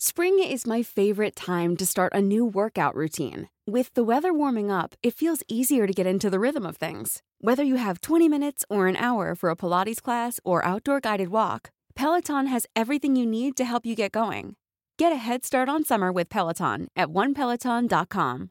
Spring 0.00 0.38
is 0.38 0.64
my 0.64 0.80
favorite 0.80 1.34
time 1.34 1.76
to 1.76 1.84
start 1.84 2.12
a 2.14 2.22
new 2.22 2.44
workout 2.44 2.94
routine. 2.94 3.48
With 3.66 3.92
the 3.94 4.04
weather 4.04 4.32
warming 4.32 4.70
up, 4.70 4.94
it 5.02 5.12
feels 5.12 5.42
easier 5.48 5.88
to 5.88 5.92
get 5.92 6.06
into 6.06 6.30
the 6.30 6.38
rhythm 6.38 6.64
of 6.64 6.76
things. 6.76 7.20
Whether 7.40 7.64
you 7.64 7.74
have 7.78 8.00
20 8.00 8.28
minutes 8.28 8.64
or 8.70 8.86
an 8.86 8.94
hour 8.94 9.34
for 9.34 9.50
a 9.50 9.56
Pilates 9.56 10.00
class 10.00 10.38
or 10.44 10.64
outdoor 10.64 11.00
guided 11.00 11.30
walk, 11.30 11.70
Peloton 11.96 12.46
has 12.46 12.64
everything 12.76 13.16
you 13.16 13.26
need 13.26 13.56
to 13.56 13.64
help 13.64 13.84
you 13.84 13.96
get 13.96 14.12
going. 14.12 14.54
Get 14.98 15.12
a 15.12 15.16
head 15.16 15.44
start 15.44 15.68
on 15.68 15.82
summer 15.82 16.12
with 16.12 16.28
Peloton 16.28 16.86
at 16.94 17.08
onepeloton.com. 17.08 18.50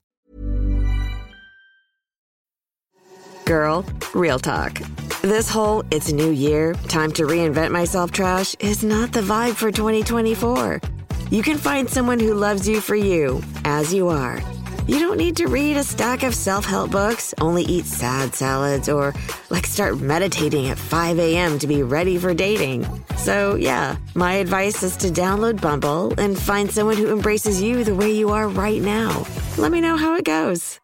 Girl, 3.45 3.85
real 4.13 4.39
talk. 4.39 4.81
This 5.21 5.49
whole 5.49 5.81
it's 5.91 6.11
new 6.11 6.31
year, 6.31 6.73
time 6.89 7.13
to 7.13 7.23
reinvent 7.23 7.71
myself 7.71 8.11
trash 8.11 8.53
is 8.59 8.83
not 8.83 9.13
the 9.13 9.21
vibe 9.21 9.55
for 9.55 9.71
2024. 9.71 10.81
You 11.29 11.43
can 11.43 11.57
find 11.57 11.89
someone 11.89 12.19
who 12.19 12.33
loves 12.33 12.69
you 12.69 12.79
for 12.79 12.95
you, 12.95 13.41
as 13.65 13.93
you 13.93 14.07
are. 14.07 14.41
You 14.87 14.99
don't 14.99 15.17
need 15.17 15.35
to 15.37 15.47
read 15.47 15.75
a 15.75 15.83
stack 15.83 16.23
of 16.23 16.33
self 16.33 16.65
help 16.65 16.91
books, 16.91 17.33
only 17.41 17.63
eat 17.63 17.85
sad 17.85 18.33
salads, 18.33 18.87
or 18.87 19.13
like 19.49 19.65
start 19.65 19.99
meditating 19.99 20.69
at 20.69 20.77
5 20.77 21.19
a.m. 21.19 21.59
to 21.59 21.67
be 21.67 21.83
ready 21.83 22.17
for 22.17 22.33
dating. 22.33 22.87
So, 23.17 23.55
yeah, 23.55 23.97
my 24.15 24.35
advice 24.35 24.83
is 24.83 24.95
to 24.97 25.09
download 25.09 25.61
Bumble 25.61 26.17
and 26.17 26.39
find 26.39 26.71
someone 26.71 26.95
who 26.95 27.11
embraces 27.11 27.61
you 27.61 27.83
the 27.83 27.95
way 27.95 28.11
you 28.11 28.29
are 28.29 28.47
right 28.47 28.81
now. 28.81 29.27
Let 29.57 29.73
me 29.73 29.81
know 29.81 29.97
how 29.97 30.15
it 30.15 30.23
goes. 30.23 30.79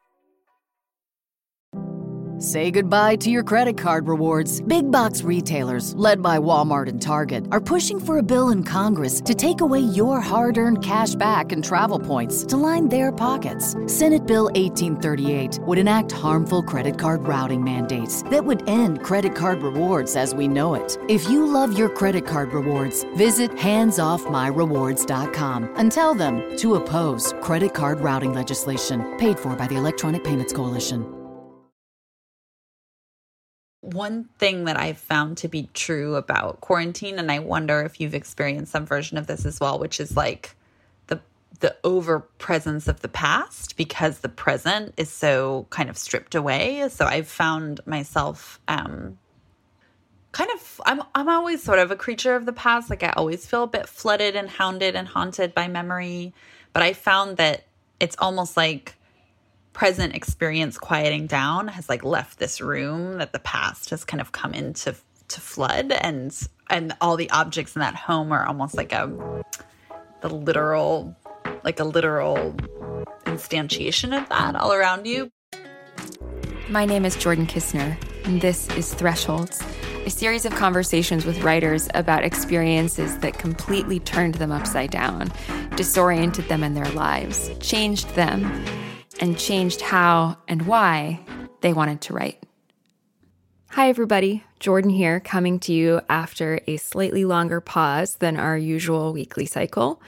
Say 2.44 2.72
goodbye 2.72 3.16
to 3.22 3.30
your 3.30 3.41
credit 3.41 3.77
card 3.77 4.09
rewards. 4.09 4.61
Big 4.63 4.91
box 4.91 5.23
retailers, 5.23 5.95
led 5.95 6.22
by 6.22 6.39
Walmart 6.39 6.89
and 6.89 7.02
Target, 7.02 7.45
are 7.53 7.61
pushing 7.61 8.02
for 8.02 8.17
a 8.17 8.22
bill 8.22 8.50
in 8.50 8.66
Congress 8.66 9.22
to 9.22 9.33
take 9.33 9.61
away 9.61 9.80
your 9.80 10.19
hard 10.19 10.58
earned 10.58 10.83
cash 10.83 11.16
back 11.16 11.53
and 11.53 11.63
travel 11.63 11.97
points 11.97 12.44
to 12.47 12.58
line 12.58 12.89
their 12.89 13.13
pockets. 13.13 13.77
Senate 13.88 14.27
Bill 14.27 14.47
1838 14.55 15.59
would 15.61 15.77
enact 15.77 16.11
harmful 16.11 16.61
credit 16.61 17.00
card 17.00 17.25
routing 17.25 17.63
mandates 17.63 18.23
that 18.23 18.44
would 18.44 18.67
end 18.67 19.01
credit 19.03 19.35
card 19.35 19.63
rewards 19.63 20.17
as 20.17 20.35
we 20.35 20.50
know 20.50 20.73
it. 20.73 20.97
If 21.07 21.29
you 21.29 21.46
love 21.46 21.78
your 21.78 21.88
credit 21.88 22.28
card 22.28 22.51
rewards, 22.51 23.06
visit 23.16 23.51
handsoffmyrewards.com 23.51 25.75
and 25.78 25.90
tell 25.90 26.13
them 26.13 26.57
to 26.57 26.75
oppose 26.75 27.34
credit 27.40 27.73
card 27.73 28.01
routing 28.01 28.34
legislation 28.34 29.17
paid 29.17 29.40
for 29.40 29.56
by 29.56 29.67
the 29.67 29.78
Electronic 29.78 30.25
Payments 30.25 30.51
Coalition. 30.51 31.22
One 33.83 34.29
thing 34.39 34.63
that 34.66 34.77
I've 34.77 34.97
found 34.97 35.38
to 35.39 35.49
be 35.49 35.69
true 35.73 36.16
about 36.16 36.61
quarantine, 36.61 37.19
and 37.19 37.29
I 37.29 37.39
wonder 37.39 37.81
if 37.81 37.99
you've 37.99 38.16
experienced 38.16 38.71
some 38.71 38.85
version 38.85 39.17
of 39.17 39.27
this 39.27 39.45
as 39.45 39.59
well, 39.59 39.77
which 39.77 39.99
is 39.99 40.16
like 40.16 40.55
the 41.07 41.19
the 41.59 41.75
over 41.83 42.22
presence 42.22 42.88
of 42.88 43.01
the 43.01 43.09
past 43.09 43.75
because 43.75 44.19
the 44.19 44.29
present 44.29 44.93
is 44.95 45.11
so 45.11 45.67
kind 45.69 45.89
of 45.89 45.97
stripped 45.97 46.33
away. 46.33 46.88
So 46.89 47.05
I've 47.05 47.27
found 47.27 47.81
myself 47.85 48.61
um 48.69 49.17
kind 50.31 50.49
of 50.51 50.81
I'm 50.85 51.01
I'm 51.13 51.27
always 51.27 51.61
sort 51.61 51.79
of 51.79 51.91
a 51.91 51.97
creature 51.97 52.35
of 52.35 52.45
the 52.45 52.53
past. 52.53 52.89
Like 52.89 53.03
I 53.03 53.11
always 53.17 53.45
feel 53.45 53.63
a 53.63 53.67
bit 53.67 53.89
flooded 53.89 54.38
and 54.38 54.49
hounded 54.49 54.95
and 54.95 55.09
haunted 55.09 55.53
by 55.53 55.67
memory. 55.67 56.33
But 56.72 56.83
I 56.83 56.93
found 56.93 57.38
that 57.38 57.66
it's 57.99 58.16
almost 58.17 58.55
like 58.55 58.95
present 59.73 60.16
experience 60.16 60.78
quieting 60.78 61.28
down 61.28 61.67
has 61.67 61.89
like 61.89 62.03
left 62.03 62.39
this 62.39 62.61
room 62.61 63.17
that 63.17 63.34
the 63.34 63.39
past 63.39 63.89
has 63.89 64.06
kind 64.06 64.22
of 64.22 64.31
come 64.31 64.53
into 64.53 64.95
to 65.29 65.41
flood. 65.41 65.91
And 65.91 66.35
and 66.69 66.95
all 67.01 67.17
the 67.17 67.29
objects 67.31 67.75
in 67.75 67.81
that 67.81 67.95
home 67.95 68.31
are 68.31 68.45
almost 68.45 68.75
like 68.75 68.94
a 68.94 69.11
the 70.22 70.29
literal 70.29 71.16
like 71.63 71.79
a 71.79 71.84
literal 71.84 72.56
instantiation 73.25 74.17
of 74.17 74.29
that 74.29 74.56
all 74.56 74.73
around 74.73 75.06
you. 75.06 75.31
My 76.69 76.85
name 76.85 77.03
is 77.05 77.16
Jordan 77.16 77.45
Kisner, 77.45 77.97
and 78.25 78.41
this 78.41 78.69
is 78.69 78.94
Thresholds, 78.94 79.61
a 80.05 80.09
series 80.09 80.45
of 80.45 80.55
conversations 80.55 81.25
with 81.25 81.41
writers 81.44 81.90
about 81.94 82.23
experiences 82.23 83.17
that 83.19 83.38
completely 83.38 84.00
turned 84.00 84.35
them 84.35 84.51
upside 84.51 84.91
down, 84.91 85.31
disoriented 85.75 86.47
them 86.47 86.63
in 86.63 86.73
their 86.73 86.90
lives, 86.91 87.51
changed 87.59 88.09
them, 88.16 88.66
and 89.19 89.38
changed 89.38 89.81
how 89.81 90.38
and 90.47 90.68
why 90.68 91.19
they 91.62 91.74
wanted 91.74 92.01
to 92.01 92.13
write. 92.13 92.44
Hi, 93.72 93.90
everybody. 93.90 94.44
Jordan 94.59 94.91
here, 94.91 95.19
coming 95.19 95.59
to 95.62 95.74
you 95.74 96.01
after 96.07 96.59
a 96.68 96.78
slightly 96.78 97.25
longer 97.25 97.59
pause 97.59 98.16
than 98.16 98.38
our 98.38 98.56
usual 98.56 99.13
weekly 99.13 99.46
cycle. 99.46 100.02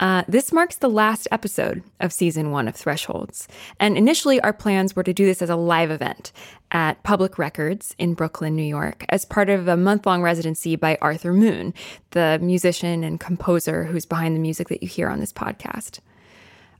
Uh, 0.00 0.24
this 0.26 0.52
marks 0.52 0.76
the 0.76 0.88
last 0.88 1.28
episode 1.30 1.82
of 2.00 2.12
season 2.12 2.50
one 2.50 2.66
of 2.66 2.74
Thresholds. 2.74 3.46
And 3.78 3.96
initially, 3.96 4.40
our 4.40 4.52
plans 4.52 4.96
were 4.96 5.04
to 5.04 5.14
do 5.14 5.24
this 5.24 5.40
as 5.40 5.50
a 5.50 5.56
live 5.56 5.90
event 5.90 6.32
at 6.72 7.02
Public 7.04 7.38
Records 7.38 7.94
in 7.98 8.14
Brooklyn, 8.14 8.56
New 8.56 8.64
York, 8.64 9.04
as 9.08 9.24
part 9.24 9.48
of 9.48 9.68
a 9.68 9.76
month 9.76 10.04
long 10.06 10.20
residency 10.20 10.74
by 10.74 10.98
Arthur 11.00 11.32
Moon, 11.32 11.72
the 12.10 12.40
musician 12.42 13.04
and 13.04 13.20
composer 13.20 13.84
who's 13.84 14.04
behind 14.04 14.34
the 14.34 14.40
music 14.40 14.68
that 14.68 14.82
you 14.82 14.88
hear 14.88 15.08
on 15.08 15.20
this 15.20 15.32
podcast. 15.32 16.00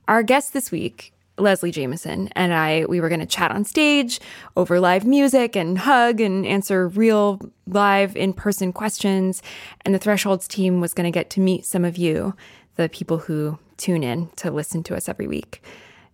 Our 0.07 0.21
guest 0.21 0.53
this 0.53 0.71
week 0.71 1.14
Leslie 1.37 1.71
Jamison 1.71 2.29
and 2.35 2.53
I, 2.53 2.85
we 2.87 3.01
were 3.01 3.09
going 3.09 3.19
to 3.19 3.25
chat 3.25 3.51
on 3.51 3.65
stage 3.65 4.19
over 4.55 4.79
live 4.79 5.05
music 5.05 5.55
and 5.55 5.77
hug 5.77 6.21
and 6.21 6.45
answer 6.45 6.87
real 6.87 7.41
live 7.67 8.15
in 8.15 8.33
person 8.33 8.71
questions. 8.71 9.41
And 9.81 9.93
the 9.93 9.99
Thresholds 9.99 10.47
team 10.47 10.79
was 10.81 10.93
going 10.93 11.05
to 11.05 11.11
get 11.11 11.29
to 11.31 11.41
meet 11.41 11.65
some 11.65 11.83
of 11.83 11.97
you, 11.97 12.35
the 12.75 12.89
people 12.89 13.17
who 13.17 13.59
tune 13.77 14.03
in 14.03 14.29
to 14.37 14.51
listen 14.51 14.83
to 14.83 14.95
us 14.95 15.09
every 15.09 15.27
week. 15.27 15.61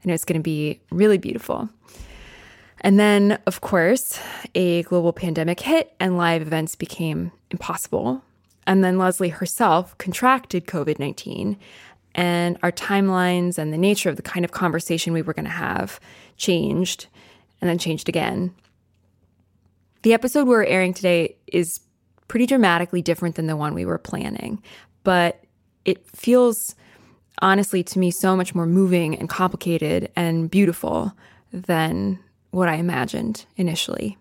And 0.02 0.10
it 0.10 0.14
was 0.14 0.26
going 0.26 0.40
to 0.40 0.44
be 0.44 0.82
really 0.90 1.18
beautiful. 1.20 1.70
And 2.82 3.00
then, 3.00 3.38
of 3.46 3.62
course, 3.62 4.20
a 4.56 4.82
global 4.84 5.14
pandemic 5.14 5.60
hit 5.60 5.94
and 6.00 6.18
live 6.18 6.42
events 6.42 6.76
became 6.76 7.32
impossible. 7.52 8.24
And 8.66 8.84
then 8.84 8.98
Leslie 8.98 9.30
herself 9.30 9.98
contracted 9.98 10.66
COVID 10.66 10.98
19 10.98 11.58
and 12.16 12.58
our 12.64 12.72
timelines 12.72 13.58
and 13.58 13.72
the 13.72 13.78
nature 13.78 14.10
of 14.10 14.16
the 14.16 14.22
kind 14.22 14.44
of 14.44 14.52
conversation 14.52 15.14
we 15.14 15.22
were 15.22 15.34
going 15.34 15.46
to 15.46 15.52
have 15.52 16.00
changed 16.38 17.08
and 17.60 17.70
then 17.70 17.78
changed 17.78 18.10
again. 18.10 18.54
The 20.04 20.14
episode 20.14 20.48
we're 20.48 20.66
airing 20.66 20.94
today 20.94 21.36
is 21.48 21.80
pretty 22.28 22.46
dramatically 22.46 23.02
different 23.02 23.36
than 23.36 23.48
the 23.48 23.56
one 23.56 23.74
we 23.74 23.86
were 23.86 23.98
planning, 23.98 24.62
but 25.04 25.44
it 25.86 26.06
feels 26.10 26.76
honestly 27.42 27.84
to 27.84 28.00
me 28.00 28.12
so 28.12 28.36
much 28.36 28.54
more 28.56 28.66
moving 28.66 29.18
and 29.18 29.30
complicated 29.30 30.12
and 30.16 30.50
beautiful 30.50 31.14
than 31.52 32.20
what 32.52 32.70
I 32.70 32.76
imagined 32.76 33.46
initially. 33.58 34.18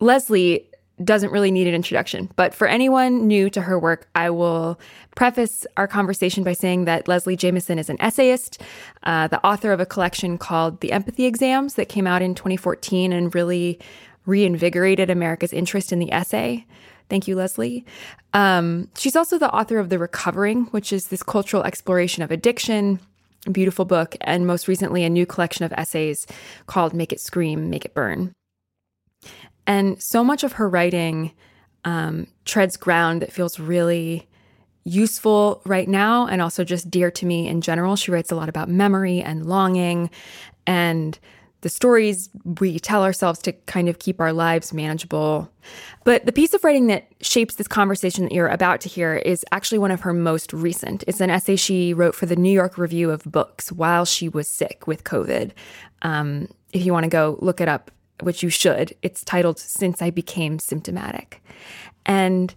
Leslie 0.00 0.68
doesn't 1.04 1.30
really 1.30 1.50
need 1.50 1.66
an 1.66 1.74
introduction. 1.74 2.30
But 2.36 2.54
for 2.54 2.66
anyone 2.66 3.26
new 3.26 3.50
to 3.50 3.60
her 3.60 3.78
work, 3.78 4.08
I 4.14 4.30
will 4.30 4.80
preface 5.14 5.66
our 5.76 5.86
conversation 5.86 6.42
by 6.42 6.54
saying 6.54 6.86
that 6.86 7.06
Leslie 7.06 7.36
Jamison 7.36 7.78
is 7.78 7.90
an 7.90 8.00
essayist, 8.00 8.60
uh, 9.02 9.28
the 9.28 9.44
author 9.44 9.72
of 9.72 9.80
a 9.80 9.86
collection 9.86 10.38
called 10.38 10.80
The 10.80 10.92
Empathy 10.92 11.26
Exams 11.26 11.74
that 11.74 11.88
came 11.88 12.06
out 12.06 12.22
in 12.22 12.34
2014 12.34 13.12
and 13.12 13.34
really 13.34 13.78
reinvigorated 14.24 15.10
America's 15.10 15.52
interest 15.52 15.92
in 15.92 15.98
the 15.98 16.12
essay. 16.12 16.66
Thank 17.08 17.28
you, 17.28 17.36
Leslie. 17.36 17.84
Um, 18.32 18.88
she's 18.96 19.16
also 19.16 19.38
the 19.38 19.52
author 19.52 19.78
of 19.78 19.90
The 19.90 19.98
Recovering, 19.98 20.64
which 20.66 20.92
is 20.92 21.08
this 21.08 21.22
cultural 21.22 21.62
exploration 21.62 22.22
of 22.22 22.30
addiction, 22.30 23.00
a 23.46 23.50
beautiful 23.50 23.84
book, 23.84 24.16
and 24.22 24.46
most 24.46 24.66
recently, 24.66 25.04
a 25.04 25.10
new 25.10 25.24
collection 25.24 25.64
of 25.64 25.72
essays 25.74 26.26
called 26.66 26.94
Make 26.94 27.12
It 27.12 27.20
Scream, 27.20 27.70
Make 27.70 27.84
It 27.84 27.94
Burn. 27.94 28.34
And 29.66 30.00
so 30.02 30.22
much 30.22 30.44
of 30.44 30.54
her 30.54 30.68
writing 30.68 31.32
um, 31.84 32.26
treads 32.44 32.76
ground 32.76 33.22
that 33.22 33.32
feels 33.32 33.58
really 33.58 34.28
useful 34.84 35.60
right 35.64 35.88
now 35.88 36.26
and 36.26 36.40
also 36.40 36.62
just 36.62 36.90
dear 36.90 37.10
to 37.10 37.26
me 37.26 37.48
in 37.48 37.60
general. 37.60 37.96
She 37.96 38.10
writes 38.10 38.30
a 38.30 38.36
lot 38.36 38.48
about 38.48 38.68
memory 38.68 39.20
and 39.20 39.44
longing 39.44 40.10
and 40.66 41.18
the 41.62 41.68
stories 41.68 42.30
we 42.60 42.78
tell 42.78 43.02
ourselves 43.02 43.40
to 43.40 43.52
kind 43.52 43.88
of 43.88 43.98
keep 43.98 44.20
our 44.20 44.32
lives 44.32 44.72
manageable. 44.72 45.50
But 46.04 46.24
the 46.24 46.30
piece 46.30 46.54
of 46.54 46.62
writing 46.62 46.86
that 46.88 47.08
shapes 47.20 47.56
this 47.56 47.66
conversation 47.66 48.24
that 48.24 48.32
you're 48.32 48.46
about 48.46 48.80
to 48.82 48.88
hear 48.88 49.16
is 49.16 49.44
actually 49.50 49.78
one 49.78 49.90
of 49.90 50.02
her 50.02 50.12
most 50.12 50.52
recent. 50.52 51.02
It's 51.08 51.20
an 51.20 51.30
essay 51.30 51.56
she 51.56 51.92
wrote 51.92 52.14
for 52.14 52.26
the 52.26 52.36
New 52.36 52.52
York 52.52 52.78
Review 52.78 53.10
of 53.10 53.24
Books 53.24 53.72
while 53.72 54.04
she 54.04 54.28
was 54.28 54.48
sick 54.48 54.86
with 54.86 55.02
COVID. 55.02 55.50
Um, 56.02 56.48
if 56.72 56.84
you 56.84 56.92
want 56.92 57.04
to 57.04 57.10
go 57.10 57.38
look 57.40 57.60
it 57.60 57.68
up, 57.68 57.90
which 58.20 58.42
you 58.42 58.48
should, 58.48 58.94
it's 59.02 59.24
titled 59.24 59.58
Since 59.58 60.02
I 60.02 60.10
Became 60.10 60.58
Symptomatic. 60.58 61.42
And 62.04 62.54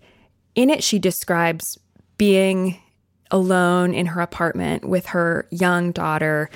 in 0.55 0.69
it, 0.69 0.83
she 0.83 0.99
describes 0.99 1.77
being 2.17 2.79
alone 3.31 3.93
in 3.93 4.07
her 4.07 4.21
apartment 4.21 4.85
with 4.85 5.07
her 5.07 5.47
young 5.51 5.91
daughter, 5.91 6.49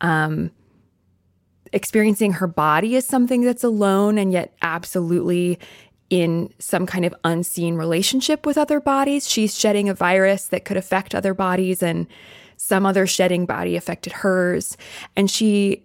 um, 0.00 0.50
experiencing 1.72 2.32
her 2.34 2.46
body 2.46 2.96
as 2.96 3.06
something 3.06 3.42
that's 3.42 3.64
alone 3.64 4.18
and 4.18 4.32
yet 4.32 4.54
absolutely 4.62 5.58
in 6.10 6.52
some 6.58 6.86
kind 6.86 7.04
of 7.04 7.14
unseen 7.22 7.76
relationship 7.76 8.44
with 8.44 8.58
other 8.58 8.80
bodies. 8.80 9.28
She's 9.28 9.56
shedding 9.56 9.88
a 9.88 9.94
virus 9.94 10.46
that 10.46 10.64
could 10.64 10.76
affect 10.76 11.14
other 11.14 11.34
bodies, 11.34 11.82
and 11.82 12.06
some 12.56 12.84
other 12.84 13.06
shedding 13.06 13.46
body 13.46 13.76
affected 13.76 14.12
hers. 14.12 14.76
And 15.16 15.30
she 15.30 15.84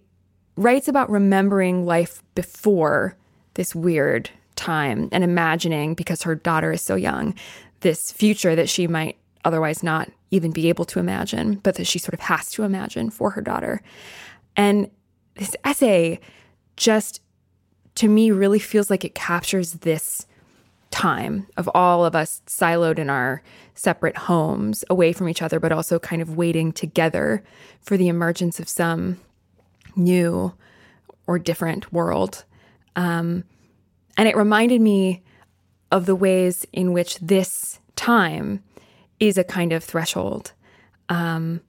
writes 0.58 0.88
about 0.88 1.10
remembering 1.10 1.86
life 1.86 2.24
before 2.34 3.16
this 3.56 3.76
weird 3.76 4.30
time 4.56 5.10
and 5.12 5.24
imagining, 5.24 5.94
because 5.94 6.24
her 6.24 6.36
daughter 6.36 6.72
is 6.72 6.82
so 6.82 6.96
young, 6.96 7.34
this 7.82 8.12
future 8.12 8.56
that 8.56 8.70
she 8.70 8.88
might 8.88 9.18
otherwise 9.44 9.84
not 9.84 10.10
even 10.32 10.52
be 10.52 10.70
able 10.70 10.86
to 10.86 11.00
imagine, 11.00 11.56
but 11.56 11.76
that 11.76 11.86
she 11.86 12.00
sort 12.00 12.14
of 12.14 12.20
has 12.22 12.50
to 12.52 12.64
imagine 12.64 13.10
for 13.10 13.32
her 13.32 13.42
daughter. 13.42 13.82
And 14.56 14.90
this 15.36 15.56
essay 15.64 16.20
just, 16.78 17.22
to 17.96 18.08
me, 18.08 18.32
really 18.32 18.60
feels 18.60 18.90
like 18.90 19.06
it 19.06 19.16
captures 19.16 19.74
this 19.74 20.26
time 20.92 21.46
of 21.58 21.70
all 21.76 22.06
of 22.06 22.16
us 22.16 22.42
siloed 22.48 22.98
in 22.98 23.10
our 23.10 23.44
separate 23.74 24.16
homes, 24.16 24.86
away 24.90 25.12
from 25.12 25.28
each 25.28 25.42
other, 25.42 25.60
but 25.60 25.72
also 25.72 26.00
kind 26.00 26.22
of 26.22 26.38
waiting 26.38 26.72
together 26.72 27.44
for 27.82 27.98
the 27.98 28.08
emergence 28.08 28.60
of 28.60 28.70
some 28.70 29.20
new 29.96 30.54
or 31.28 31.40
different 31.40 31.92
world. 31.92 32.46
Um, 32.96 33.44
and 34.18 34.28
it 34.28 34.36
reminded 34.36 34.82
me 34.82 35.24
of 35.92 36.06
the 36.06 36.16
ways 36.16 36.66
in 36.74 36.94
which 36.94 37.18
this 37.20 37.80
time 37.96 38.64
is 39.20 39.38
a 39.38 39.44
kind 39.44 39.74
of 39.74 39.84
threshold. 39.84 40.54
Um, 41.10 41.62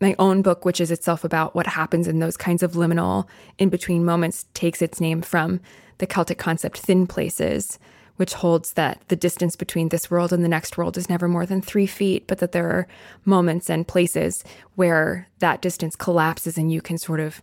my 0.00 0.14
own 0.18 0.42
book, 0.42 0.64
which 0.64 0.80
is 0.80 0.90
itself 0.90 1.24
about 1.24 1.54
what 1.54 1.66
happens 1.66 2.06
in 2.06 2.20
those 2.20 2.36
kinds 2.36 2.62
of 2.62 2.72
liminal 2.72 3.26
in 3.58 3.68
between 3.68 4.04
moments, 4.04 4.46
takes 4.54 4.80
its 4.80 5.00
name 5.00 5.22
from 5.22 5.60
the 5.98 6.06
Celtic 6.06 6.38
concept 6.38 6.78
thin 6.78 7.06
places, 7.06 7.78
which 8.18 8.34
holds 8.34 8.72
that 8.72 9.00
the 9.06 9.16
distance 9.16 9.54
between 9.54 9.88
this 9.88 10.10
world 10.10 10.32
and 10.32 10.44
the 10.44 10.48
next 10.48 10.76
world 10.76 10.96
is 10.96 11.08
never 11.08 11.28
more 11.28 11.46
than 11.46 11.62
three 11.62 11.86
feet, 11.86 12.26
but 12.26 12.38
that 12.38 12.50
there 12.50 12.68
are 12.68 12.88
moments 13.24 13.70
and 13.70 13.86
places 13.86 14.42
where 14.74 15.28
that 15.38 15.62
distance 15.62 15.94
collapses 15.94 16.58
and 16.58 16.72
you 16.72 16.82
can 16.82 16.98
sort 16.98 17.20
of 17.20 17.40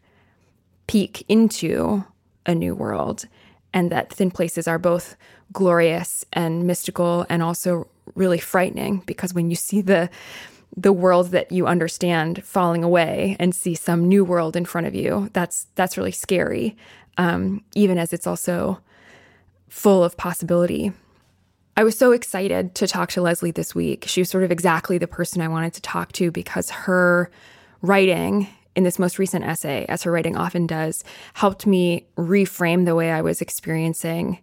peek 0.87 1.23
into 1.29 2.03
a 2.45 2.53
new 2.53 2.75
world. 2.75 3.25
And 3.73 3.89
that 3.89 4.11
thin 4.11 4.31
places 4.31 4.67
are 4.67 4.77
both 4.77 5.15
glorious 5.53 6.25
and 6.33 6.67
mystical 6.67 7.25
and 7.29 7.41
also 7.41 7.87
really 8.13 8.39
frightening 8.39 9.01
because 9.05 9.33
when 9.33 9.49
you 9.49 9.55
see 9.55 9.81
the 9.81 10.09
the 10.77 10.91
world 10.91 11.31
that 11.31 11.53
you 11.53 11.67
understand 11.67 12.43
falling 12.43 12.83
away 12.83 13.37
and 13.39 13.55
see 13.55 13.75
some 13.75 14.09
new 14.09 14.25
world 14.25 14.57
in 14.57 14.65
front 14.65 14.85
of 14.85 14.93
you 14.93 15.29
that's 15.33 15.67
that's 15.75 15.97
really 15.97 16.11
scary 16.11 16.75
um, 17.17 17.63
even 17.75 17.97
as 17.97 18.11
it's 18.11 18.27
also 18.27 18.79
full 19.67 20.03
of 20.03 20.17
possibility. 20.17 20.91
I 21.77 21.83
was 21.83 21.97
so 21.97 22.11
excited 22.11 22.75
to 22.75 22.87
talk 22.87 23.09
to 23.11 23.21
leslie 23.21 23.51
this 23.51 23.75
week. 23.75 24.05
She 24.07 24.21
was 24.21 24.29
sort 24.29 24.43
of 24.43 24.51
exactly 24.51 24.97
the 24.97 25.07
person 25.07 25.41
i 25.41 25.47
wanted 25.47 25.73
to 25.73 25.81
talk 25.81 26.11
to 26.13 26.31
because 26.31 26.69
her 26.69 27.29
writing 27.81 28.47
in 28.75 28.83
this 28.83 28.99
most 28.99 29.19
recent 29.19 29.45
essay 29.45 29.85
as 29.87 30.03
her 30.03 30.11
writing 30.11 30.35
often 30.35 30.67
does 30.67 31.03
helped 31.33 31.65
me 31.65 32.05
reframe 32.17 32.85
the 32.85 32.95
way 32.95 33.11
i 33.11 33.21
was 33.21 33.41
experiencing 33.41 34.39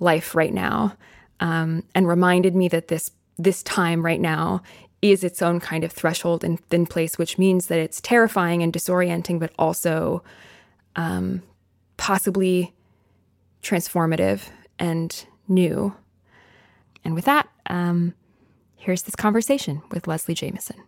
life 0.00 0.34
right 0.34 0.52
now 0.52 0.96
um, 1.40 1.82
and 1.94 2.06
reminded 2.06 2.54
me 2.54 2.68
that 2.68 2.88
this 2.88 3.10
this 3.38 3.62
time 3.62 4.04
right 4.04 4.20
now 4.20 4.62
is 5.02 5.24
its 5.24 5.40
own 5.40 5.60
kind 5.60 5.82
of 5.82 5.92
threshold 5.92 6.44
and 6.44 6.60
thin 6.68 6.86
place, 6.86 7.16
which 7.16 7.38
means 7.38 7.68
that 7.68 7.78
it's 7.78 8.00
terrifying 8.00 8.62
and 8.62 8.72
disorienting, 8.72 9.38
but 9.38 9.50
also 9.58 10.22
um, 10.94 11.42
possibly 11.96 12.74
transformative 13.62 14.42
and 14.80 15.26
new. 15.46 15.94
And 17.04 17.14
with 17.14 17.26
that, 17.26 17.48
um, 17.68 18.14
here's 18.76 19.02
this 19.02 19.14
conversation 19.14 19.82
with 19.92 20.08
Leslie 20.08 20.34
Jamison. 20.34 20.82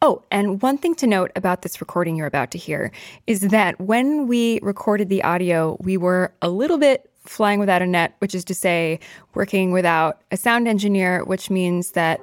Oh, 0.00 0.22
and 0.30 0.60
one 0.62 0.78
thing 0.78 0.94
to 0.96 1.06
note 1.06 1.30
about 1.36 1.62
this 1.62 1.80
recording 1.80 2.16
you're 2.16 2.26
about 2.26 2.50
to 2.52 2.58
hear 2.58 2.90
is 3.26 3.40
that 3.40 3.80
when 3.80 4.26
we 4.26 4.58
recorded 4.62 5.08
the 5.08 5.22
audio, 5.22 5.76
we 5.80 5.96
were 5.96 6.32
a 6.42 6.48
little 6.48 6.78
bit 6.78 7.08
flying 7.24 7.60
without 7.60 7.82
a 7.82 7.86
net, 7.86 8.16
which 8.18 8.34
is 8.34 8.44
to 8.46 8.54
say, 8.54 8.98
working 9.34 9.70
without 9.70 10.22
a 10.32 10.36
sound 10.36 10.66
engineer, 10.66 11.22
which 11.24 11.50
means 11.50 11.92
that 11.92 12.20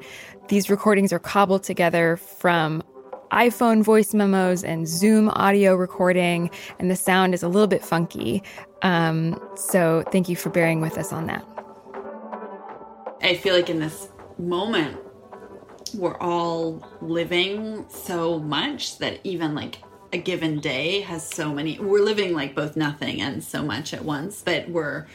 these 0.50 0.70
recordings 0.70 1.14
are 1.14 1.20
cobbled 1.20 1.64
together 1.64 2.18
from 2.18 2.84
iPhone 3.32 3.84
voice 3.84 4.14
memos 4.14 4.64
and 4.64 4.88
Zoom 4.88 5.30
audio 5.30 5.76
recording, 5.76 6.50
and 6.80 6.90
the 6.90 6.96
sound 6.96 7.34
is 7.34 7.44
a 7.44 7.48
little 7.48 7.68
bit 7.68 7.84
funky. 7.84 8.44
Um, 8.82 9.40
so, 9.56 10.04
thank 10.12 10.30
you 10.30 10.36
for 10.36 10.50
bearing 10.50 10.82
with 10.82 10.98
us 10.98 11.12
on 11.12 11.28
that. 11.28 11.46
I 13.22 13.36
feel 13.36 13.56
like 13.56 13.70
in 13.70 13.80
this 13.80 14.10
moment, 14.38 14.98
we're 15.94 16.18
all 16.18 16.84
living 17.02 17.86
so 17.90 18.40
much 18.40 18.98
that 19.00 19.20
even 19.24 19.56
like 19.56 19.80
a 20.14 20.18
given 20.18 20.60
day 20.60 21.02
has 21.02 21.28
so 21.28 21.54
many 21.54 21.78
we're 21.80 22.02
living 22.02 22.34
like 22.34 22.56
both 22.56 22.76
nothing 22.76 23.22
and 23.22 23.44
so 23.44 23.64
much 23.64 23.94
at 23.94 24.04
once 24.04 24.42
but 24.42 24.68
we're 24.70 25.06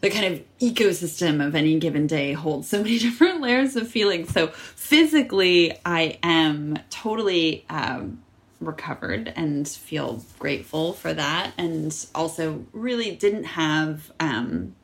the 0.00 0.10
kind 0.10 0.34
of 0.34 0.42
ecosystem 0.60 1.44
of 1.44 1.54
any 1.54 1.78
given 1.78 2.06
day 2.06 2.32
holds 2.32 2.68
so 2.68 2.78
many 2.82 2.98
different 3.06 3.40
layers 3.40 3.76
of 3.76 3.88
feelings. 3.88 4.32
So 4.32 4.48
physically 4.48 5.78
i 5.84 6.18
am 6.22 6.78
totally 6.90 7.64
um, 7.68 8.22
recovered 8.60 9.32
and 9.36 9.66
feel 9.68 10.24
grateful 10.38 10.92
for 10.92 11.12
that. 11.14 11.52
And 11.56 11.94
also 12.14 12.64
really 12.72 13.14
didn't 13.14 13.44
have 13.44 14.12
um, 14.20 14.74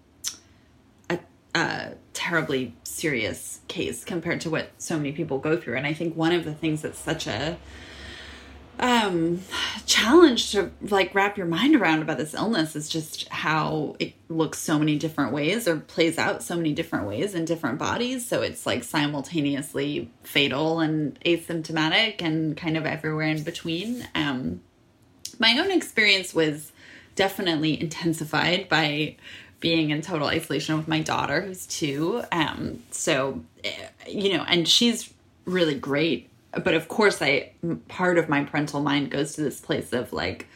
a, 1.11 1.19
a 1.55 1.93
terribly 2.13 2.75
serious 2.85 3.61
case 3.69 4.05
compared 4.05 4.41
to 4.43 4.51
what 4.51 4.71
so 4.79 4.97
many 4.97 5.13
people 5.13 5.39
go 5.39 5.57
through. 5.57 5.77
And 5.77 5.87
i 5.87 5.93
think 5.93 6.17
one 6.17 6.33
of 6.33 6.45
the 6.45 6.55
things 6.55 6.83
that's 6.83 6.99
such 6.99 7.27
a 7.27 7.59
um 8.79 9.41
challenge 9.87 10.53
to 10.53 10.71
like 10.83 11.15
wrap 11.15 11.37
your 11.37 11.47
mind 11.47 11.75
around 11.75 12.03
about 12.03 12.19
this 12.19 12.35
illness 12.35 12.77
is 12.77 12.89
just 12.89 13.29
how 13.29 13.97
it 13.99 14.15
looks 14.29 14.59
so 14.59 14.79
many 14.79 14.97
different 14.97 15.33
ways 15.33 15.67
or 15.67 15.77
plays 15.77 16.19
out 16.19 16.43
so 16.43 16.57
many 16.57 16.73
different 16.73 17.07
ways 17.07 17.35
in 17.35 17.45
different 17.45 17.79
bodies. 17.79 18.27
So 18.27 18.43
it's 18.43 18.67
like 18.67 18.85
simultaneously 18.85 20.11
fatal 20.23 20.81
and 20.81 21.19
asymptomatic 21.25 22.21
and 22.21 22.57
kind 22.57 22.77
of 22.77 22.85
everywhere 22.85 23.29
in 23.29 23.43
between. 23.43 24.07
Um 24.15 24.61
my 25.39 25.59
own 25.59 25.71
experience 25.71 26.35
was 26.35 26.73
definitely 27.15 27.81
intensified 27.81 28.69
by 28.69 29.17
being 29.61 29.91
in 29.91 30.03
total 30.03 30.29
isolation 30.29 30.77
with 30.77 30.87
my 30.87 31.01
daughter 31.01 31.41
who's 31.41 31.67
2 31.67 32.23
um 32.31 32.83
so 32.91 33.43
eh, 33.65 33.71
you 34.07 34.37
know 34.37 34.45
and 34.47 34.69
she's 34.69 35.13
really 35.47 35.75
great 35.75 36.29
but 36.65 36.75
of 36.75 36.89
course 36.89 37.21
i 37.23 37.51
part 37.89 38.19
of 38.19 38.29
my 38.29 38.45
parental 38.45 38.81
mind 38.81 39.11
goes 39.11 39.35
to 39.35 39.43
this 39.43 39.61
place 39.61 39.93
of 39.93 40.13
like 40.13 40.47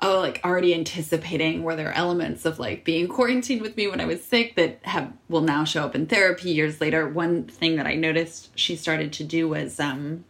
oh 0.00 0.20
like 0.20 0.40
already 0.44 0.74
anticipating 0.74 1.62
were 1.62 1.76
there 1.76 1.92
elements 1.92 2.44
of 2.44 2.58
like 2.58 2.84
being 2.84 3.08
quarantined 3.08 3.62
with 3.62 3.76
me 3.76 3.86
when 3.86 4.00
i 4.00 4.04
was 4.04 4.22
sick 4.22 4.56
that 4.56 4.78
have 4.82 5.12
will 5.28 5.40
now 5.40 5.64
show 5.64 5.84
up 5.84 5.94
in 5.94 6.06
therapy 6.06 6.50
years 6.50 6.80
later? 6.80 7.08
One 7.08 7.44
thing 7.44 7.76
that 7.76 7.86
i 7.86 7.94
noticed 7.94 8.50
she 8.58 8.76
started 8.76 9.12
to 9.14 9.24
do 9.24 9.48
was 9.48 9.78
um 9.80 10.24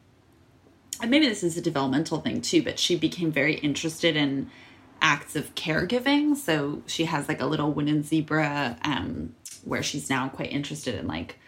and 1.00 1.10
maybe 1.10 1.28
this 1.28 1.42
is 1.42 1.56
a 1.56 1.60
developmental 1.60 2.20
thing 2.20 2.40
too 2.40 2.62
but 2.62 2.78
she 2.78 2.96
became 2.96 3.32
very 3.32 3.54
interested 3.54 4.16
in 4.16 4.50
acts 5.02 5.36
of 5.36 5.54
caregiving. 5.54 6.34
So 6.34 6.82
she 6.86 7.04
has 7.04 7.28
like 7.28 7.40
a 7.40 7.46
little 7.46 7.72
wooden 7.72 8.02
zebra 8.02 8.78
um 8.82 9.34
where 9.64 9.82
she's 9.82 10.08
now 10.10 10.28
quite 10.28 10.50
interested 10.52 10.94
in 10.94 11.06
like 11.06 11.38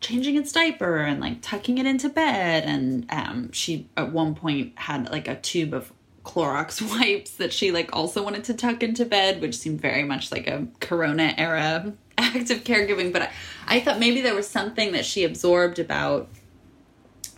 changing 0.00 0.36
its 0.36 0.52
diaper 0.52 0.98
and 0.98 1.20
like 1.20 1.42
tucking 1.42 1.78
it 1.78 1.86
into 1.86 2.08
bed 2.08 2.64
and 2.64 3.04
um 3.10 3.50
she 3.52 3.88
at 3.96 4.12
one 4.12 4.34
point 4.34 4.72
had 4.78 5.10
like 5.10 5.26
a 5.26 5.34
tube 5.34 5.74
of 5.74 5.92
Clorox 6.28 6.82
wipes 6.98 7.32
that 7.32 7.52
she 7.52 7.72
like 7.72 7.88
also 7.94 8.22
wanted 8.22 8.44
to 8.44 8.54
tuck 8.54 8.82
into 8.82 9.04
bed, 9.04 9.40
which 9.40 9.56
seemed 9.56 9.80
very 9.80 10.04
much 10.04 10.30
like 10.30 10.46
a 10.46 10.66
Corona 10.80 11.34
era 11.38 11.92
act 12.18 12.50
of 12.50 12.64
caregiving. 12.64 13.12
But 13.12 13.22
I, 13.22 13.30
I 13.66 13.80
thought 13.80 13.98
maybe 13.98 14.20
there 14.20 14.34
was 14.34 14.46
something 14.46 14.92
that 14.92 15.06
she 15.06 15.24
absorbed 15.24 15.78
about 15.78 16.28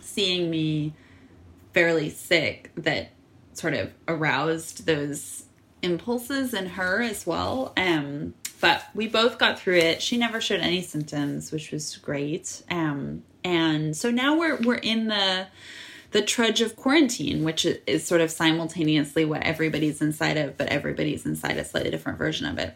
seeing 0.01 0.49
me 0.49 0.93
fairly 1.73 2.09
sick 2.09 2.71
that 2.75 3.11
sort 3.53 3.73
of 3.73 3.93
aroused 4.07 4.85
those 4.85 5.45
impulses 5.81 6.53
in 6.53 6.65
her 6.67 7.01
as 7.01 7.25
well. 7.25 7.73
Um, 7.77 8.33
but 8.61 8.83
we 8.93 9.07
both 9.07 9.37
got 9.37 9.59
through 9.59 9.77
it. 9.77 10.01
She 10.01 10.17
never 10.17 10.39
showed 10.39 10.61
any 10.61 10.81
symptoms, 10.81 11.51
which 11.51 11.71
was 11.71 11.97
great. 11.97 12.63
Um, 12.69 13.23
and 13.43 13.97
so 13.97 14.11
now 14.11 14.37
we're 14.37 14.57
we're 14.57 14.75
in 14.75 15.07
the 15.07 15.47
the 16.11 16.21
trudge 16.21 16.61
of 16.61 16.75
quarantine, 16.75 17.43
which 17.43 17.65
is 17.65 18.05
sort 18.05 18.21
of 18.21 18.29
simultaneously 18.29 19.25
what 19.25 19.43
everybody's 19.43 20.01
inside 20.01 20.37
of, 20.37 20.57
but 20.57 20.67
everybody's 20.67 21.25
inside 21.25 21.57
a 21.57 21.65
slightly 21.65 21.89
different 21.89 22.17
version 22.17 22.45
of 22.45 22.57
it. 22.57 22.75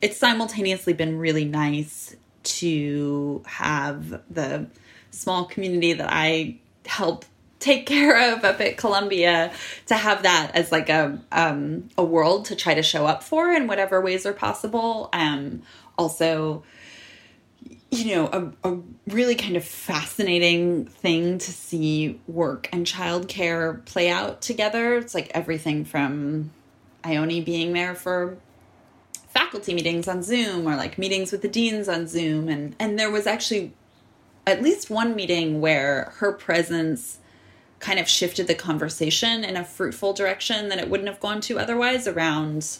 It's 0.00 0.16
simultaneously 0.16 0.94
been 0.94 1.18
really 1.18 1.44
nice 1.44 2.16
to 2.42 3.42
have 3.46 4.22
the 4.30 4.66
small 5.10 5.44
community 5.44 5.92
that 5.92 6.08
I 6.10 6.56
help 6.86 7.24
take 7.64 7.86
care 7.94 8.34
of 8.34 8.44
up 8.44 8.60
at 8.60 8.76
Columbia 8.76 9.52
to 9.86 9.94
have 9.94 10.22
that 10.22 10.52
as 10.54 10.70
like 10.70 10.88
a 10.88 11.18
um, 11.32 11.88
a 11.96 12.04
world 12.04 12.46
to 12.46 12.56
try 12.56 12.74
to 12.74 12.82
show 12.82 13.06
up 13.06 13.22
for 13.22 13.50
in 13.50 13.66
whatever 13.66 14.00
ways 14.00 14.26
are 14.26 14.32
possible. 14.32 15.08
Um, 15.12 15.62
also, 15.96 16.64
you 17.90 18.14
know, 18.14 18.26
a, 18.62 18.70
a 18.70 18.78
really 19.06 19.34
kind 19.34 19.56
of 19.56 19.64
fascinating 19.64 20.86
thing 20.86 21.38
to 21.38 21.52
see 21.52 22.20
work 22.26 22.68
and 22.72 22.86
childcare 22.86 23.84
play 23.84 24.10
out 24.10 24.42
together. 24.42 24.96
It's 24.96 25.14
like 25.14 25.30
everything 25.34 25.84
from 25.84 26.50
Ione 27.04 27.40
being 27.40 27.72
there 27.72 27.94
for 27.94 28.36
faculty 29.28 29.74
meetings 29.74 30.06
on 30.06 30.22
Zoom 30.22 30.66
or 30.66 30.76
like 30.76 30.96
meetings 30.96 31.32
with 31.32 31.42
the 31.42 31.48
deans 31.48 31.88
on 31.88 32.06
Zoom 32.06 32.48
and 32.48 32.76
and 32.78 32.96
there 32.96 33.10
was 33.10 33.26
actually 33.26 33.72
at 34.46 34.62
least 34.62 34.90
one 34.90 35.16
meeting 35.16 35.60
where 35.60 36.12
her 36.18 36.30
presence 36.30 37.18
kind 37.80 37.98
of 37.98 38.08
shifted 38.08 38.46
the 38.46 38.54
conversation 38.54 39.44
in 39.44 39.56
a 39.56 39.64
fruitful 39.64 40.12
direction 40.12 40.68
that 40.68 40.78
it 40.78 40.88
wouldn't 40.88 41.08
have 41.08 41.20
gone 41.20 41.40
to 41.42 41.58
otherwise 41.58 42.06
around 42.06 42.78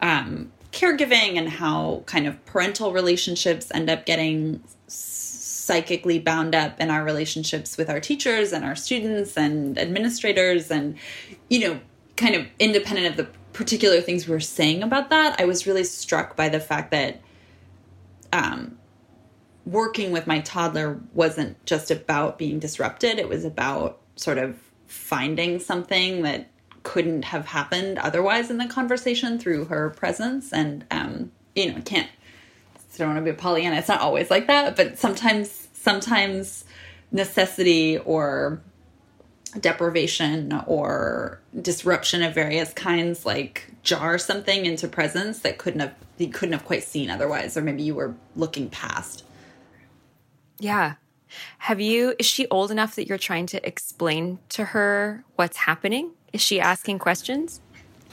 um, 0.00 0.50
caregiving 0.72 1.36
and 1.36 1.48
how 1.48 2.02
kind 2.06 2.26
of 2.26 2.44
parental 2.46 2.92
relationships 2.92 3.70
end 3.74 3.90
up 3.90 4.06
getting 4.06 4.62
psychically 4.86 6.18
bound 6.18 6.54
up 6.54 6.80
in 6.80 6.90
our 6.90 7.04
relationships 7.04 7.76
with 7.76 7.90
our 7.90 8.00
teachers 8.00 8.52
and 8.52 8.64
our 8.64 8.74
students 8.74 9.36
and 9.36 9.78
administrators 9.78 10.70
and 10.70 10.96
you 11.48 11.60
know 11.60 11.80
kind 12.16 12.34
of 12.34 12.46
independent 12.58 13.06
of 13.06 13.16
the 13.16 13.24
particular 13.52 14.00
things 14.00 14.26
we 14.26 14.32
were 14.32 14.40
saying 14.40 14.82
about 14.82 15.10
that 15.10 15.40
i 15.40 15.44
was 15.44 15.66
really 15.66 15.84
struck 15.84 16.34
by 16.34 16.48
the 16.48 16.58
fact 16.58 16.90
that 16.90 17.20
um, 18.32 18.78
working 19.66 20.10
with 20.10 20.26
my 20.26 20.40
toddler 20.40 21.00
wasn't 21.14 21.64
just 21.64 21.90
about 21.90 22.38
being 22.38 22.58
disrupted. 22.58 23.18
It 23.18 23.28
was 23.28 23.44
about 23.44 23.99
sort 24.20 24.38
of 24.38 24.58
finding 24.86 25.58
something 25.58 26.22
that 26.22 26.48
couldn't 26.82 27.24
have 27.24 27.46
happened 27.46 27.98
otherwise 27.98 28.50
in 28.50 28.58
the 28.58 28.66
conversation 28.66 29.38
through 29.38 29.64
her 29.66 29.90
presence. 29.90 30.52
And 30.52 30.84
um 30.90 31.32
you 31.54 31.72
know 31.72 31.80
can't 31.82 32.08
I 32.76 33.02
don't 33.04 33.14
want 33.14 33.24
to 33.24 33.24
be 33.24 33.30
a 33.30 33.40
Pollyanna. 33.40 33.76
It's 33.76 33.88
not 33.88 34.00
always 34.00 34.30
like 34.30 34.46
that 34.46 34.76
but 34.76 34.98
sometimes 34.98 35.68
sometimes 35.72 36.64
necessity 37.10 37.98
or 37.98 38.60
deprivation 39.58 40.62
or 40.66 41.40
disruption 41.60 42.22
of 42.22 42.34
various 42.34 42.72
kinds 42.72 43.26
like 43.26 43.68
jar 43.82 44.18
something 44.18 44.66
into 44.66 44.86
presence 44.86 45.40
that 45.40 45.58
couldn't 45.58 45.80
have 45.80 45.94
you 46.18 46.28
couldn't 46.28 46.52
have 46.52 46.64
quite 46.64 46.84
seen 46.84 47.10
otherwise 47.10 47.56
or 47.56 47.62
maybe 47.62 47.82
you 47.82 47.94
were 47.94 48.14
looking 48.36 48.68
past. 48.68 49.24
Yeah 50.58 50.94
have 51.58 51.80
you, 51.80 52.14
is 52.18 52.26
she 52.26 52.46
old 52.48 52.70
enough 52.70 52.96
that 52.96 53.06
you're 53.06 53.18
trying 53.18 53.46
to 53.46 53.66
explain 53.66 54.38
to 54.50 54.66
her 54.66 55.24
what's 55.36 55.56
happening? 55.56 56.12
Is 56.32 56.40
she 56.40 56.60
asking 56.60 56.98
questions? 56.98 57.60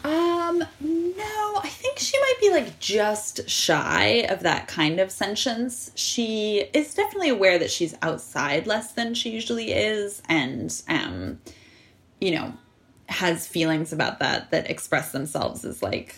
Um, 0.03 0.59
no, 0.79 1.59
I 1.63 1.69
think 1.69 1.97
she 1.97 2.17
might 2.19 2.36
be 2.39 2.50
like 2.51 2.79
just 2.79 3.50
shy 3.50 4.25
of 4.29 4.41
that 4.41 4.67
kind 4.67 5.00
of 5.00 5.12
sentience. 5.12 5.91
She 5.95 6.65
is 6.74 6.93
definitely 6.93 7.29
aware 7.29 7.57
that 7.59 7.71
she's 7.71 7.95
outside 8.01 8.67
less 8.67 8.93
than 8.93 9.13
she 9.13 9.31
usually 9.31 9.74
is 9.74 10.21
and 10.29 10.81
um 10.88 11.39
you 12.19 12.31
know, 12.31 12.53
has 13.09 13.47
feelings 13.47 13.93
about 13.93 14.19
that 14.19 14.51
that 14.51 14.69
express 14.69 15.12
themselves 15.12 15.63
as 15.63 15.81
like 15.81 16.15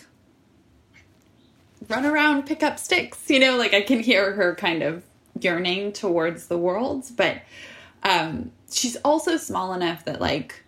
run 1.88 2.04
around, 2.04 2.46
pick 2.46 2.62
up 2.62 2.78
sticks, 2.78 3.30
you 3.30 3.38
know, 3.38 3.56
like 3.56 3.74
I 3.74 3.80
can 3.80 4.00
hear 4.00 4.32
her 4.32 4.54
kind 4.54 4.82
of 4.82 5.04
yearning 5.38 5.92
towards 5.92 6.46
the 6.46 6.58
world, 6.58 7.06
but 7.16 7.42
um, 8.02 8.52
she's 8.70 8.96
also 8.96 9.36
small 9.36 9.72
enough 9.74 10.04
that 10.04 10.20
like 10.20 10.64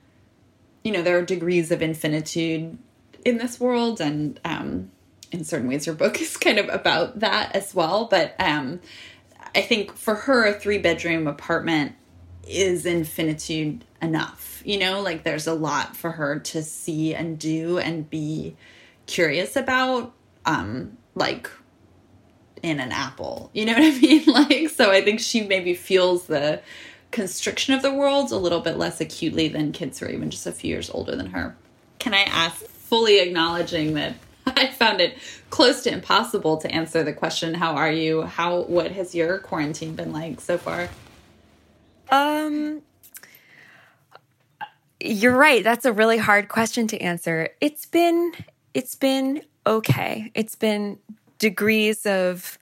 you 0.84 0.92
know 0.92 1.02
there 1.02 1.18
are 1.18 1.22
degrees 1.22 1.70
of 1.70 1.80
infinitude 1.80 2.76
in 3.24 3.38
this 3.38 3.58
world 3.60 4.00
and 4.00 4.38
um, 4.44 4.90
in 5.30 5.44
certain 5.44 5.68
ways 5.68 5.86
your 5.86 5.94
book 5.94 6.20
is 6.20 6.36
kind 6.36 6.58
of 6.58 6.68
about 6.68 7.20
that 7.20 7.54
as 7.54 7.74
well 7.74 8.06
but 8.06 8.34
um, 8.38 8.80
i 9.54 9.62
think 9.62 9.96
for 9.96 10.14
her 10.14 10.44
a 10.44 10.52
three 10.52 10.78
bedroom 10.78 11.26
apartment 11.26 11.94
is 12.46 12.84
infinitude 12.84 13.84
enough 14.02 14.52
you 14.64 14.78
know? 14.78 15.00
Like 15.00 15.22
there's 15.22 15.46
a 15.46 15.54
lot 15.54 15.96
for 15.96 16.12
her 16.12 16.38
to 16.38 16.62
see 16.62 17.14
and 17.14 17.38
do 17.38 17.78
and 17.78 18.08
be 18.08 18.56
curious 19.06 19.56
about 19.56 20.14
um 20.46 20.96
like 21.14 21.50
in 22.62 22.80
an 22.80 22.92
apple. 22.92 23.50
You 23.52 23.66
know 23.66 23.72
what 23.78 23.82
I 23.82 23.98
mean? 23.98 24.24
Like, 24.26 24.70
so 24.70 24.90
I 24.90 25.02
think 25.02 25.20
she 25.20 25.42
maybe 25.42 25.74
feels 25.74 26.26
the 26.26 26.60
constriction 27.10 27.74
of 27.74 27.82
the 27.82 27.92
world 27.92 28.32
a 28.32 28.36
little 28.36 28.60
bit 28.60 28.78
less 28.78 29.00
acutely 29.00 29.48
than 29.48 29.72
kids 29.72 29.98
who 29.98 30.06
are 30.06 30.10
even 30.10 30.30
just 30.30 30.46
a 30.46 30.52
few 30.52 30.70
years 30.70 30.90
older 30.90 31.14
than 31.14 31.26
her. 31.26 31.54
Can 31.98 32.14
I 32.14 32.22
ask, 32.22 32.64
fully 32.64 33.20
acknowledging 33.20 33.94
that 33.94 34.14
I 34.46 34.68
found 34.68 35.00
it 35.00 35.16
close 35.50 35.82
to 35.82 35.92
impossible 35.92 36.56
to 36.58 36.70
answer 36.70 37.02
the 37.02 37.12
question, 37.12 37.54
how 37.54 37.74
are 37.74 37.92
you? 37.92 38.22
How, 38.22 38.62
what 38.62 38.90
has 38.92 39.14
your 39.14 39.38
quarantine 39.38 39.94
been 39.94 40.12
like 40.12 40.40
so 40.40 40.58
far? 40.58 40.88
Um, 42.10 42.82
you're 45.00 45.36
right. 45.36 45.62
That's 45.62 45.84
a 45.84 45.92
really 45.92 46.18
hard 46.18 46.48
question 46.48 46.86
to 46.88 46.98
answer. 46.98 47.50
It's 47.60 47.86
been, 47.86 48.32
it's 48.74 48.94
been 48.94 49.42
okay. 49.66 50.30
It's 50.34 50.54
been 50.54 50.98
degrees 51.42 52.06
of 52.06 52.56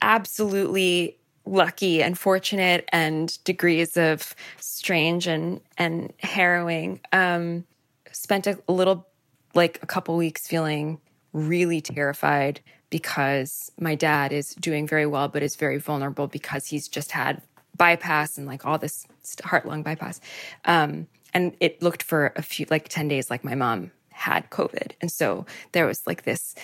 absolutely 0.00 1.18
lucky 1.44 2.00
and 2.00 2.16
fortunate 2.16 2.88
and 2.92 3.42
degrees 3.42 3.96
of 3.96 4.36
strange 4.58 5.26
and 5.26 5.60
and 5.76 6.12
harrowing. 6.20 7.00
Um 7.12 7.64
spent 8.12 8.46
a, 8.46 8.56
little 8.68 9.08
like 9.54 9.80
a 9.82 9.86
couple 9.86 10.16
weeks 10.16 10.46
feeling 10.46 11.00
really 11.32 11.80
terrified 11.80 12.60
because 12.88 13.72
my 13.80 13.96
dad 13.96 14.32
is 14.32 14.54
doing 14.54 14.86
very 14.86 15.04
well 15.04 15.26
but 15.26 15.42
is 15.42 15.56
very 15.56 15.78
vulnerable 15.78 16.28
because 16.28 16.66
he's 16.66 16.86
just 16.86 17.10
had 17.10 17.42
bypass 17.76 18.38
and 18.38 18.46
like 18.46 18.64
all 18.64 18.78
this 18.78 19.08
heart 19.42 19.66
lung 19.66 19.82
bypass. 19.82 20.20
Um 20.64 21.08
and 21.34 21.56
it 21.58 21.82
looked 21.82 22.04
for 22.04 22.32
a 22.36 22.42
few 22.42 22.64
like 22.70 22.88
10 22.88 23.08
days 23.08 23.28
like 23.28 23.42
my 23.42 23.56
mom 23.56 23.90
had 24.14 24.48
COVID. 24.48 24.92
And 25.00 25.10
so 25.10 25.44
there 25.72 25.86
was 25.86 26.06
like 26.06 26.22
this 26.22 26.54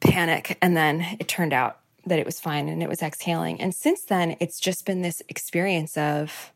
panic. 0.00 0.58
And 0.60 0.76
then 0.76 1.06
it 1.20 1.28
turned 1.28 1.52
out 1.52 1.78
that 2.04 2.18
it 2.18 2.26
was 2.26 2.40
fine 2.40 2.68
and 2.68 2.82
it 2.82 2.88
was 2.88 3.02
exhaling. 3.02 3.60
And 3.60 3.74
since 3.74 4.02
then, 4.02 4.36
it's 4.40 4.58
just 4.58 4.84
been 4.84 5.00
this 5.00 5.22
experience 5.28 5.96
of 5.96 6.52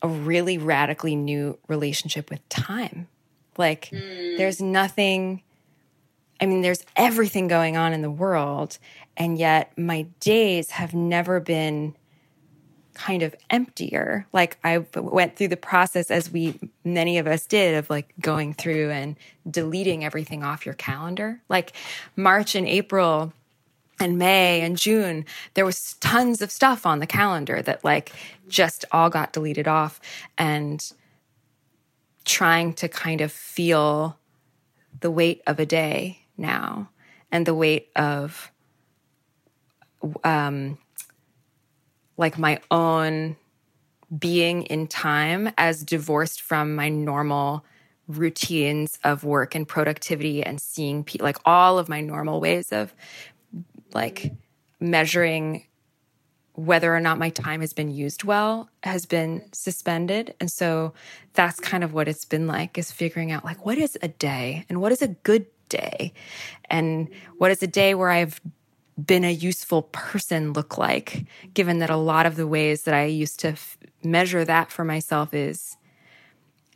a 0.00 0.08
really 0.08 0.56
radically 0.56 1.14
new 1.14 1.58
relationship 1.68 2.30
with 2.30 2.46
time. 2.48 3.08
Like 3.56 3.90
mm. 3.90 4.36
there's 4.38 4.60
nothing, 4.60 5.42
I 6.40 6.46
mean, 6.46 6.62
there's 6.62 6.84
everything 6.96 7.46
going 7.46 7.76
on 7.76 7.92
in 7.92 8.00
the 8.00 8.10
world. 8.10 8.78
And 9.16 9.36
yet 9.36 9.76
my 9.76 10.02
days 10.20 10.70
have 10.70 10.94
never 10.94 11.40
been 11.40 11.94
kind 12.98 13.22
of 13.22 13.34
emptier. 13.48 14.26
Like 14.32 14.58
I 14.64 14.78
went 14.94 15.36
through 15.36 15.48
the 15.48 15.56
process 15.56 16.10
as 16.10 16.30
we 16.30 16.58
many 16.84 17.18
of 17.18 17.28
us 17.28 17.46
did 17.46 17.76
of 17.76 17.88
like 17.88 18.12
going 18.20 18.54
through 18.54 18.90
and 18.90 19.16
deleting 19.48 20.04
everything 20.04 20.42
off 20.42 20.66
your 20.66 20.74
calendar. 20.74 21.40
Like 21.48 21.72
March 22.16 22.56
and 22.56 22.66
April 22.66 23.32
and 24.00 24.18
May 24.18 24.62
and 24.62 24.76
June, 24.76 25.24
there 25.54 25.64
was 25.64 25.94
tons 26.00 26.42
of 26.42 26.50
stuff 26.50 26.86
on 26.86 26.98
the 26.98 27.06
calendar 27.06 27.62
that 27.62 27.84
like 27.84 28.12
just 28.48 28.84
all 28.90 29.10
got 29.10 29.32
deleted 29.32 29.68
off 29.68 30.00
and 30.36 30.92
trying 32.24 32.72
to 32.74 32.88
kind 32.88 33.20
of 33.20 33.30
feel 33.30 34.18
the 35.00 35.10
weight 35.10 35.40
of 35.46 35.60
a 35.60 35.66
day 35.66 36.26
now 36.36 36.90
and 37.30 37.46
the 37.46 37.54
weight 37.54 37.90
of 37.94 38.50
um, 40.24 40.78
like 42.18 42.36
my 42.36 42.60
own 42.70 43.36
being 44.16 44.62
in 44.64 44.86
time 44.86 45.50
as 45.56 45.82
divorced 45.82 46.42
from 46.42 46.74
my 46.74 46.90
normal 46.90 47.64
routines 48.06 48.98
of 49.04 49.22
work 49.22 49.54
and 49.54 49.68
productivity 49.68 50.42
and 50.42 50.60
seeing 50.60 51.04
people 51.04 51.24
like 51.24 51.38
all 51.44 51.78
of 51.78 51.88
my 51.88 52.00
normal 52.00 52.40
ways 52.40 52.72
of 52.72 52.94
like 53.92 54.32
measuring 54.80 55.64
whether 56.54 56.94
or 56.94 57.00
not 57.00 57.18
my 57.18 57.30
time 57.30 57.60
has 57.60 57.72
been 57.72 57.90
used 57.90 58.24
well 58.24 58.68
has 58.82 59.06
been 59.06 59.44
suspended. 59.52 60.34
And 60.40 60.50
so 60.50 60.92
that's 61.34 61.60
kind 61.60 61.84
of 61.84 61.92
what 61.92 62.08
it's 62.08 62.24
been 62.24 62.46
like 62.48 62.78
is 62.78 62.90
figuring 62.90 63.30
out 63.30 63.44
like 63.44 63.64
what 63.64 63.78
is 63.78 63.96
a 64.02 64.08
day 64.08 64.64
and 64.68 64.80
what 64.80 64.90
is 64.90 65.02
a 65.02 65.08
good 65.08 65.46
day? 65.68 66.12
And 66.68 67.10
what 67.36 67.50
is 67.50 67.62
a 67.62 67.66
day 67.66 67.94
where 67.94 68.10
i've 68.10 68.40
been 69.04 69.24
a 69.24 69.32
useful 69.32 69.82
person 69.82 70.52
look 70.52 70.76
like, 70.76 71.24
given 71.54 71.78
that 71.78 71.90
a 71.90 71.96
lot 71.96 72.26
of 72.26 72.36
the 72.36 72.46
ways 72.46 72.82
that 72.82 72.94
I 72.94 73.04
used 73.04 73.40
to 73.40 73.48
f- 73.48 73.78
measure 74.02 74.44
that 74.44 74.72
for 74.72 74.84
myself 74.84 75.32
is 75.32 75.76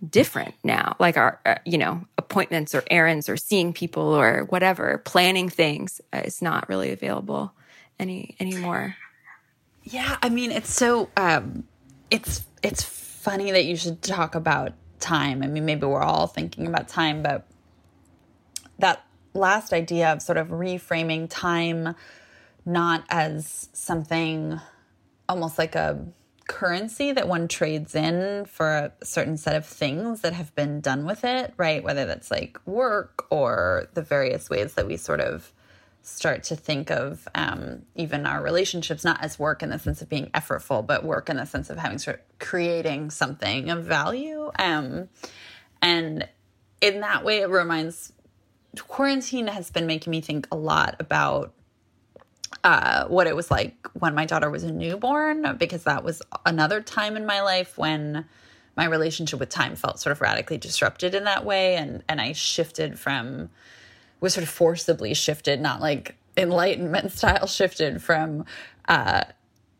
different 0.08 0.54
now. 0.64 0.96
Like 0.98 1.16
our 1.16 1.40
uh, 1.46 1.56
you 1.64 1.78
know 1.78 2.04
appointments 2.18 2.74
or 2.74 2.82
errands 2.90 3.28
or 3.28 3.36
seeing 3.36 3.72
people 3.72 4.02
or 4.02 4.44
whatever 4.44 4.98
planning 5.04 5.48
things 5.48 6.00
uh, 6.12 6.22
is 6.24 6.42
not 6.42 6.68
really 6.68 6.90
available 6.90 7.52
any 7.98 8.36
anymore. 8.40 8.96
Yeah 9.84 10.16
i 10.22 10.28
mean 10.28 10.52
it's 10.52 10.72
so 10.72 11.10
um 11.16 11.64
it's 12.10 12.44
it's 12.62 12.82
funny 12.82 13.50
that 13.50 13.64
you 13.64 13.76
should 13.76 14.00
talk 14.02 14.34
about 14.34 14.72
time. 15.00 15.42
I 15.42 15.46
mean 15.48 15.64
maybe 15.64 15.86
we're 15.86 16.02
all 16.02 16.26
thinking 16.26 16.66
about 16.66 16.88
time 16.88 17.22
but 17.22 17.46
that 18.78 19.04
last 19.34 19.72
idea 19.72 20.12
of 20.12 20.22
sort 20.22 20.38
of 20.38 20.48
reframing 20.48 21.26
time 21.28 21.94
not 22.64 23.04
as 23.08 23.68
something 23.72 24.60
almost 25.28 25.58
like 25.58 25.74
a 25.74 26.04
currency 26.46 27.12
that 27.12 27.28
one 27.28 27.48
trades 27.48 27.94
in 27.94 28.44
for 28.44 28.68
a 28.68 28.92
certain 29.04 29.36
set 29.36 29.56
of 29.56 29.64
things 29.64 30.20
that 30.20 30.32
have 30.32 30.54
been 30.54 30.80
done 30.80 31.06
with 31.06 31.24
it, 31.24 31.54
right? 31.56 31.82
Whether 31.82 32.04
that's 32.04 32.30
like 32.30 32.58
work 32.66 33.26
or 33.30 33.88
the 33.94 34.02
various 34.02 34.50
ways 34.50 34.74
that 34.74 34.86
we 34.86 34.96
sort 34.96 35.20
of 35.20 35.52
start 36.02 36.42
to 36.42 36.56
think 36.56 36.90
of 36.90 37.28
um, 37.34 37.82
even 37.94 38.26
our 38.26 38.42
relationships, 38.42 39.04
not 39.04 39.22
as 39.22 39.38
work 39.38 39.62
in 39.62 39.70
the 39.70 39.78
sense 39.78 40.02
of 40.02 40.08
being 40.08 40.26
effortful, 40.34 40.84
but 40.84 41.04
work 41.04 41.30
in 41.30 41.36
the 41.36 41.46
sense 41.46 41.70
of 41.70 41.78
having 41.78 41.98
sort 41.98 42.16
of 42.16 42.38
creating 42.38 43.10
something 43.10 43.70
of 43.70 43.84
value. 43.84 44.50
Um, 44.58 45.08
and 45.80 46.28
in 46.80 47.00
that 47.00 47.24
way, 47.24 47.38
it 47.38 47.48
reminds 47.48 48.12
quarantine 48.80 49.48
has 49.48 49.70
been 49.70 49.86
making 49.86 50.10
me 50.10 50.20
think 50.20 50.48
a 50.50 50.56
lot 50.56 50.96
about 50.98 51.52
uh, 52.64 53.06
what 53.08 53.26
it 53.26 53.36
was 53.36 53.50
like 53.50 53.74
when 53.94 54.14
my 54.14 54.24
daughter 54.24 54.50
was 54.50 54.62
a 54.62 54.72
newborn, 54.72 55.56
because 55.58 55.84
that 55.84 56.04
was 56.04 56.22
another 56.46 56.80
time 56.80 57.16
in 57.16 57.26
my 57.26 57.42
life 57.42 57.76
when 57.76 58.24
my 58.76 58.84
relationship 58.86 59.38
with 59.38 59.48
time 59.48 59.76
felt 59.76 60.00
sort 60.00 60.12
of 60.12 60.20
radically 60.20 60.58
disrupted 60.58 61.14
in 61.14 61.24
that 61.24 61.44
way. 61.44 61.76
And, 61.76 62.02
and 62.08 62.20
I 62.20 62.32
shifted 62.32 62.98
from, 62.98 63.50
was 64.20 64.34
sort 64.34 64.44
of 64.44 64.50
forcibly 64.50 65.12
shifted, 65.14 65.60
not 65.60 65.80
like 65.80 66.16
enlightenment 66.36 67.12
style 67.16 67.46
shifted 67.46 68.02
from, 68.02 68.46
uh, 68.88 69.24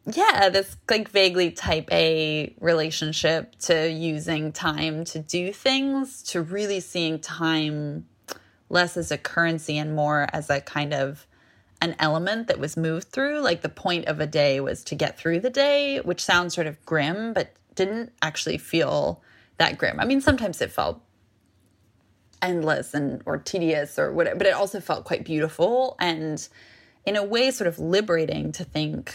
yeah, 0.05 0.49
this 0.49 0.77
like 0.91 1.09
vaguely 1.09 1.53
type 1.53 1.89
A 1.93 2.55
relationship 2.61 3.57
to 3.61 3.89
using 3.89 4.51
time 4.51 5.05
to 5.07 5.21
do 5.21 5.53
things 5.53 6.23
to 6.25 6.43
really 6.43 6.81
seeing 6.81 7.21
time 7.21 8.07
less 8.73 8.97
as 8.97 9.13
a 9.13 9.19
currency 9.19 9.77
and 9.77 9.95
more 9.95 10.27
as 10.33 10.49
a 10.49 10.61
kind 10.61 10.95
of 10.95 11.27
an 11.83 11.95
element 11.99 12.47
that 12.49 12.59
was 12.59 12.77
moved 12.77 13.09
through. 13.09 13.41
Like 13.41 13.61
the 13.61 13.69
point 13.69 14.07
of 14.07 14.19
a 14.19 14.27
day 14.27 14.61
was 14.61 14.83
to 14.85 14.95
get 14.95 15.19
through 15.19 15.41
the 15.41 15.51
day, 15.51 15.99
which 16.01 16.25
sounds 16.25 16.55
sort 16.55 16.67
of 16.67 16.85
grim, 16.87 17.35
but 17.35 17.53
didn't 17.75 18.13
actually 18.23 18.59
feel 18.59 19.23
that 19.59 19.77
grim. 19.77 20.01
I 20.01 20.07
mean, 20.07 20.21
sometimes 20.21 20.61
it 20.63 20.73
felt 20.73 21.03
endless 22.41 22.95
and 22.95 23.23
or 23.27 23.37
tedious 23.37 23.99
or 23.99 24.13
whatever, 24.13 24.37
but 24.37 24.47
it 24.47 24.55
also 24.55 24.81
felt 24.81 25.05
quite 25.05 25.25
beautiful 25.25 25.97
and 26.01 26.49
in 27.05 27.15
a 27.15 27.23
way 27.23 27.51
sort 27.51 27.69
of 27.69 27.79
liberating 27.79 28.53
to 28.53 28.65
think 28.65 29.15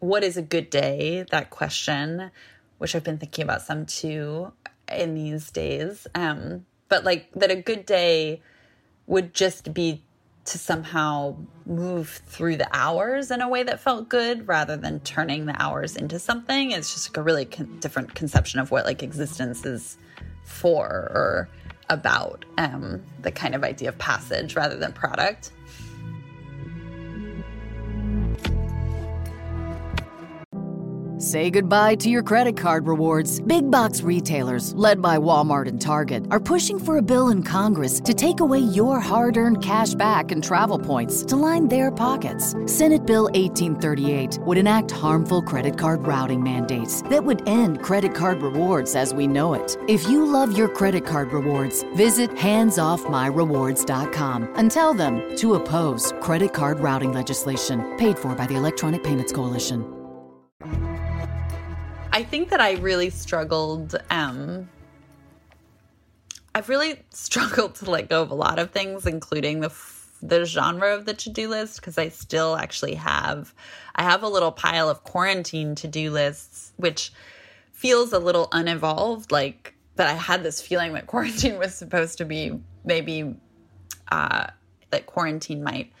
what 0.00 0.22
is 0.22 0.36
a 0.36 0.42
good 0.42 0.68
day? 0.68 1.24
That 1.30 1.50
question, 1.50 2.30
which 2.78 2.94
I've 2.94 3.04
been 3.04 3.18
thinking 3.18 3.44
about 3.44 3.62
some 3.62 3.86
too 3.86 4.52
in 4.90 5.14
these 5.14 5.50
days. 5.50 6.06
Um, 6.14 6.66
but 6.88 7.04
like 7.04 7.30
that 7.32 7.50
a 7.50 7.56
good 7.56 7.86
day 7.86 8.42
would 9.10 9.34
just 9.34 9.74
be 9.74 10.00
to 10.44 10.56
somehow 10.56 11.36
move 11.66 12.22
through 12.26 12.56
the 12.56 12.68
hours 12.72 13.32
in 13.32 13.40
a 13.40 13.48
way 13.48 13.64
that 13.64 13.80
felt 13.80 14.08
good 14.08 14.46
rather 14.46 14.76
than 14.76 15.00
turning 15.00 15.46
the 15.46 15.62
hours 15.62 15.96
into 15.96 16.18
something. 16.18 16.70
It's 16.70 16.94
just 16.94 17.10
like 17.10 17.16
a 17.16 17.22
really 17.22 17.44
con- 17.44 17.78
different 17.80 18.14
conception 18.14 18.60
of 18.60 18.70
what 18.70 18.84
like 18.84 19.02
existence 19.02 19.66
is 19.66 19.98
for 20.44 20.86
or 20.86 21.48
about 21.88 22.44
um, 22.56 23.02
the 23.22 23.32
kind 23.32 23.56
of 23.56 23.64
idea 23.64 23.88
of 23.88 23.98
passage 23.98 24.54
rather 24.54 24.76
than 24.76 24.92
product. 24.92 25.50
Say 31.30 31.46
goodbye 31.48 31.94
to 31.94 32.10
your 32.10 32.24
credit 32.24 32.56
card 32.56 32.88
rewards. 32.88 33.40
Big 33.40 33.70
box 33.70 34.02
retailers, 34.02 34.74
led 34.74 35.00
by 35.00 35.16
Walmart 35.16 35.68
and 35.68 35.80
Target, 35.80 36.24
are 36.32 36.40
pushing 36.40 36.80
for 36.80 36.96
a 36.96 37.02
bill 37.02 37.28
in 37.28 37.44
Congress 37.44 38.00
to 38.00 38.12
take 38.12 38.40
away 38.40 38.58
your 38.58 38.98
hard 38.98 39.36
earned 39.36 39.62
cash 39.62 39.94
back 39.94 40.32
and 40.32 40.42
travel 40.42 40.76
points 40.76 41.22
to 41.26 41.36
line 41.36 41.68
their 41.68 41.92
pockets. 41.92 42.56
Senate 42.66 43.06
Bill 43.06 43.26
1838 43.26 44.40
would 44.40 44.58
enact 44.58 44.90
harmful 44.90 45.40
credit 45.40 45.78
card 45.78 46.04
routing 46.04 46.42
mandates 46.42 47.02
that 47.02 47.22
would 47.22 47.46
end 47.46 47.80
credit 47.80 48.12
card 48.12 48.42
rewards 48.42 48.96
as 48.96 49.14
we 49.14 49.28
know 49.28 49.54
it. 49.54 49.76
If 49.86 50.08
you 50.08 50.26
love 50.26 50.58
your 50.58 50.68
credit 50.68 51.06
card 51.06 51.32
rewards, 51.32 51.84
visit 51.94 52.30
handsoffmyrewards.com 52.30 54.48
and 54.56 54.68
tell 54.68 54.94
them 54.94 55.36
to 55.36 55.54
oppose 55.54 56.12
credit 56.20 56.52
card 56.52 56.80
routing 56.80 57.12
legislation 57.12 57.96
paid 57.98 58.18
for 58.18 58.34
by 58.34 58.48
the 58.48 58.56
Electronic 58.56 59.04
Payments 59.04 59.30
Coalition. 59.30 59.99
I 62.12 62.24
think 62.24 62.50
that 62.50 62.60
I 62.60 62.72
really 62.74 63.10
struggled. 63.10 63.96
Um, 64.10 64.68
I've 66.54 66.68
really 66.68 67.02
struggled 67.10 67.76
to 67.76 67.90
let 67.90 68.08
go 68.08 68.22
of 68.22 68.30
a 68.30 68.34
lot 68.34 68.58
of 68.58 68.70
things, 68.70 69.06
including 69.06 69.60
the 69.60 69.72
the 70.22 70.44
genre 70.44 70.94
of 70.94 71.06
the 71.06 71.14
to 71.14 71.30
do 71.30 71.48
list, 71.48 71.76
because 71.76 71.96
I 71.96 72.08
still 72.08 72.56
actually 72.56 72.94
have 72.94 73.54
I 73.94 74.02
have 74.02 74.22
a 74.22 74.28
little 74.28 74.52
pile 74.52 74.88
of 74.88 75.04
quarantine 75.04 75.74
to 75.76 75.88
do 75.88 76.10
lists, 76.10 76.72
which 76.76 77.12
feels 77.72 78.12
a 78.12 78.18
little 78.18 78.48
unevolved. 78.52 79.30
Like 79.30 79.74
that, 79.96 80.08
I 80.08 80.14
had 80.14 80.42
this 80.42 80.60
feeling 80.60 80.92
that 80.94 81.06
quarantine 81.06 81.58
was 81.58 81.74
supposed 81.74 82.18
to 82.18 82.24
be 82.24 82.60
maybe 82.84 83.36
uh, 84.10 84.48
that 84.90 85.06
quarantine 85.06 85.62
might 85.62 85.92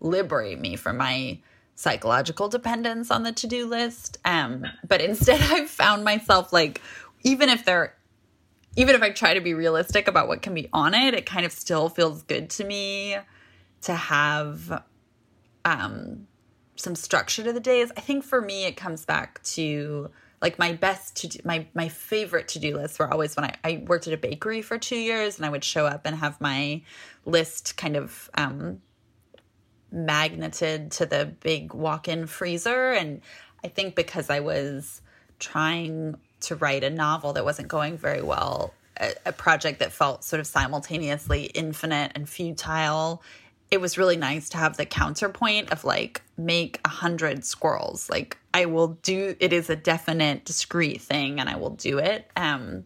liberate 0.00 0.60
me 0.60 0.76
from 0.76 0.96
my 0.98 1.38
psychological 1.78 2.48
dependence 2.48 3.10
on 3.10 3.22
the 3.22 3.32
to-do 3.32 3.66
list. 3.66 4.18
Um 4.24 4.66
but 4.86 5.00
instead 5.00 5.40
i've 5.52 5.70
found 5.70 6.04
myself 6.04 6.52
like 6.52 6.80
even 7.22 7.48
if 7.48 7.64
they're 7.64 7.94
even 8.76 8.94
if 8.94 9.02
i 9.02 9.10
try 9.10 9.34
to 9.34 9.40
be 9.40 9.54
realistic 9.54 10.08
about 10.08 10.28
what 10.28 10.42
can 10.42 10.54
be 10.54 10.68
on 10.72 10.94
it 10.94 11.14
it 11.14 11.26
kind 11.26 11.46
of 11.46 11.52
still 11.52 11.88
feels 11.88 12.22
good 12.22 12.50
to 12.50 12.64
me 12.64 13.16
to 13.82 13.94
have 13.94 14.82
um 15.64 16.26
some 16.80 16.94
structure 16.94 17.42
to 17.42 17.52
the 17.52 17.60
days. 17.60 17.90
I 17.96 18.00
think 18.00 18.24
for 18.24 18.40
me 18.40 18.64
it 18.64 18.76
comes 18.76 19.04
back 19.04 19.42
to 19.44 20.10
like 20.40 20.58
my 20.58 20.72
best 20.72 21.16
to 21.16 21.28
do, 21.28 21.40
my 21.44 21.66
my 21.74 21.88
favorite 21.88 22.48
to 22.48 22.58
do 22.58 22.76
lists 22.76 22.98
were 22.98 23.10
always 23.12 23.34
when 23.36 23.44
I, 23.44 23.54
I 23.64 23.84
worked 23.86 24.06
at 24.06 24.12
a 24.12 24.16
bakery 24.16 24.62
for 24.62 24.78
two 24.78 24.96
years 24.96 25.36
and 25.36 25.44
I 25.44 25.48
would 25.48 25.64
show 25.64 25.86
up 25.86 26.02
and 26.04 26.16
have 26.16 26.40
my 26.40 26.82
list 27.24 27.76
kind 27.76 27.96
of 27.96 28.30
um, 28.34 28.80
magneted 29.90 30.90
to 30.92 31.06
the 31.06 31.26
big 31.40 31.72
walk-in 31.72 32.26
freezer 32.26 32.92
and 32.92 33.20
I 33.64 33.68
think 33.68 33.94
because 33.94 34.30
I 34.30 34.40
was 34.40 35.00
trying 35.38 36.16
to 36.40 36.56
write 36.56 36.84
a 36.84 36.90
novel 36.90 37.32
that 37.34 37.44
wasn't 37.44 37.68
going 37.68 37.96
very 37.96 38.22
well, 38.22 38.74
a, 39.00 39.12
a 39.26 39.32
project 39.32 39.80
that 39.80 39.92
felt 39.92 40.24
sort 40.24 40.40
of 40.40 40.46
simultaneously 40.46 41.44
infinite 41.46 42.12
and 42.14 42.28
futile, 42.28 43.22
it 43.70 43.80
was 43.80 43.98
really 43.98 44.16
nice 44.16 44.48
to 44.50 44.56
have 44.56 44.76
the 44.76 44.86
counterpoint 44.86 45.70
of 45.72 45.84
like 45.84 46.22
make 46.36 46.80
a 46.84 46.88
hundred 46.88 47.44
squirrels. 47.44 48.08
Like 48.08 48.38
I 48.54 48.66
will 48.66 48.98
do 49.02 49.36
it 49.40 49.52
is 49.52 49.68
a 49.68 49.76
definite 49.76 50.44
discrete 50.44 51.02
thing 51.02 51.40
and 51.40 51.48
I 51.48 51.56
will 51.56 51.70
do 51.70 51.98
it. 51.98 52.30
Um 52.36 52.84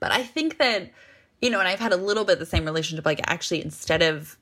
but 0.00 0.12
I 0.12 0.22
think 0.22 0.58
that 0.58 0.90
you 1.40 1.50
know, 1.50 1.58
and 1.58 1.68
I've 1.68 1.80
had 1.80 1.92
a 1.92 1.96
little 1.96 2.24
bit 2.24 2.38
the 2.38 2.46
same 2.46 2.64
relationship 2.64 3.04
like 3.04 3.20
actually 3.24 3.62
instead 3.62 4.02
of 4.02 4.38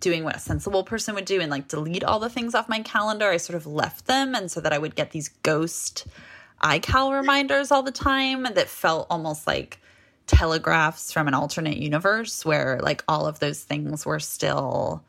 doing 0.00 0.24
what 0.24 0.36
a 0.36 0.40
sensible 0.40 0.84
person 0.84 1.14
would 1.14 1.24
do 1.24 1.40
and 1.40 1.50
like 1.50 1.68
delete 1.68 2.04
all 2.04 2.20
the 2.20 2.30
things 2.30 2.54
off 2.54 2.68
my 2.68 2.80
calendar. 2.80 3.28
I 3.28 3.36
sort 3.36 3.56
of 3.56 3.66
left 3.66 4.06
them 4.06 4.34
and 4.34 4.50
so 4.50 4.60
that 4.60 4.72
I 4.72 4.78
would 4.78 4.94
get 4.94 5.10
these 5.10 5.28
ghost 5.42 6.06
iCal 6.62 7.18
reminders 7.18 7.70
all 7.70 7.82
the 7.82 7.92
time 7.92 8.42
that 8.42 8.68
felt 8.68 9.06
almost 9.10 9.46
like 9.46 9.80
telegraphs 10.26 11.10
from 11.12 11.26
an 11.26 11.34
alternate 11.34 11.78
universe 11.78 12.44
where 12.44 12.78
like 12.82 13.02
all 13.08 13.26
of 13.26 13.38
those 13.38 13.62
things 13.62 14.04
were 14.04 14.20
still 14.20 15.02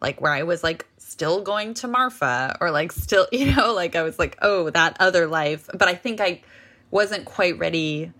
like 0.00 0.20
where 0.20 0.32
I 0.32 0.42
was 0.42 0.62
like 0.62 0.86
still 0.98 1.42
going 1.42 1.74
to 1.74 1.88
Marfa 1.88 2.56
or 2.60 2.70
like 2.70 2.92
still, 2.92 3.26
you 3.32 3.54
know, 3.54 3.72
like 3.72 3.96
I 3.96 4.02
was 4.02 4.18
like, 4.18 4.36
oh, 4.42 4.70
that 4.70 4.96
other 5.00 5.26
life. 5.26 5.68
But 5.72 5.88
I 5.88 5.94
think 5.94 6.20
I 6.20 6.42
wasn't 6.90 7.24
quite 7.24 7.58
ready 7.58 8.12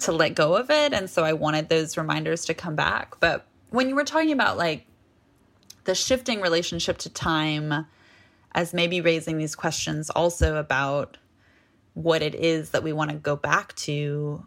to 0.00 0.12
let 0.12 0.34
go 0.34 0.56
of 0.56 0.70
it. 0.70 0.92
And 0.92 1.08
so 1.08 1.24
I 1.24 1.34
wanted 1.34 1.68
those 1.68 1.96
reminders 1.96 2.46
to 2.46 2.54
come 2.54 2.74
back. 2.74 3.20
But 3.20 3.46
when 3.70 3.88
you 3.88 3.94
were 3.94 4.04
talking 4.04 4.32
about 4.32 4.56
like 4.56 4.86
the 5.84 5.94
shifting 5.94 6.40
relationship 6.40 6.98
to 6.98 7.10
time 7.10 7.86
as 8.52 8.74
maybe 8.74 9.00
raising 9.00 9.38
these 9.38 9.54
questions 9.54 10.10
also 10.10 10.56
about 10.56 11.16
what 11.94 12.22
it 12.22 12.34
is 12.34 12.70
that 12.70 12.82
we 12.82 12.92
want 12.92 13.10
to 13.10 13.16
go 13.16 13.36
back 13.36 13.74
to. 13.76 14.46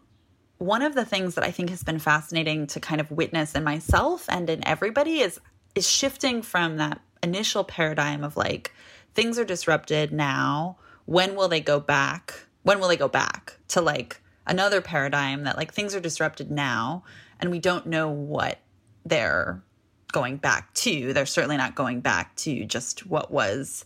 One 0.58 0.82
of 0.82 0.94
the 0.94 1.04
things 1.04 1.34
that 1.34 1.44
I 1.44 1.50
think 1.50 1.70
has 1.70 1.82
been 1.82 1.98
fascinating 1.98 2.66
to 2.68 2.80
kind 2.80 3.00
of 3.00 3.10
witness 3.10 3.54
in 3.54 3.64
myself 3.64 4.26
and 4.28 4.48
in 4.48 4.66
everybody 4.66 5.20
is 5.20 5.40
is 5.74 5.88
shifting 5.88 6.40
from 6.40 6.76
that 6.76 7.00
initial 7.22 7.64
paradigm 7.64 8.22
of 8.22 8.36
like 8.36 8.72
things 9.14 9.38
are 9.38 9.44
disrupted 9.44 10.12
now 10.12 10.76
when 11.06 11.34
will 11.34 11.48
they 11.48 11.60
go 11.60 11.80
back? 11.80 12.46
When 12.62 12.80
will 12.80 12.88
they 12.88 12.96
go 12.96 13.08
back? 13.08 13.58
To 13.68 13.80
like 13.80 14.20
another 14.46 14.80
paradigm 14.80 15.44
that 15.44 15.56
like 15.56 15.72
things 15.72 15.94
are 15.94 16.00
disrupted 16.00 16.50
now 16.50 17.04
and 17.40 17.50
we 17.50 17.58
don't 17.58 17.86
know 17.86 18.08
what 18.08 18.60
they're 19.04 19.62
going 20.14 20.36
back 20.36 20.72
to 20.74 21.12
they're 21.12 21.26
certainly 21.26 21.56
not 21.56 21.74
going 21.74 22.00
back 22.00 22.34
to 22.36 22.64
just 22.64 23.06
what 23.06 23.30
was 23.30 23.84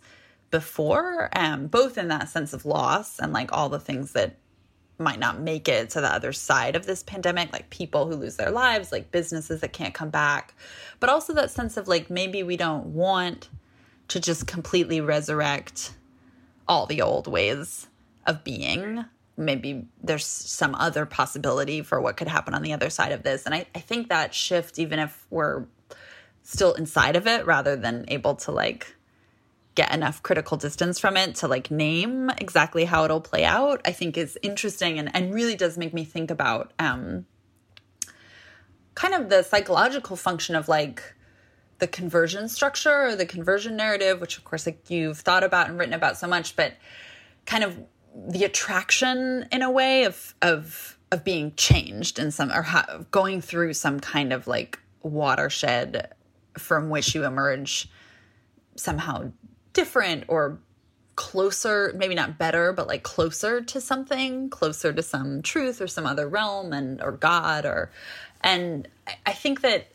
before 0.51 1.29
um 1.33 1.67
both 1.67 1.99
in 1.99 2.09
that 2.09 2.29
sense 2.29 2.53
of 2.53 2.65
loss 2.65 3.19
and 3.19 3.33
like 3.33 3.51
all 3.53 3.69
the 3.69 3.81
things 3.81 4.13
that 4.13 4.37
might 4.99 5.19
not 5.19 5.41
make 5.41 5.69
it 5.69 5.91
to 5.91 6.01
the 6.01 6.13
other 6.13 6.33
side 6.33 6.75
of 6.75 6.87
this 6.87 7.03
pandemic, 7.03 7.53
like 7.53 7.71
people 7.71 8.07
who 8.07 8.17
lose 8.17 8.37
their 8.37 8.51
lives, 8.51 8.91
like 8.91 9.11
businesses 9.11 9.61
that 9.61 9.73
can't 9.73 9.95
come 9.95 10.11
back, 10.11 10.55
but 11.01 11.09
also 11.09 11.33
that 11.35 11.51
sense 11.51 11.77
of 11.77 11.89
like 11.89 12.11
maybe 12.11 12.43
we 12.43 12.57
don't 12.57 12.87
want 12.87 13.49
to 14.09 14.21
just 14.21 14.47
completely 14.47 15.01
resurrect 15.01 15.95
all 16.67 16.87
the 16.87 17.03
old 17.03 17.27
ways 17.27 17.87
of 18.27 18.43
being. 18.43 19.05
Maybe 19.37 19.87
there's 20.03 20.27
some 20.27 20.75
other 20.75 21.07
possibility 21.07 21.83
for 21.83 22.01
what 22.01 22.17
could 22.17 22.29
happen 22.29 22.55
on 22.55 22.63
the 22.63 22.73
other 22.73 22.91
side 22.91 23.13
of 23.13 23.23
this. 23.23 23.47
And 23.47 23.55
I, 23.55 23.67
I 23.75 23.81
think 23.81 24.09
that 24.09 24.35
shift, 24.35 24.79
even 24.79 24.99
if 24.99 25.27
we're 25.31 25.65
still 26.49 26.73
inside 26.73 27.15
of 27.15 27.27
it 27.27 27.45
rather 27.45 27.77
than 27.77 28.07
able 28.09 28.35
to 28.35 28.51
like 28.51 28.97
get 29.75 29.93
enough 29.93 30.23
critical 30.23 30.57
distance 30.57 30.99
from 30.99 31.15
it 31.15 31.35
to 31.35 31.47
like 31.47 31.71
name 31.71 32.31
exactly 32.39 32.87
how 32.87 33.05
it'll 33.05 33.21
play 33.21 33.45
out, 33.45 33.83
I 33.85 33.93
think 33.93 34.17
is 34.17 34.39
interesting 34.43 34.99
and, 34.99 35.15
and 35.15 35.35
really 35.35 35.57
does 35.57 35.77
make 35.77 35.93
me 35.93 36.05
think 36.05 36.31
about 36.31 36.73
um, 36.79 37.27
kind 38.95 39.13
of 39.13 39.29
the 39.29 39.43
psychological 39.43 40.17
function 40.17 40.57
of 40.57 40.69
like 40.69 41.15
the 41.81 41.87
conversion 41.87 42.49
structure 42.49 43.09
or 43.09 43.15
the 43.15 43.27
conversion 43.27 43.77
narrative, 43.77 44.19
which 44.19 44.39
of 44.39 44.45
course 44.45 44.65
like 44.65 44.89
you've 44.89 45.19
thought 45.19 45.45
about 45.45 45.69
and 45.69 45.79
written 45.79 45.95
about 45.95 46.17
so 46.17 46.27
much, 46.27 46.57
but 46.57 46.73
kind 47.45 47.63
of 47.63 47.79
the 48.17 48.45
attraction 48.45 49.47
in 49.53 49.61
a 49.61 49.71
way 49.71 50.05
of 50.05 50.35
of 50.41 50.99
of 51.13 51.25
being 51.25 51.55
changed 51.57 52.19
in 52.19 52.31
some 52.31 52.51
or 52.51 52.63
ha- 52.63 53.01
going 53.11 53.43
through 53.43 53.75
some 53.75 54.01
kind 54.01 54.33
of 54.33 54.47
like 54.47 54.79
watershed 55.03 56.15
from 56.59 56.91
which 56.91 57.15
you 57.15 57.25
emerge 57.25 57.89
somehow 58.77 59.31
different 59.73 60.25
or 60.29 60.59
closer, 61.17 61.93
maybe 61.97 62.15
not 62.15 62.39
better, 62.39 62.73
but 62.73 62.87
like 62.87 63.03
closer 63.03 63.61
to 63.61 63.81
something, 63.81 64.49
closer 64.51 64.93
to 64.93 65.03
some 65.03 65.43
truth 65.43 65.81
or 65.81 65.89
some 65.89 66.07
other 66.07 66.29
realm 66.29 66.73
and 66.73 67.03
or 67.03 67.13
God 67.13 67.67
or 67.67 67.91
and 68.41 68.87
I 69.27 69.33
think 69.33 69.63
that 69.63 69.89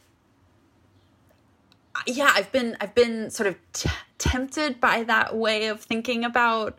yeah, 2.07 2.31
I've 2.33 2.51
been 2.51 2.75
I've 2.81 2.95
been 2.95 3.29
sort 3.29 3.47
of 3.47 3.55
t- 3.71 3.89
tempted 4.17 4.81
by 4.81 5.03
that 5.03 5.35
way 5.35 5.67
of 5.67 5.81
thinking 5.81 6.25
about 6.25 6.77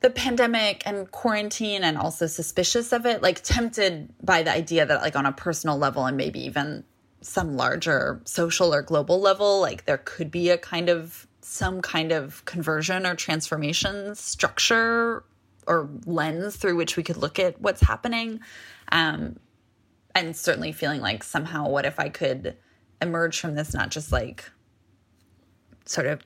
the 0.00 0.10
pandemic 0.10 0.82
and 0.84 1.10
quarantine 1.10 1.82
and 1.82 1.96
also 1.96 2.26
suspicious 2.26 2.92
of 2.92 3.06
it, 3.06 3.22
like 3.22 3.42
tempted 3.42 4.12
by 4.22 4.42
the 4.42 4.52
idea 4.52 4.84
that 4.84 5.00
like 5.00 5.16
on 5.16 5.24
a 5.24 5.32
personal 5.32 5.78
level 5.78 6.04
and 6.04 6.16
maybe 6.16 6.44
even 6.44 6.84
some 7.24 7.56
larger 7.56 8.20
social 8.24 8.74
or 8.74 8.82
global 8.82 9.20
level, 9.20 9.60
like 9.60 9.86
there 9.86 9.98
could 9.98 10.30
be 10.30 10.50
a 10.50 10.58
kind 10.58 10.88
of 10.88 11.26
some 11.40 11.80
kind 11.80 12.12
of 12.12 12.44
conversion 12.44 13.06
or 13.06 13.14
transformation 13.14 14.14
structure 14.14 15.24
or 15.66 15.88
lens 16.04 16.56
through 16.56 16.76
which 16.76 16.96
we 16.96 17.02
could 17.02 17.16
look 17.16 17.38
at 17.38 17.60
what's 17.60 17.80
happening. 17.80 18.40
Um, 18.92 19.38
and 20.14 20.36
certainly 20.36 20.72
feeling 20.72 21.00
like 21.00 21.24
somehow, 21.24 21.68
what 21.68 21.86
if 21.86 21.98
I 21.98 22.08
could 22.08 22.56
emerge 23.00 23.40
from 23.40 23.54
this 23.54 23.74
not 23.74 23.90
just 23.90 24.12
like 24.12 24.50
sort 25.86 26.06
of 26.06 26.20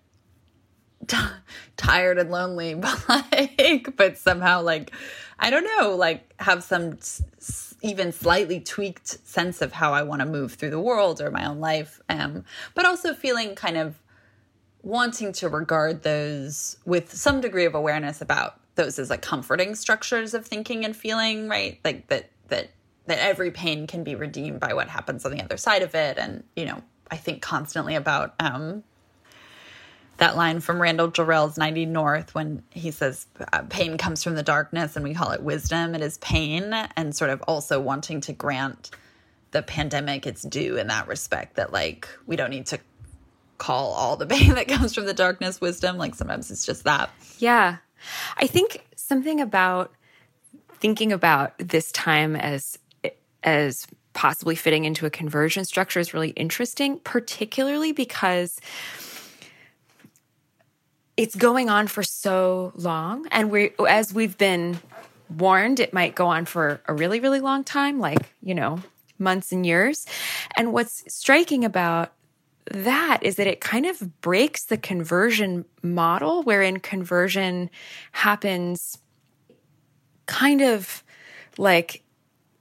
t- 1.09 1.17
tired 1.77 2.19
and 2.19 2.31
lonely, 2.31 2.75
but 2.75 3.05
like, 3.09 3.97
but 3.97 4.17
somehow 4.17 4.63
like, 4.63 4.93
I 5.39 5.51
don't 5.51 5.65
know, 5.65 5.97
like 5.97 6.33
have 6.41 6.63
some 6.63 6.95
s- 6.95 7.75
even 7.83 8.13
slightly 8.13 8.61
tweaked 8.61 9.09
sense 9.27 9.61
of 9.63 9.73
how 9.73 9.93
I 9.93 10.03
want 10.03 10.21
to 10.21 10.27
move 10.27 10.55
through 10.55 10.71
the 10.71 10.81
world 10.81 11.21
or 11.21 11.31
my 11.31 11.47
own 11.47 11.61
life. 11.61 12.01
Um, 12.09 12.45
but 12.75 12.85
also 12.85 13.15
feeling 13.15 13.55
kind 13.55 13.77
of 13.77 14.01
wanting 14.83 15.33
to 15.33 15.49
regard 15.49 16.03
those 16.03 16.77
with 16.85 17.13
some 17.13 17.41
degree 17.41 17.65
of 17.65 17.75
awareness 17.75 18.21
about 18.21 18.61
those 18.77 18.99
as 18.99 19.11
like 19.11 19.23
comforting 19.23 19.75
structures 19.75 20.35
of 20.35 20.47
thinking 20.47 20.85
and 20.85 20.97
feeling, 20.97 21.49
right? 21.49 21.81
Like 21.85 22.07
that 22.09 22.31
that 22.49 22.71
that 23.07 23.19
every 23.19 23.51
pain 23.51 23.87
can 23.87 24.05
be 24.05 24.15
redeemed 24.15 24.61
by 24.61 24.75
what 24.75 24.89
happens 24.89 25.25
on 25.25 25.33
the 25.33 25.43
other 25.43 25.57
side 25.57 25.83
of 25.83 25.95
it. 25.95 26.19
And, 26.19 26.45
you 26.55 26.67
know, 26.67 26.83
I 27.11 27.17
think 27.17 27.43
constantly 27.43 27.95
about 27.95 28.35
um 28.39 28.85
that 30.19 30.37
line 30.37 30.61
from 30.61 30.83
Randall 30.83 31.11
Jarrell's 31.11 31.57
90 31.57 31.87
North 31.87 32.35
when 32.35 32.63
he 32.71 32.91
says 32.91 33.27
uh, 33.53 33.63
pain 33.69 33.97
comes 33.97 34.23
from 34.23 34.35
the 34.35 34.43
darkness 34.43 34.97
and 34.97 35.05
we 35.05 35.15
call 35.15 35.31
it 35.31 35.43
wisdom. 35.43 35.95
It 35.95 36.03
is 36.03 36.19
pain 36.19 36.73
and 36.73 37.15
sort 37.15 37.31
of 37.31 37.41
also 37.43 37.81
wanting 37.81 38.21
to 38.23 38.33
grant 38.33 38.91
the 39.53 39.63
pandemic 39.63 40.27
its 40.27 40.43
due 40.43 40.77
in 40.77 40.89
that 40.89 41.09
respect 41.09 41.57
that 41.57 41.73
like 41.73 42.09
we 42.27 42.37
don't 42.37 42.51
need 42.51 42.67
to 42.67 42.79
call 43.59 43.93
all 43.93 44.17
the 44.17 44.27
pain 44.35 44.55
that 44.55 44.69
comes 44.69 44.95
from 44.95 45.07
the 45.07 45.15
darkness 45.15 45.61
wisdom. 45.61 45.97
Like 45.97 46.15
sometimes 46.15 46.51
it's 46.51 46.67
just 46.67 46.85
that. 46.85 47.11
Yeah. 47.39 47.77
I 48.37 48.47
think 48.47 48.85
something 48.97 49.41
about 49.41 49.95
thinking 50.81 51.13
about 51.13 51.55
this 51.59 51.91
time 51.93 52.37
as 52.37 52.79
as 53.45 53.87
possibly 54.15 54.57
fitting 54.57 54.85
into 54.85 55.07
a 55.07 55.11
conversion 55.11 55.65
structure 55.65 56.01
is 56.01 56.13
really 56.13 56.31
interesting, 56.31 56.99
particularly 57.01 57.93
because 57.93 58.61
it's 61.19 61.35
going 61.35 61.69
on 61.69 61.89
for 61.89 62.03
so 62.03 62.73
long 62.77 63.27
and 63.33 63.51
we 63.51 63.73
as 63.87 64.15
we've 64.15 64.39
been 64.39 64.79
warned 65.37 65.81
it 65.81 65.93
might 65.93 66.15
go 66.15 66.29
on 66.29 66.47
for 66.47 66.81
a 66.87 66.95
really 66.95 67.21
really 67.21 67.41
long 67.41 67.65
time 67.65 67.99
like, 67.99 68.33
you 68.41 68.55
know, 68.55 68.81
months 69.19 69.53
and 69.53 69.67
years. 69.67 70.07
And 70.57 70.73
what's 70.73 71.13
striking 71.13 71.65
about 71.65 72.13
that 72.71 73.19
is 73.23 73.37
that 73.37 73.47
it 73.47 73.61
kind 73.61 73.87
of 73.87 74.21
breaks 74.21 74.65
the 74.65 74.77
conversion 74.77 75.65
model 75.83 76.43
wherein 76.43 76.79
conversion 76.81 77.71
happens 78.13 78.99
kind 80.27 80.61
of 80.61 81.03
like 81.57 82.05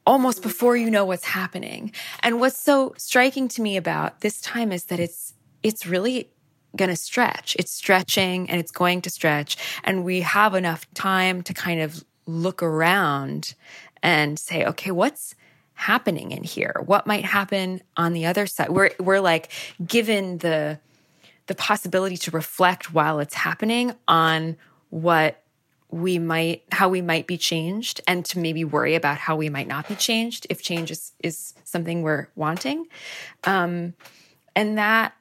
almost 0.05 0.41
before 0.41 0.77
you 0.77 0.89
know 0.89 1.05
what's 1.05 1.25
happening. 1.25 1.91
And 2.23 2.39
what's 2.39 2.59
so 2.59 2.93
striking 2.97 3.49
to 3.49 3.61
me 3.61 3.75
about 3.77 4.21
this 4.21 4.41
time 4.41 4.71
is 4.71 4.85
that 4.85 4.99
it's 4.99 5.33
it's 5.63 5.85
really 5.85 6.31
going 6.77 6.89
to 6.89 6.95
stretch. 6.95 7.55
It's 7.59 7.71
stretching 7.71 8.49
and 8.49 8.59
it's 8.59 8.71
going 8.71 9.01
to 9.01 9.09
stretch 9.09 9.57
and 9.83 10.03
we 10.03 10.21
have 10.21 10.55
enough 10.55 10.91
time 10.93 11.41
to 11.43 11.53
kind 11.53 11.81
of 11.81 12.03
look 12.25 12.61
around 12.61 13.55
and 14.03 14.37
say, 14.37 14.65
okay, 14.65 14.91
what's 14.91 15.35
happening 15.73 16.31
in 16.31 16.43
here? 16.43 16.81
What 16.85 17.05
might 17.05 17.25
happen 17.25 17.81
on 17.95 18.13
the 18.13 18.25
other 18.25 18.47
side? 18.47 18.69
We're 18.69 18.91
we're 18.99 19.19
like 19.19 19.51
given 19.85 20.39
the 20.39 20.79
the 21.47 21.55
possibility 21.55 22.17
to 22.17 22.31
reflect 22.31 22.93
while 22.93 23.19
it's 23.19 23.33
happening 23.33 23.93
on 24.07 24.57
what 24.89 25.43
we 25.89 26.19
might 26.19 26.63
how 26.71 26.89
we 26.89 27.01
might 27.01 27.27
be 27.27 27.37
changed 27.37 28.01
and 28.07 28.25
to 28.25 28.39
maybe 28.39 28.63
worry 28.63 28.95
about 28.95 29.17
how 29.17 29.35
we 29.35 29.49
might 29.49 29.67
not 29.67 29.87
be 29.87 29.95
changed 29.95 30.45
if 30.49 30.61
change 30.61 30.91
is, 30.91 31.13
is 31.23 31.53
something 31.63 32.01
we're 32.01 32.27
wanting 32.35 32.85
um 33.45 33.93
and 34.55 34.77
that 34.77 35.13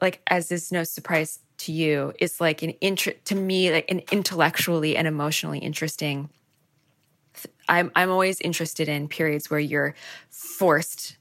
like 0.00 0.20
as 0.26 0.50
is 0.50 0.72
no 0.72 0.84
surprise 0.84 1.40
to 1.56 1.72
you 1.72 2.12
is 2.18 2.40
like 2.40 2.62
an 2.62 2.70
interest 2.80 3.24
to 3.24 3.34
me 3.34 3.70
like 3.72 3.90
an 3.90 4.02
intellectually 4.10 4.96
and 4.96 5.06
emotionally 5.06 5.58
interesting 5.58 6.28
I'm 7.68 7.90
I'm 7.94 8.10
always 8.10 8.40
interested 8.40 8.88
in 8.88 9.08
periods 9.08 9.50
where 9.50 9.60
you're 9.60 9.94
forced 10.30 11.16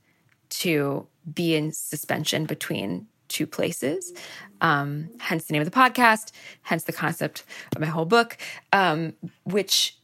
to 0.50 1.08
be 1.34 1.56
in 1.56 1.72
suspension 1.72 2.46
between 2.46 3.08
two 3.28 3.48
places. 3.48 4.14
Um, 4.62 5.10
hence 5.20 5.46
the 5.46 5.54
name 5.54 5.62
of 5.62 5.70
the 5.70 5.78
podcast, 5.78 6.32
hence 6.62 6.84
the 6.84 6.94
concept 6.94 7.44
of 7.76 7.82
my 7.82 7.88
whole 7.88 8.06
book, 8.06 8.38
um, 8.72 9.14
which 9.44 9.98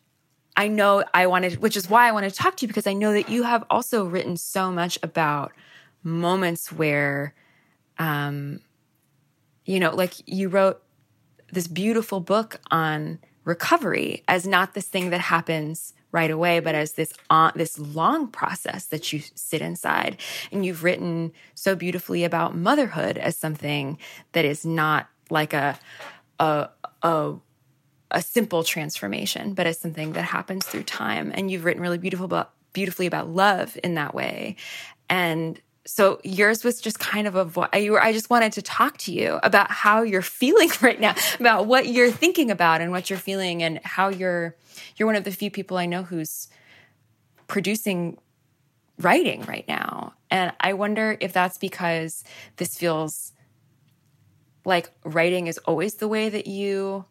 I 0.58 0.68
know 0.68 1.04
I 1.14 1.28
wanted, 1.28 1.62
which 1.62 1.78
is 1.78 1.90
why 1.90 2.08
I 2.08 2.12
wanted 2.12 2.32
to 2.32 2.36
talk 2.36 2.58
to 2.58 2.66
you 2.66 2.68
because 2.68 2.88
I 2.88 2.94
know 2.94 3.14
that 3.14 3.30
you 3.30 3.44
have 3.44 3.64
also 3.70 4.06
written 4.06 4.36
so 4.36 4.72
much 4.72 4.98
about 5.04 5.52
moments 6.04 6.72
where 6.72 7.34
um, 8.00 8.62
you 9.66 9.80
know, 9.80 9.94
like 9.94 10.14
you 10.26 10.50
wrote 10.50 10.82
this 11.52 11.68
beautiful 11.68 12.20
book 12.20 12.60
on 12.72 13.20
recovery 13.44 14.24
as 14.28 14.48
not 14.48 14.74
this 14.74 14.88
thing 14.88 15.10
that 15.12 15.22
happens 15.22 15.94
right 16.12 16.32
away, 16.32 16.60
but 16.60 16.74
as 16.74 16.94
this 16.94 17.14
on 17.30 17.52
this 17.56 17.78
long 17.78 18.28
process 18.28 18.88
that 18.88 19.14
you 19.14 19.22
sit 19.36 19.62
inside. 19.62 20.18
And 20.52 20.66
you've 20.66 20.84
written 20.84 21.32
so 21.54 21.76
beautifully 21.76 22.24
about 22.24 22.56
motherhood 22.56 23.18
as 23.18 23.38
something 23.38 24.00
that 24.32 24.46
is 24.46 24.66
not 24.66 25.08
like 25.30 25.54
a 25.54 25.78
a 26.40 26.70
a 27.04 27.36
a 28.12 28.22
simple 28.24 28.64
transformation, 28.64 29.54
but 29.54 29.68
as 29.68 29.78
something 29.78 30.14
that 30.14 30.24
happens 30.24 30.66
through 30.66 30.84
time. 30.84 31.32
And 31.36 31.52
you've 31.52 31.64
written 31.64 31.84
really 31.84 32.00
beautiful 32.00 32.48
beautifully 32.74 33.06
about 33.06 33.30
love 33.30 33.78
in 33.84 33.96
that 33.96 34.16
way. 34.16 34.56
And 35.10 35.62
so 35.90 36.22
yours 36.24 36.64
was 36.64 36.80
just 36.80 37.00
kind 37.00 37.26
of 37.26 37.34
a 37.34 37.46
vo- 37.46 37.68
you 37.76 37.94
were, 37.94 38.02
I 38.02 38.14
just 38.14 38.30
wanted 38.30 38.52
to 38.54 38.62
talk 38.62 39.00
to 39.00 39.12
you 39.12 39.40
about 39.42 39.72
how 39.72 40.04
you're 40.04 40.22
feeling 40.40 40.70
right 40.82 41.00
now, 41.00 41.16
about 41.40 41.66
what 41.66 41.88
you're 41.88 42.12
thinking 42.12 42.52
about 42.52 42.80
and 42.80 42.92
what 42.92 43.10
you're 43.10 43.18
feeling 43.18 43.64
and 43.64 43.80
how 43.84 44.10
you're 44.10 44.56
you're 44.96 45.08
one 45.08 45.16
of 45.16 45.24
the 45.24 45.32
few 45.32 45.50
people 45.50 45.78
I 45.78 45.88
know 45.88 46.04
who's 46.04 46.48
producing 47.48 48.20
writing 49.00 49.42
right 49.46 49.68
now. 49.68 50.14
And 50.30 50.54
I 50.60 50.74
wonder 50.74 51.18
if 51.20 51.34
that's 51.34 51.58
because 51.58 52.24
this 52.58 52.78
feels 52.78 53.34
like 54.66 54.92
writing 55.04 55.48
is 55.48 55.58
always 55.60 55.96
the 55.96 56.08
way 56.08 56.30
that 56.30 56.46
you 56.46 57.06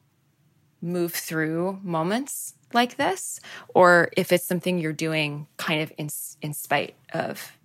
move 0.81 1.13
through 1.13 1.81
moments 1.83 2.55
like 2.73 2.97
this 2.97 3.41
or 3.75 4.11
if 4.17 4.31
it's 4.31 4.47
something 4.47 4.79
you're 4.79 4.93
doing 4.93 5.49
kind 5.57 5.83
of 5.83 5.93
in 5.99 6.09
in 6.41 6.53
spite 6.53 6.95
of 7.13 7.58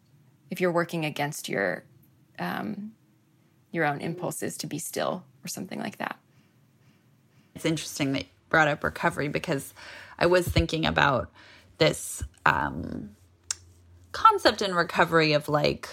if 0.54 0.62
you're 0.62 0.72
working 0.72 1.04
against 1.04 1.50
your 1.50 1.84
um, 2.38 2.92
your 3.72 3.86
own 3.86 4.02
impulses 4.02 4.56
to 4.58 4.68
be 4.68 4.78
still 4.78 5.24
or 5.44 5.48
something 5.48 5.80
like 5.80 5.98
that. 5.98 6.20
It's 7.56 7.66
interesting 7.66 8.14
that 8.14 8.22
you 8.22 8.30
brought 8.50 8.68
up 8.68 8.84
recovery 8.84 9.30
because 9.30 9.74
I 10.20 10.28
was 10.28 10.48
thinking 10.48 10.86
about 10.86 11.32
this 11.80 12.22
um, 12.46 13.16
concept 14.12 14.62
in 14.62 14.76
recovery 14.76 15.34
of 15.34 15.50
like 15.50 15.90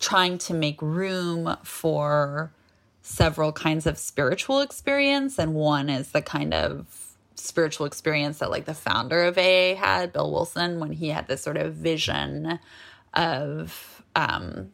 trying 0.00 0.38
to 0.38 0.54
make 0.54 0.82
room 0.82 1.56
for 1.62 2.52
several 3.02 3.52
kinds 3.52 3.86
of 3.86 3.98
spiritual 3.98 4.62
experience 4.62 5.38
and 5.38 5.54
one 5.54 5.88
is 5.88 6.10
the 6.10 6.22
kind 6.22 6.52
of 6.52 7.14
spiritual 7.36 7.86
experience 7.86 8.38
that 8.38 8.50
like 8.50 8.64
the 8.64 8.74
founder 8.74 9.22
of 9.22 9.38
AA 9.38 9.76
had 9.76 10.12
Bill 10.12 10.32
Wilson 10.32 10.80
when 10.80 10.90
he 10.90 11.08
had 11.10 11.28
this 11.28 11.42
sort 11.42 11.56
of 11.56 11.74
vision 11.74 12.58
of 13.14 14.02
um 14.16 14.70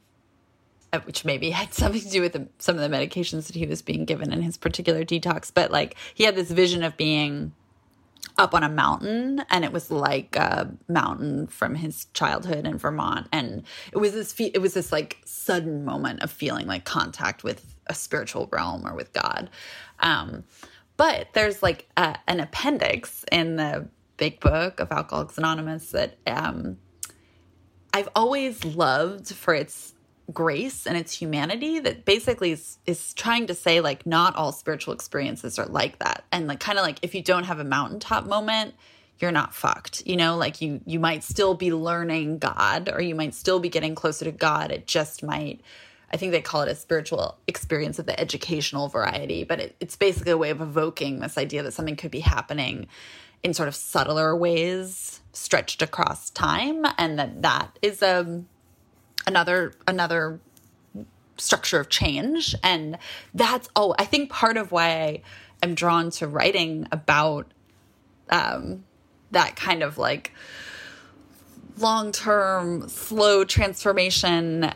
which 1.05 1.25
maybe 1.25 1.51
had 1.63 1.75
something 1.75 2.01
to 2.01 2.11
do 2.11 2.21
with 2.21 2.33
the, 2.33 2.49
some 2.59 2.79
of 2.79 2.83
the 2.83 2.97
medications 2.97 3.47
that 3.47 3.57
he 3.57 3.67
was 3.67 3.83
being 3.83 4.05
given 4.05 4.33
in 4.33 4.43
his 4.43 4.57
particular 4.57 5.05
detox 5.05 5.53
but 5.53 5.71
like 5.71 5.97
he 6.15 6.25
had 6.25 6.35
this 6.35 6.51
vision 6.51 6.83
of 6.83 6.97
being 6.97 7.53
up 8.39 8.55
on 8.55 8.63
a 8.63 8.69
mountain 8.69 9.43
and 9.51 9.65
it 9.65 9.73
was 9.73 9.91
like 9.91 10.37
a 10.37 10.71
mountain 10.89 11.47
from 11.47 11.75
his 11.75 12.07
childhood 12.13 12.67
in 12.67 12.77
Vermont 12.77 13.27
and 13.33 13.63
it 13.93 13.99
was 13.99 14.13
this 14.13 14.35
it 14.39 14.61
was 14.61 14.75
this 14.75 14.93
like 14.93 15.19
sudden 15.25 15.85
moment 15.85 16.23
of 16.23 16.31
feeling 16.31 16.67
like 16.67 16.85
contact 16.85 17.45
with 17.45 17.75
a 17.87 17.95
spiritual 17.95 18.49
realm 18.53 18.87
or 18.87 18.95
with 18.95 19.13
God. 19.13 19.49
Um 20.01 20.45
but 20.97 21.29
there's 21.35 21.63
like 21.63 21.87
a, 21.97 22.17
an 22.27 22.41
appendix 22.41 23.25
in 23.31 23.57
the 23.57 23.89
big 24.17 24.41
book 24.41 24.81
of 24.81 24.91
Alcoholics 24.91 25.39
Anonymous 25.39 25.91
that 25.93 26.19
um 26.27 26.77
I've 27.97 28.11
always 28.15 28.63
loved 28.63 29.33
for 29.35 29.55
its 29.55 29.95
grace 30.31 30.87
and 30.87 30.99
its 30.99 31.13
humanity 31.13 31.79
that 31.79 32.05
basically 32.05 32.53
is, 32.53 32.77
is 32.85 33.15
trying 33.15 33.47
to 33.47 33.55
say 33.55 33.81
like 33.81 34.05
not 34.05 34.37
all 34.37 34.53
spiritual 34.53 34.93
experiences 34.93 35.59
are 35.59 35.65
like 35.65 35.99
that. 36.01 36.27
And 36.31 36.47
like 36.47 36.61
kind 36.61 36.79
of 36.79 36.85
like 36.85 36.99
if 37.01 37.15
you 37.15 37.23
don't 37.23 37.45
have 37.45 37.59
a 37.59 37.65
mountaintop 37.65 38.27
moment 38.27 38.75
you're 39.19 39.33
not 39.33 39.55
fucked 39.55 40.03
you 40.05 40.15
know? 40.15 40.37
Like 40.37 40.61
you 40.61 40.83
you 40.85 41.01
might 41.01 41.25
still 41.25 41.55
be 41.55 41.73
learning 41.73 42.37
god 42.37 42.91
or 42.93 43.01
you 43.01 43.15
might 43.15 43.33
still 43.33 43.61
be 43.61 43.71
getting 43.71 43.95
closer 43.95 44.27
to 44.27 44.33
god. 44.33 44.73
It 44.73 44.87
just 44.87 45.23
might 45.23 45.63
i 46.13 46.19
think 46.19 46.33
they 46.33 46.41
call 46.41 46.63
it 46.63 46.69
a 46.69 46.75
spiritual 46.75 47.37
experience 47.49 47.99
of 47.99 48.07
the 48.07 48.19
educational 48.21 48.87
variety 48.87 49.43
but 49.43 49.59
it, 49.59 49.77
it's 49.81 49.97
basically 49.97 50.31
a 50.31 50.37
way 50.37 50.51
of 50.51 50.61
evoking 50.61 51.19
this 51.19 51.37
idea 51.37 51.65
that 51.65 51.73
something 51.73 51.97
could 51.97 52.13
be 52.13 52.21
happening 52.21 52.87
in 53.47 53.55
sort 53.55 53.69
of 53.69 53.77
subtler 53.77 54.35
ways 54.35 55.21
stretched 55.33 55.81
across 55.81 56.31
time 56.31 56.85
and 56.99 57.17
that 57.17 57.43
that 57.43 57.79
is 57.81 58.03
a 58.03 58.21
um, 58.23 58.49
another 59.25 59.73
another 59.87 60.41
structure 61.37 61.79
of 61.79 61.89
change. 61.89 62.57
And 62.65 62.99
that's 63.35 63.69
oh 63.77 63.95
i 64.01 64.05
think 64.05 64.31
part 64.31 64.57
of 64.57 64.73
why 64.73 64.89
i 64.89 65.23
am 65.63 65.77
drawn 65.77 66.11
to 66.11 66.27
writing 66.27 66.89
about 66.91 67.47
um 68.31 68.85
that 69.31 69.55
kind 69.55 69.85
of 69.85 69.97
like 69.97 70.33
long-term 71.79 72.89
slow 72.89 73.45
transformation 73.45 74.73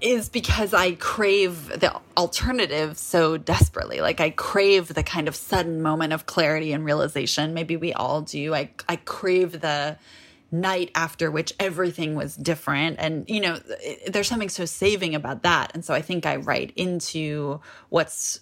is 0.00 0.28
because 0.28 0.74
I 0.74 0.92
crave 0.92 1.68
the 1.68 2.00
alternative 2.16 2.98
so 2.98 3.36
desperately. 3.36 4.00
Like 4.00 4.20
I 4.20 4.30
crave 4.30 4.88
the 4.94 5.02
kind 5.02 5.28
of 5.28 5.36
sudden 5.36 5.82
moment 5.82 6.12
of 6.12 6.26
clarity 6.26 6.72
and 6.72 6.84
realization. 6.84 7.54
Maybe 7.54 7.76
we 7.76 7.92
all 7.92 8.22
do. 8.22 8.54
I 8.54 8.70
I 8.88 8.96
crave 8.96 9.60
the 9.60 9.98
night 10.54 10.90
after 10.94 11.30
which 11.30 11.52
everything 11.58 12.14
was 12.14 12.36
different 12.36 12.96
and 13.00 13.28
you 13.28 13.40
know 13.40 13.58
there's 14.06 14.28
something 14.28 14.48
so 14.48 14.64
saving 14.64 15.12
about 15.14 15.42
that 15.42 15.72
and 15.74 15.84
so 15.84 15.92
i 15.92 16.00
think 16.00 16.24
i 16.26 16.36
write 16.36 16.72
into 16.76 17.60
what's 17.88 18.38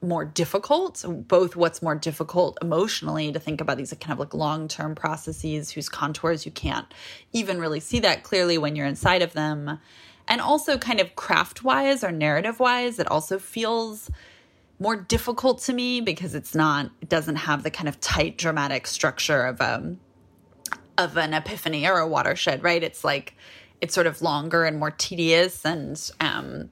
more 0.00 0.24
difficult 0.24 1.04
both 1.26 1.56
what's 1.56 1.82
more 1.82 1.96
difficult 1.96 2.56
emotionally 2.62 3.32
to 3.32 3.40
think 3.40 3.60
about 3.60 3.76
these 3.76 3.92
kind 4.00 4.12
of 4.12 4.18
like 4.20 4.32
long-term 4.32 4.94
processes 4.94 5.70
whose 5.72 5.88
contours 5.88 6.46
you 6.46 6.52
can't 6.52 6.94
even 7.32 7.58
really 7.58 7.80
see 7.80 7.98
that 7.98 8.22
clearly 8.22 8.56
when 8.56 8.76
you're 8.76 8.86
inside 8.86 9.20
of 9.20 9.32
them 9.32 9.78
and 10.30 10.40
also 10.40 10.78
kind 10.78 11.00
of 11.00 11.14
craft 11.16 11.62
wise 11.62 12.02
or 12.02 12.10
narrative 12.10 12.58
wise 12.58 12.98
it 12.98 13.06
also 13.08 13.38
feels 13.38 14.10
more 14.78 14.96
difficult 14.96 15.60
to 15.60 15.74
me 15.74 16.00
because 16.00 16.34
it's 16.34 16.54
not 16.54 16.90
it 17.02 17.10
doesn't 17.10 17.36
have 17.36 17.62
the 17.62 17.70
kind 17.70 17.88
of 17.88 18.00
tight 18.00 18.38
dramatic 18.38 18.86
structure 18.86 19.44
of 19.44 19.60
um 19.60 20.00
of 21.00 21.16
an 21.16 21.32
epiphany 21.32 21.88
or 21.88 21.98
a 21.98 22.06
watershed, 22.06 22.62
right? 22.62 22.82
It's 22.82 23.02
like 23.02 23.34
it's 23.80 23.94
sort 23.94 24.06
of 24.06 24.20
longer 24.20 24.64
and 24.64 24.78
more 24.78 24.90
tedious 24.90 25.64
and 25.64 26.10
um, 26.20 26.70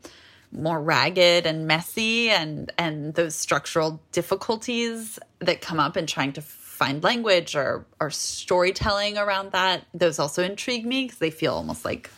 more 0.53 0.81
ragged 0.81 1.47
and 1.47 1.67
messy, 1.67 2.31
and 2.31 2.71
and 2.79 3.15
those 3.15 3.35
structural 3.35 4.01
difficulties 4.13 5.19
that 5.41 5.61
come 5.61 5.81
up 5.81 5.97
in 5.97 6.07
trying 6.07 6.33
to 6.35 6.43
find 6.43 7.03
language 7.03 7.57
or 7.57 7.87
or 8.01 8.11
storytelling 8.11 9.17
around 9.17 9.53
that. 9.53 9.85
Those 9.95 10.19
also 10.19 10.43
intrigue 10.43 10.87
me 10.87 11.05
because 11.05 11.19
they 11.19 11.31
feel 11.31 11.55
almost 11.55 11.85
like 11.85 12.11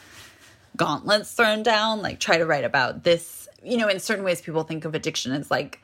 gauntlets 0.80 1.30
thrown 1.32 1.62
down. 1.62 2.00
Like 2.00 2.18
try 2.18 2.38
to 2.38 2.46
write 2.46 2.64
about 2.64 3.04
this. 3.04 3.48
You 3.62 3.76
know, 3.76 3.88
in 3.88 4.00
certain 4.00 4.24
ways, 4.24 4.40
people 4.40 4.62
think 4.62 4.86
of 4.86 4.94
addiction 4.94 5.32
as 5.32 5.50
like 5.50 5.82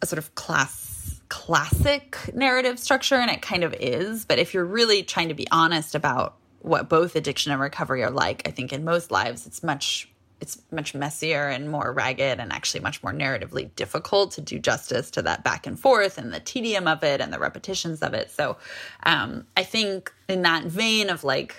a 0.00 0.06
sort 0.06 0.18
of 0.18 0.34
class 0.34 1.20
classic 1.28 2.16
narrative 2.34 2.78
structure, 2.78 3.16
and 3.16 3.30
it 3.30 3.42
kind 3.42 3.62
of 3.62 3.74
is. 3.74 4.24
But 4.24 4.38
if 4.38 4.54
you're 4.54 4.64
really 4.64 5.02
trying 5.02 5.28
to 5.28 5.34
be 5.34 5.46
honest 5.50 5.94
about 5.94 6.36
what 6.62 6.88
both 6.88 7.14
addiction 7.14 7.52
and 7.52 7.60
recovery 7.60 8.02
are 8.02 8.10
like, 8.10 8.48
I 8.48 8.50
think 8.50 8.72
in 8.72 8.84
most 8.84 9.10
lives 9.10 9.46
it's 9.46 9.62
much 9.62 10.08
it's 10.40 10.62
much 10.72 10.94
messier 10.94 11.48
and 11.48 11.70
more 11.70 11.92
ragged 11.92 12.40
and 12.40 12.50
actually 12.50 12.80
much 12.80 13.02
more 13.02 13.12
narratively 13.12 13.68
difficult 13.76 14.30
to 14.32 14.40
do 14.40 14.58
justice 14.58 15.10
to 15.10 15.20
that 15.20 15.44
back 15.44 15.66
and 15.66 15.78
forth 15.78 16.16
and 16.16 16.32
the 16.32 16.40
tedium 16.40 16.88
of 16.88 17.04
it 17.04 17.20
and 17.20 17.30
the 17.30 17.38
repetitions 17.38 18.00
of 18.00 18.14
it. 18.14 18.30
So 18.30 18.56
um, 19.02 19.44
I 19.58 19.64
think 19.64 20.10
in 20.30 20.40
that 20.42 20.64
vein 20.64 21.10
of 21.10 21.24
like 21.24 21.56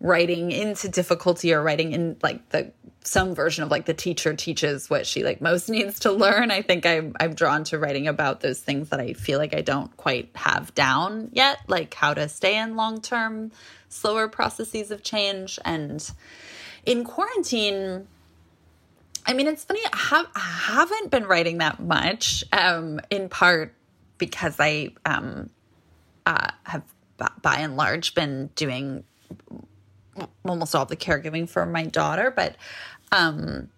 writing 0.00 0.50
into 0.52 0.88
difficulty 0.88 1.52
or 1.54 1.62
writing 1.62 1.92
in 1.92 2.16
like 2.22 2.48
the 2.50 2.72
some 3.06 3.34
version 3.34 3.62
of 3.62 3.70
like 3.70 3.84
the 3.84 3.94
teacher 3.94 4.34
teaches 4.34 4.88
what 4.88 5.06
she 5.06 5.22
like 5.22 5.40
most 5.40 5.68
needs 5.70 6.00
to 6.00 6.12
learn. 6.12 6.50
I 6.50 6.62
think 6.62 6.86
I'm 6.86 7.14
I'm 7.20 7.34
drawn 7.34 7.64
to 7.64 7.78
writing 7.78 8.08
about 8.08 8.40
those 8.40 8.60
things 8.60 8.90
that 8.90 9.00
I 9.00 9.12
feel 9.12 9.38
like 9.38 9.54
I 9.54 9.60
don't 9.60 9.94
quite 9.96 10.30
have 10.34 10.74
down 10.74 11.30
yet, 11.32 11.58
like 11.68 11.94
how 11.94 12.14
to 12.14 12.28
stay 12.28 12.58
in 12.58 12.76
long-term 12.76 13.52
slower 13.88 14.28
processes 14.28 14.90
of 14.90 15.02
change 15.02 15.58
and 15.64 16.10
in 16.84 17.04
quarantine 17.04 18.08
I 19.26 19.32
mean, 19.32 19.46
it's 19.46 19.64
funny. 19.64 19.80
I, 19.90 19.96
have, 19.96 20.26
I 20.34 20.40
haven't 20.40 21.10
been 21.10 21.24
writing 21.24 21.58
that 21.58 21.80
much, 21.80 22.44
um, 22.52 23.00
in 23.08 23.28
part 23.28 23.74
because 24.18 24.56
I 24.58 24.90
um, 25.06 25.48
uh, 26.26 26.50
have, 26.64 26.82
by 27.40 27.56
and 27.56 27.76
large, 27.76 28.14
been 28.14 28.50
doing 28.54 29.04
almost 30.44 30.74
all 30.74 30.86
the 30.86 30.96
caregiving 30.96 31.48
for 31.48 31.64
my 31.66 31.84
daughter, 31.84 32.30
but 32.30 32.56
um, 33.12 33.68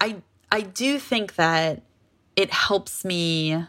I 0.00 0.16
I 0.50 0.60
do 0.62 0.98
think 0.98 1.36
that 1.36 1.82
it 2.36 2.50
helps 2.50 3.04
me 3.04 3.64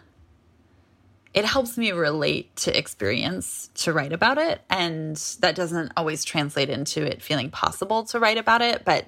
it 1.33 1.45
helps 1.45 1.77
me 1.77 1.91
relate 1.91 2.55
to 2.55 2.75
experience 2.75 3.69
to 3.75 3.93
write 3.93 4.13
about 4.13 4.37
it 4.37 4.61
and 4.69 5.17
that 5.39 5.55
doesn't 5.55 5.91
always 5.95 6.25
translate 6.25 6.69
into 6.69 7.05
it 7.05 7.21
feeling 7.21 7.51
possible 7.51 8.03
to 8.03 8.19
write 8.19 8.37
about 8.37 8.61
it 8.61 8.83
but 8.83 9.07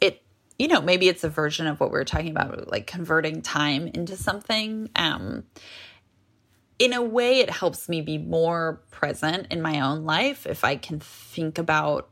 it 0.00 0.22
you 0.58 0.68
know, 0.68 0.80
maybe 0.80 1.08
it's 1.08 1.24
a 1.24 1.28
version 1.28 1.66
of 1.66 1.80
what 1.80 1.90
we 1.90 1.98
were 1.98 2.04
talking 2.04 2.30
about, 2.30 2.70
like 2.70 2.86
converting 2.86 3.42
time 3.42 3.88
into 3.88 4.16
something. 4.16 4.90
Um, 4.94 5.42
in 6.78 6.92
a 6.92 7.02
way, 7.02 7.40
it 7.40 7.50
helps 7.50 7.88
me 7.88 8.00
be 8.00 8.16
more 8.16 8.80
present 8.92 9.48
in 9.50 9.60
my 9.60 9.80
own 9.80 10.04
life 10.04 10.46
if 10.46 10.62
I 10.62 10.76
can 10.76 11.00
think 11.00 11.58
about 11.58 12.11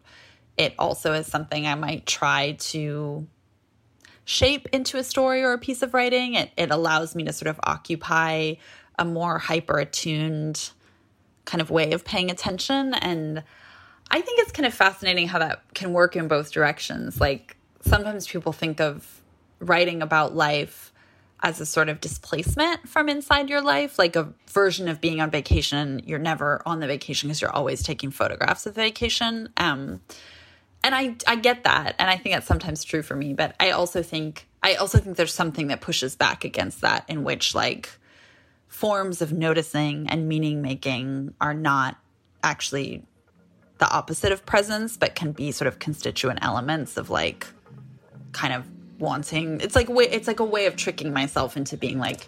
it 0.61 0.75
also 0.79 1.15
is 1.15 1.27
something 1.27 1.67
I 1.67 1.75
might 1.75 2.05
try 2.05 2.53
to 2.53 3.27
shape 4.27 4.69
into 4.73 4.99
a 4.99 5.03
story 5.03 5.43
or 5.43 5.55
a 5.55 5.59
piece 5.59 5.81
of 5.81 5.95
writing. 5.95 6.35
It, 6.35 6.51
it 6.55 6.71
allows 6.71 7.15
me 7.15 7.25
to 7.25 7.33
sort 7.33 7.49
of 7.49 7.59
occupy 7.65 8.57
a 8.99 9.05
more 9.07 9.39
hyper 9.39 9.79
attuned 9.79 10.71
kind 11.47 11.63
of 11.63 11.71
way 11.71 11.93
of 11.93 12.05
paying 12.05 12.31
attention. 12.31 12.93
And 12.93 13.43
I 14.11 14.21
think 14.21 14.39
it's 14.41 14.53
kind 14.53 14.67
of 14.67 14.75
fascinating 14.75 15.29
how 15.29 15.39
that 15.39 15.63
can 15.73 15.95
work 15.95 16.15
in 16.15 16.29
both 16.29 16.53
directions. 16.53 17.19
Like 17.19 17.57
sometimes 17.81 18.29
people 18.29 18.53
think 18.53 18.83
of 18.83 19.23
writing 19.61 20.03
about 20.03 20.37
life 20.37 20.93
as 21.43 21.59
a 21.59 21.65
sort 21.65 21.89
of 21.89 22.03
displacement 22.03 22.87
from 22.87 23.09
inside 23.09 23.49
your 23.49 23.63
life, 23.63 23.99
like 23.99 24.15
a 24.15 24.35
version 24.51 24.89
of 24.89 25.01
being 25.01 25.23
on 25.23 25.31
vacation. 25.31 26.03
You're 26.05 26.19
never 26.19 26.61
on 26.67 26.81
the 26.81 26.87
vacation 26.87 27.31
because 27.31 27.41
you're 27.41 27.51
always 27.51 27.83
taking 27.83 28.11
photographs 28.11 28.67
of 28.67 28.75
vacation. 28.75 29.49
Um, 29.57 30.03
and 30.83 30.95
I 30.95 31.17
I 31.27 31.37
get 31.37 31.65
that, 31.65 31.95
and 31.99 32.09
I 32.09 32.17
think 32.17 32.35
that's 32.35 32.47
sometimes 32.47 32.85
true 32.85 33.03
for 33.03 33.17
me. 33.17 33.35
But 33.35 33.55
I 33.61 33.71
also 33.71 34.03
think 34.03 34.47
I 34.63 34.75
also 34.75 34.99
think 34.99 35.17
there's 35.17 35.35
something 35.35 35.69
that 35.69 35.81
pushes 35.81 36.17
back 36.17 36.45
against 36.45 36.81
that, 36.81 37.05
in 37.09 37.25
which 37.25 37.55
like 37.55 37.91
forms 38.69 39.21
of 39.21 39.33
noticing 39.33 40.09
and 40.09 40.29
meaning 40.29 40.63
making 40.63 41.35
are 41.41 41.55
not 41.55 41.97
actually 42.43 43.05
the 43.79 43.91
opposite 43.91 44.33
of 44.33 44.47
presence, 44.47 44.97
but 44.97 45.15
can 45.15 45.33
be 45.33 45.53
sort 45.53 45.67
of 45.67 45.79
constituent 45.79 46.39
elements 46.43 46.97
of 46.97 47.11
like 47.11 47.47
kind 48.33 48.55
of 48.55 48.65
wanting. 48.99 49.61
It's 49.61 49.75
like 49.75 49.89
it's 49.91 50.29
like 50.29 50.41
a 50.41 50.45
way 50.45 50.67
of 50.67 50.77
tricking 50.77 51.13
myself 51.13 51.57
into 51.57 51.77
being 51.77 51.99
like 51.99 52.27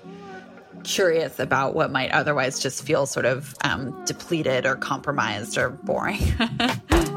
curious 0.84 1.38
about 1.38 1.74
what 1.74 1.92
might 1.92 2.10
otherwise 2.10 2.58
just 2.58 2.84
feel 2.84 3.06
sort 3.06 3.26
of 3.26 3.54
um, 3.62 4.04
depleted 4.04 4.66
or 4.66 4.74
compromised 4.74 5.56
or 5.56 5.70
boring. 5.70 6.20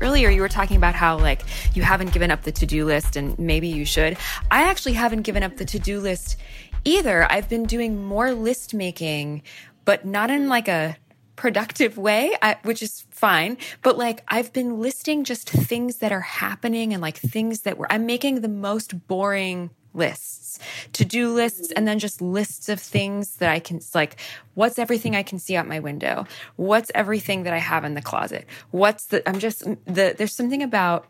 earlier 0.00 0.30
you 0.30 0.40
were 0.40 0.48
talking 0.48 0.76
about 0.76 0.94
how 0.94 1.18
like 1.18 1.42
you 1.74 1.82
haven't 1.82 2.12
given 2.12 2.30
up 2.30 2.42
the 2.42 2.52
to-do 2.52 2.84
list 2.84 3.16
and 3.16 3.38
maybe 3.38 3.68
you 3.68 3.84
should. 3.84 4.16
I 4.50 4.62
actually 4.62 4.94
haven't 4.94 5.22
given 5.22 5.42
up 5.42 5.56
the 5.56 5.64
to-do 5.64 6.00
list 6.00 6.36
either. 6.84 7.30
I've 7.30 7.48
been 7.48 7.64
doing 7.64 8.04
more 8.04 8.32
list 8.32 8.74
making, 8.74 9.42
but 9.84 10.04
not 10.04 10.30
in 10.30 10.48
like 10.48 10.68
a 10.68 10.96
productive 11.36 11.96
way, 11.96 12.36
I, 12.42 12.56
which 12.64 12.82
is 12.82 13.06
fine. 13.10 13.58
But 13.82 13.96
like 13.96 14.24
I've 14.28 14.52
been 14.52 14.80
listing 14.80 15.24
just 15.24 15.48
things 15.48 15.96
that 15.98 16.12
are 16.12 16.20
happening 16.20 16.92
and 16.92 17.00
like 17.00 17.16
things 17.16 17.60
that 17.62 17.78
were, 17.78 17.90
I'm 17.90 18.06
making 18.06 18.40
the 18.40 18.48
most 18.48 19.06
boring 19.06 19.70
lists, 19.94 20.58
to 20.92 21.04
do 21.04 21.32
lists, 21.32 21.72
and 21.72 21.86
then 21.86 21.98
just 21.98 22.20
lists 22.20 22.68
of 22.68 22.80
things 22.80 23.36
that 23.36 23.50
I 23.50 23.58
can, 23.58 23.80
like, 23.94 24.20
what's 24.54 24.78
everything 24.78 25.16
I 25.16 25.22
can 25.22 25.38
see 25.38 25.56
out 25.56 25.66
my 25.66 25.80
window? 25.80 26.26
What's 26.56 26.90
everything 26.94 27.44
that 27.44 27.52
I 27.52 27.58
have 27.58 27.84
in 27.84 27.94
the 27.94 28.02
closet? 28.02 28.46
What's 28.70 29.06
the, 29.06 29.28
I'm 29.28 29.38
just, 29.38 29.64
the, 29.86 30.14
there's 30.16 30.34
something 30.34 30.62
about 30.62 31.06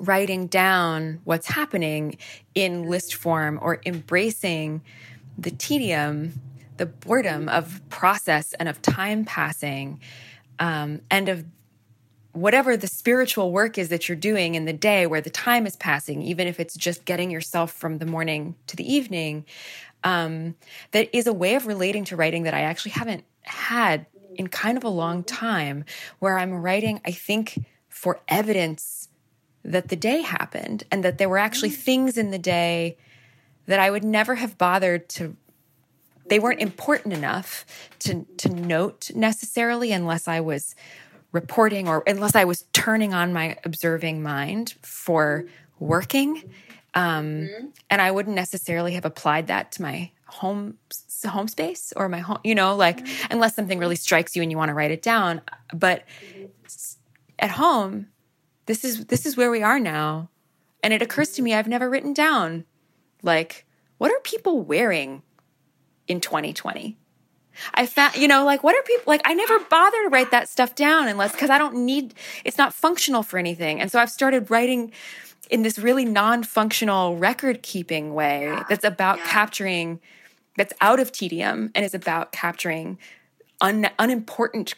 writing 0.00 0.46
down 0.46 1.20
what's 1.24 1.46
happening 1.46 2.18
in 2.54 2.84
list 2.84 3.14
form 3.14 3.58
or 3.62 3.80
embracing 3.86 4.82
the 5.38 5.50
tedium, 5.50 6.40
the 6.76 6.86
boredom 6.86 7.48
of 7.48 7.80
process 7.88 8.52
and 8.54 8.68
of 8.68 8.82
time 8.82 9.24
passing, 9.24 10.00
um, 10.58 11.00
and 11.10 11.28
of 11.28 11.44
whatever 12.34 12.76
the 12.76 12.86
spiritual 12.86 13.52
work 13.52 13.78
is 13.78 13.88
that 13.88 14.08
you're 14.08 14.16
doing 14.16 14.56
in 14.56 14.64
the 14.64 14.72
day 14.72 15.06
where 15.06 15.20
the 15.20 15.30
time 15.30 15.66
is 15.66 15.76
passing, 15.76 16.20
even 16.20 16.46
if 16.46 16.60
it's 16.60 16.74
just 16.74 17.04
getting 17.04 17.30
yourself 17.30 17.72
from 17.72 17.98
the 17.98 18.06
morning 18.06 18.56
to 18.66 18.76
the 18.76 18.92
evening, 18.92 19.46
um, 20.02 20.54
that 20.90 21.08
is 21.16 21.26
a 21.26 21.32
way 21.32 21.54
of 21.54 21.66
relating 21.66 22.04
to 22.04 22.16
writing 22.16 22.42
that 22.42 22.52
I 22.52 22.62
actually 22.62 22.90
haven't 22.92 23.24
had 23.42 24.06
in 24.34 24.48
kind 24.48 24.76
of 24.76 24.84
a 24.84 24.88
long 24.88 25.22
time, 25.22 25.84
where 26.18 26.36
I'm 26.36 26.52
writing, 26.52 27.00
I 27.06 27.12
think, 27.12 27.64
for 27.88 28.20
evidence 28.26 29.08
that 29.64 29.88
the 29.88 29.96
day 29.96 30.20
happened 30.20 30.84
and 30.90 31.04
that 31.04 31.18
there 31.18 31.28
were 31.28 31.38
actually 31.38 31.70
mm. 31.70 31.76
things 31.76 32.18
in 32.18 32.32
the 32.32 32.38
day 32.38 32.98
that 33.66 33.78
I 33.78 33.90
would 33.90 34.04
never 34.04 34.34
have 34.34 34.58
bothered 34.58 35.08
to 35.10 35.36
they 36.26 36.38
weren't 36.38 36.60
important 36.60 37.14
enough 37.14 37.66
to 38.00 38.26
to 38.38 38.48
note 38.48 39.10
necessarily 39.14 39.92
unless 39.92 40.26
I 40.26 40.40
was 40.40 40.74
reporting 41.34 41.88
or 41.88 42.02
unless 42.06 42.34
I 42.34 42.44
was 42.44 42.62
turning 42.72 43.12
on 43.12 43.32
my 43.32 43.58
observing 43.64 44.22
mind 44.22 44.74
for 44.82 45.44
working. 45.78 46.42
Um, 46.94 47.24
mm-hmm. 47.24 47.66
And 47.90 48.00
I 48.00 48.12
wouldn't 48.12 48.36
necessarily 48.36 48.94
have 48.94 49.04
applied 49.04 49.48
that 49.48 49.72
to 49.72 49.82
my 49.82 50.12
home 50.26 50.78
home 51.26 51.48
space 51.48 51.92
or 51.96 52.08
my 52.08 52.18
home, 52.18 52.38
you 52.44 52.54
know, 52.54 52.76
like 52.76 52.98
mm-hmm. 52.98 53.32
unless 53.32 53.56
something 53.56 53.78
really 53.78 53.96
strikes 53.96 54.36
you 54.36 54.42
and 54.42 54.50
you 54.50 54.56
want 54.56 54.68
to 54.68 54.74
write 54.74 54.90
it 54.90 55.02
down. 55.02 55.40
But 55.72 56.04
at 57.38 57.50
home, 57.50 58.08
this 58.66 58.84
is 58.84 59.06
this 59.06 59.26
is 59.26 59.36
where 59.36 59.50
we 59.50 59.62
are 59.62 59.80
now. 59.80 60.30
And 60.82 60.92
it 60.92 61.02
occurs 61.02 61.30
to 61.32 61.42
me 61.42 61.52
I've 61.52 61.68
never 61.68 61.90
written 61.90 62.14
down 62.14 62.64
like 63.22 63.66
what 63.98 64.12
are 64.12 64.20
people 64.20 64.60
wearing 64.62 65.22
in 66.06 66.20
2020? 66.20 66.98
I 67.74 67.86
found, 67.86 68.16
you 68.16 68.28
know, 68.28 68.44
like 68.44 68.62
what 68.62 68.74
are 68.76 68.82
people 68.82 69.04
like? 69.06 69.22
I 69.24 69.34
never 69.34 69.58
bother 69.58 70.02
to 70.04 70.08
write 70.08 70.30
that 70.30 70.48
stuff 70.48 70.74
down 70.74 71.08
unless 71.08 71.32
because 71.32 71.50
I 71.50 71.58
don't 71.58 71.84
need 71.84 72.14
it's 72.44 72.58
not 72.58 72.72
functional 72.72 73.22
for 73.22 73.38
anything. 73.38 73.80
And 73.80 73.90
so 73.90 73.98
I've 73.98 74.10
started 74.10 74.50
writing 74.50 74.92
in 75.50 75.62
this 75.62 75.78
really 75.78 76.04
non-functional 76.04 77.16
record 77.16 77.62
keeping 77.62 78.14
way 78.14 78.44
yeah. 78.44 78.64
that's 78.68 78.84
about 78.84 79.18
yeah. 79.18 79.26
capturing 79.26 80.00
that's 80.56 80.72
out 80.80 81.00
of 81.00 81.12
tedium 81.12 81.70
and 81.74 81.84
is 81.84 81.94
about 81.94 82.32
capturing 82.32 82.98
un, 83.60 83.88
unimportant 83.98 84.74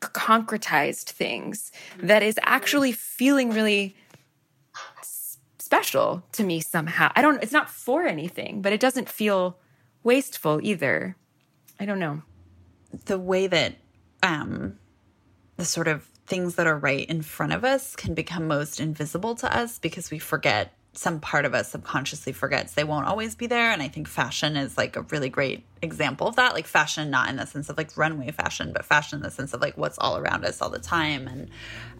concretized 0.00 1.10
things 1.10 1.70
mm-hmm. 1.94 2.06
that 2.06 2.22
is 2.22 2.38
actually 2.42 2.92
feeling 2.92 3.50
really 3.50 3.94
special 5.70 6.24
to 6.32 6.42
me 6.42 6.60
somehow. 6.60 7.12
I 7.14 7.22
don't 7.22 7.40
it's 7.42 7.52
not 7.52 7.70
for 7.70 8.02
anything, 8.02 8.60
but 8.60 8.72
it 8.72 8.80
doesn't 8.80 9.08
feel 9.08 9.56
wasteful 10.02 10.58
either. 10.62 11.16
I 11.80 11.86
don't 11.86 11.98
know. 11.98 12.22
The 13.06 13.18
way 13.18 13.46
that 13.46 13.76
um, 14.22 14.78
the 15.56 15.64
sort 15.64 15.88
of 15.88 16.04
things 16.26 16.56
that 16.56 16.66
are 16.66 16.78
right 16.78 17.08
in 17.08 17.22
front 17.22 17.52
of 17.52 17.64
us 17.64 17.96
can 17.96 18.14
become 18.14 18.46
most 18.46 18.78
invisible 18.78 19.34
to 19.36 19.56
us 19.56 19.78
because 19.78 20.10
we 20.10 20.18
forget 20.18 20.74
some 20.92 21.20
part 21.20 21.44
of 21.44 21.54
us 21.54 21.70
subconsciously 21.70 22.32
forgets 22.32 22.74
they 22.74 22.82
won't 22.84 23.06
always 23.06 23.34
be 23.34 23.46
there. 23.46 23.70
And 23.70 23.80
i 23.80 23.88
think 23.88 24.08
fashion 24.08 24.56
is 24.56 24.76
like 24.76 24.96
a 24.96 25.02
really 25.02 25.28
great 25.28 25.64
example 25.80 26.26
of 26.26 26.36
that. 26.36 26.52
Like 26.52 26.66
fashion 26.66 27.10
not 27.10 27.28
in 27.30 27.36
the 27.36 27.46
sense 27.46 27.68
of 27.68 27.78
like 27.78 27.96
runway 27.96 28.30
fashion 28.32 28.72
but 28.72 28.84
fashion 28.84 29.18
in 29.18 29.22
the 29.22 29.30
sense 29.30 29.54
of 29.54 29.60
like 29.60 29.78
what's 29.78 29.98
all 29.98 30.18
around 30.18 30.44
us 30.44 30.60
all 30.60 30.70
the 30.70 30.80
time. 30.80 31.28
And 31.28 31.50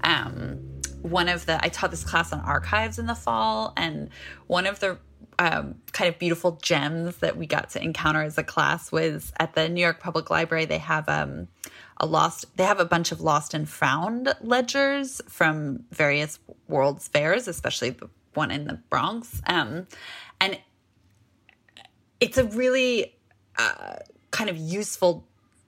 um 0.04 0.58
one 1.02 1.28
of 1.28 1.46
the 1.46 1.64
i 1.64 1.68
taught 1.68 1.90
this 1.90 2.04
class 2.04 2.32
on 2.32 2.40
archives 2.40 2.98
in 2.98 3.06
the 3.06 3.14
fall 3.14 3.72
and 3.76 4.10
one 4.46 4.66
of 4.66 4.80
the 4.80 4.98
um, 5.40 5.76
kind 5.92 6.12
of 6.12 6.18
beautiful 6.18 6.58
gems 6.62 7.16
that 7.16 7.38
we 7.38 7.46
got 7.46 7.70
to 7.70 7.82
encounter 7.82 8.20
as 8.20 8.36
a 8.36 8.44
class 8.44 8.92
was 8.92 9.32
at 9.40 9.54
the 9.54 9.70
New 9.70 9.80
York 9.80 9.98
Public 9.98 10.28
Library. 10.28 10.66
They 10.66 10.76
have 10.76 11.08
um, 11.08 11.48
a 11.96 12.04
lost. 12.04 12.54
They 12.58 12.64
have 12.64 12.78
a 12.78 12.84
bunch 12.84 13.10
of 13.10 13.22
lost 13.22 13.54
and 13.54 13.66
found 13.66 14.34
ledgers 14.42 15.22
from 15.28 15.86
various 15.92 16.38
World's 16.68 17.08
Fairs, 17.08 17.48
especially 17.48 17.90
the 17.90 18.10
one 18.34 18.50
in 18.50 18.66
the 18.66 18.74
Bronx. 18.90 19.40
Um, 19.46 19.86
and 20.42 20.60
it's 22.20 22.36
a 22.36 22.44
really 22.44 23.16
uh, 23.58 23.96
kind 24.30 24.50
of 24.50 24.58
useful 24.58 25.26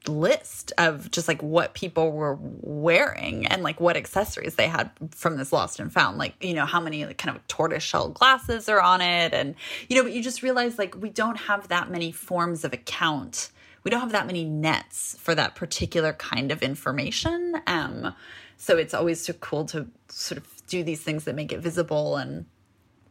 list 0.08 0.72
of 0.78 1.10
just 1.10 1.28
like 1.28 1.42
what 1.42 1.74
people 1.74 2.12
were 2.12 2.36
wearing 2.40 3.46
and 3.46 3.62
like 3.62 3.80
what 3.80 3.96
accessories 3.96 4.56
they 4.56 4.66
had 4.66 4.90
from 5.10 5.36
this 5.36 5.52
lost 5.52 5.78
and 5.78 5.92
found 5.92 6.18
like 6.18 6.34
you 6.40 6.54
know 6.54 6.66
how 6.66 6.80
many 6.80 7.04
like 7.04 7.18
kind 7.18 7.36
of 7.36 7.46
tortoise 7.46 7.82
shell 7.82 8.08
glasses 8.08 8.68
are 8.68 8.80
on 8.80 9.00
it 9.00 9.32
and 9.32 9.54
you 9.88 9.96
know 9.96 10.02
but 10.02 10.12
you 10.12 10.22
just 10.22 10.42
realize 10.42 10.78
like 10.78 10.96
we 11.00 11.08
don't 11.08 11.36
have 11.36 11.68
that 11.68 11.90
many 11.90 12.10
forms 12.12 12.64
of 12.64 12.72
account. 12.72 13.50
We 13.84 13.90
don't 13.90 14.00
have 14.00 14.12
that 14.12 14.26
many 14.26 14.44
nets 14.44 15.16
for 15.20 15.34
that 15.34 15.54
particular 15.56 16.12
kind 16.12 16.52
of 16.52 16.62
information 16.62 17.60
um 17.66 18.14
so 18.56 18.76
it's 18.76 18.94
always 18.94 19.20
so 19.20 19.32
cool 19.34 19.64
to 19.66 19.88
sort 20.08 20.38
of 20.38 20.66
do 20.66 20.84
these 20.84 21.00
things 21.00 21.24
that 21.24 21.34
make 21.34 21.52
it 21.52 21.58
visible 21.58 22.16
and 22.16 22.46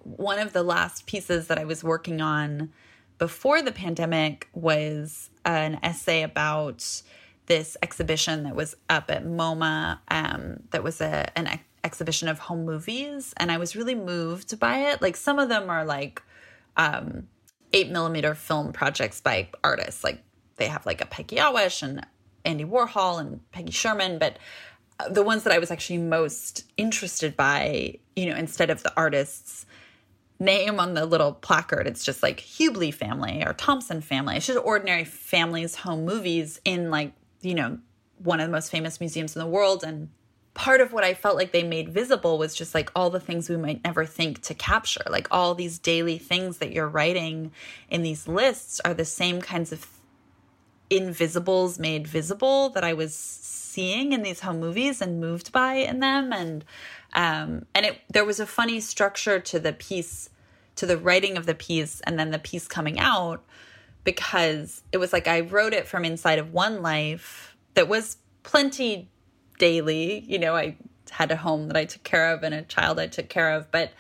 one 0.04 0.40
of 0.40 0.54
the 0.54 0.64
last 0.64 1.06
pieces 1.06 1.48
that 1.48 1.58
i 1.58 1.66
was 1.66 1.84
working 1.84 2.22
on 2.22 2.72
before 3.18 3.62
the 3.62 3.72
pandemic 3.72 4.48
was 4.54 5.30
an 5.46 5.80
essay 5.84 6.24
about 6.24 7.02
this 7.48 7.76
exhibition 7.82 8.44
that 8.44 8.56
was 8.56 8.76
up 8.90 9.10
at 9.12 9.26
MoMA 9.26 10.00
um, 10.10 10.62
that 10.72 10.84
was 10.84 11.02
a 11.02 11.38
an 11.38 11.48
ex- 11.48 11.64
exhibition 11.84 12.28
of 12.28 12.40
home 12.40 12.66
movies, 12.66 13.34
and 13.38 13.52
I 13.52 13.58
was 13.58 13.76
really 13.76 13.96
moved 13.96 14.60
by 14.60 14.92
it. 14.92 15.02
Like 15.02 15.16
some 15.16 15.40
of 15.40 15.50
them 15.50 15.70
are 15.70 15.84
like 15.84 16.22
um, 16.78 17.28
eight 17.74 17.90
millimeter 17.90 18.36
film 18.36 18.72
projects 18.72 19.22
by 19.22 19.50
artists, 19.64 20.04
like 20.04 20.24
they 20.58 20.68
have 20.68 20.86
like 20.86 21.02
a 21.02 21.06
Peggy 21.06 21.38
Ahwesh 21.38 21.84
and 21.84 22.06
Andy 22.46 22.66
Warhol 22.66 23.20
and 23.20 23.40
Peggy 23.52 23.72
Sherman, 23.72 24.20
but 24.20 24.38
uh, 25.00 25.10
the 25.10 25.24
ones 25.24 25.44
that 25.44 25.54
I 25.54 25.60
was 25.60 25.72
actually 25.72 26.00
most 26.00 26.66
interested 26.78 27.36
by, 27.36 27.98
you 28.16 28.28
know, 28.28 28.36
instead 28.36 28.70
of 28.70 28.84
the 28.84 28.96
artist's 28.96 29.66
name 30.42 30.80
on 30.80 30.96
the 30.96 31.06
little 31.06 31.34
placard, 31.34 31.86
it's 31.88 32.04
just 32.04 32.24
like 32.24 32.40
Hubley 32.42 32.94
family 32.94 33.44
or 33.46 33.54
Thompson 33.54 34.02
family. 34.02 34.38
It's 34.38 34.48
just 34.48 34.60
ordinary 34.64 35.06
families' 35.06 35.76
home 35.76 36.04
movies 36.04 36.60
in 36.66 36.90
like, 36.90 37.14
you 37.42 37.54
know, 37.54 37.78
one 38.18 38.40
of 38.40 38.48
the 38.48 38.52
most 38.52 38.72
famous 38.72 39.00
museums 39.00 39.36
in 39.36 39.40
the 39.40 39.48
world. 39.48 39.84
And 39.84 40.10
part 40.56 40.82
of 40.82 40.94
what 40.94 41.04
I 41.04 41.14
felt 41.14 41.36
like 41.36 41.52
they 41.52 41.64
made 41.64 41.90
visible 41.90 42.40
was 42.40 42.56
just 42.56 42.74
like 42.74 42.92
all 42.96 43.12
the 43.12 43.20
things 43.20 43.50
we 43.50 43.58
might 43.58 43.84
never 43.84 44.04
think 44.04 44.42
to 44.44 44.56
capture. 44.56 45.04
Like 45.08 45.28
all 45.30 45.54
these 45.54 45.78
daily 45.78 46.18
things 46.18 46.58
that 46.58 46.72
you're 46.72 46.90
writing 46.90 47.52
in 47.90 48.02
these 48.02 48.28
lists 48.28 48.82
are 48.84 48.96
the 48.96 49.06
same 49.06 49.42
kinds 49.42 49.72
of 49.72 49.88
invisibles 50.90 51.80
made 51.80 52.08
visible 52.08 52.70
that 52.70 52.84
I 52.84 52.94
was 52.94 53.16
seeing 53.16 54.12
in 54.12 54.24
these 54.24 54.42
home 54.42 54.60
movies 54.60 55.02
and 55.02 55.22
moved 55.22 55.52
by 55.54 55.76
in 55.76 56.02
them 56.02 56.34
and 56.34 56.66
um 57.14 57.66
and 57.74 57.86
it 57.86 58.02
there 58.10 58.26
was 58.26 58.42
a 58.42 58.46
funny 58.46 58.82
structure 58.82 59.40
to 59.40 59.58
the 59.58 59.72
piece 59.72 60.30
to 60.76 60.86
the 60.86 60.98
writing 60.98 61.38
of 61.38 61.46
the 61.46 61.56
piece 61.56 62.02
and 62.02 62.18
then 62.20 62.32
the 62.32 62.40
piece 62.40 62.68
coming 62.68 63.00
out 63.00 63.44
because 64.04 64.82
it 64.92 64.98
was 64.98 65.14
like 65.14 65.28
I 65.28 65.42
wrote 65.42 65.74
it 65.74 65.88
from 65.88 66.06
inside 66.06 66.40
of 66.40 66.54
one 66.54 66.82
life 66.82 67.56
that 67.74 67.88
was 67.88 68.18
plenty 68.44 69.10
daily. 69.60 70.20
You 70.28 70.40
know 70.40 70.56
I 70.56 70.78
had 71.10 71.32
a 71.32 71.36
home 71.36 71.68
that 71.68 71.78
I 71.78 71.86
took 71.86 72.04
care 72.04 72.34
of 72.34 72.44
and 72.44 72.54
a 72.54 72.62
child 72.62 73.00
I 73.00 73.08
took 73.08 73.30
care 73.30 73.52
of 73.52 73.70
but 73.72 73.92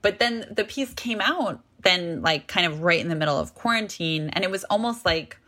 but 0.00 0.18
then 0.18 0.46
the 0.50 0.64
piece 0.64 0.94
came 0.94 1.20
out 1.20 1.60
then 1.82 2.22
like 2.22 2.46
kind 2.46 2.66
of 2.66 2.82
right 2.82 3.00
in 3.00 3.08
the 3.08 3.14
middle 3.14 3.38
of 3.38 3.54
quarantine. 3.54 4.30
And 4.30 4.44
it 4.44 4.50
was 4.50 4.64
almost 4.64 5.04
like 5.04 5.38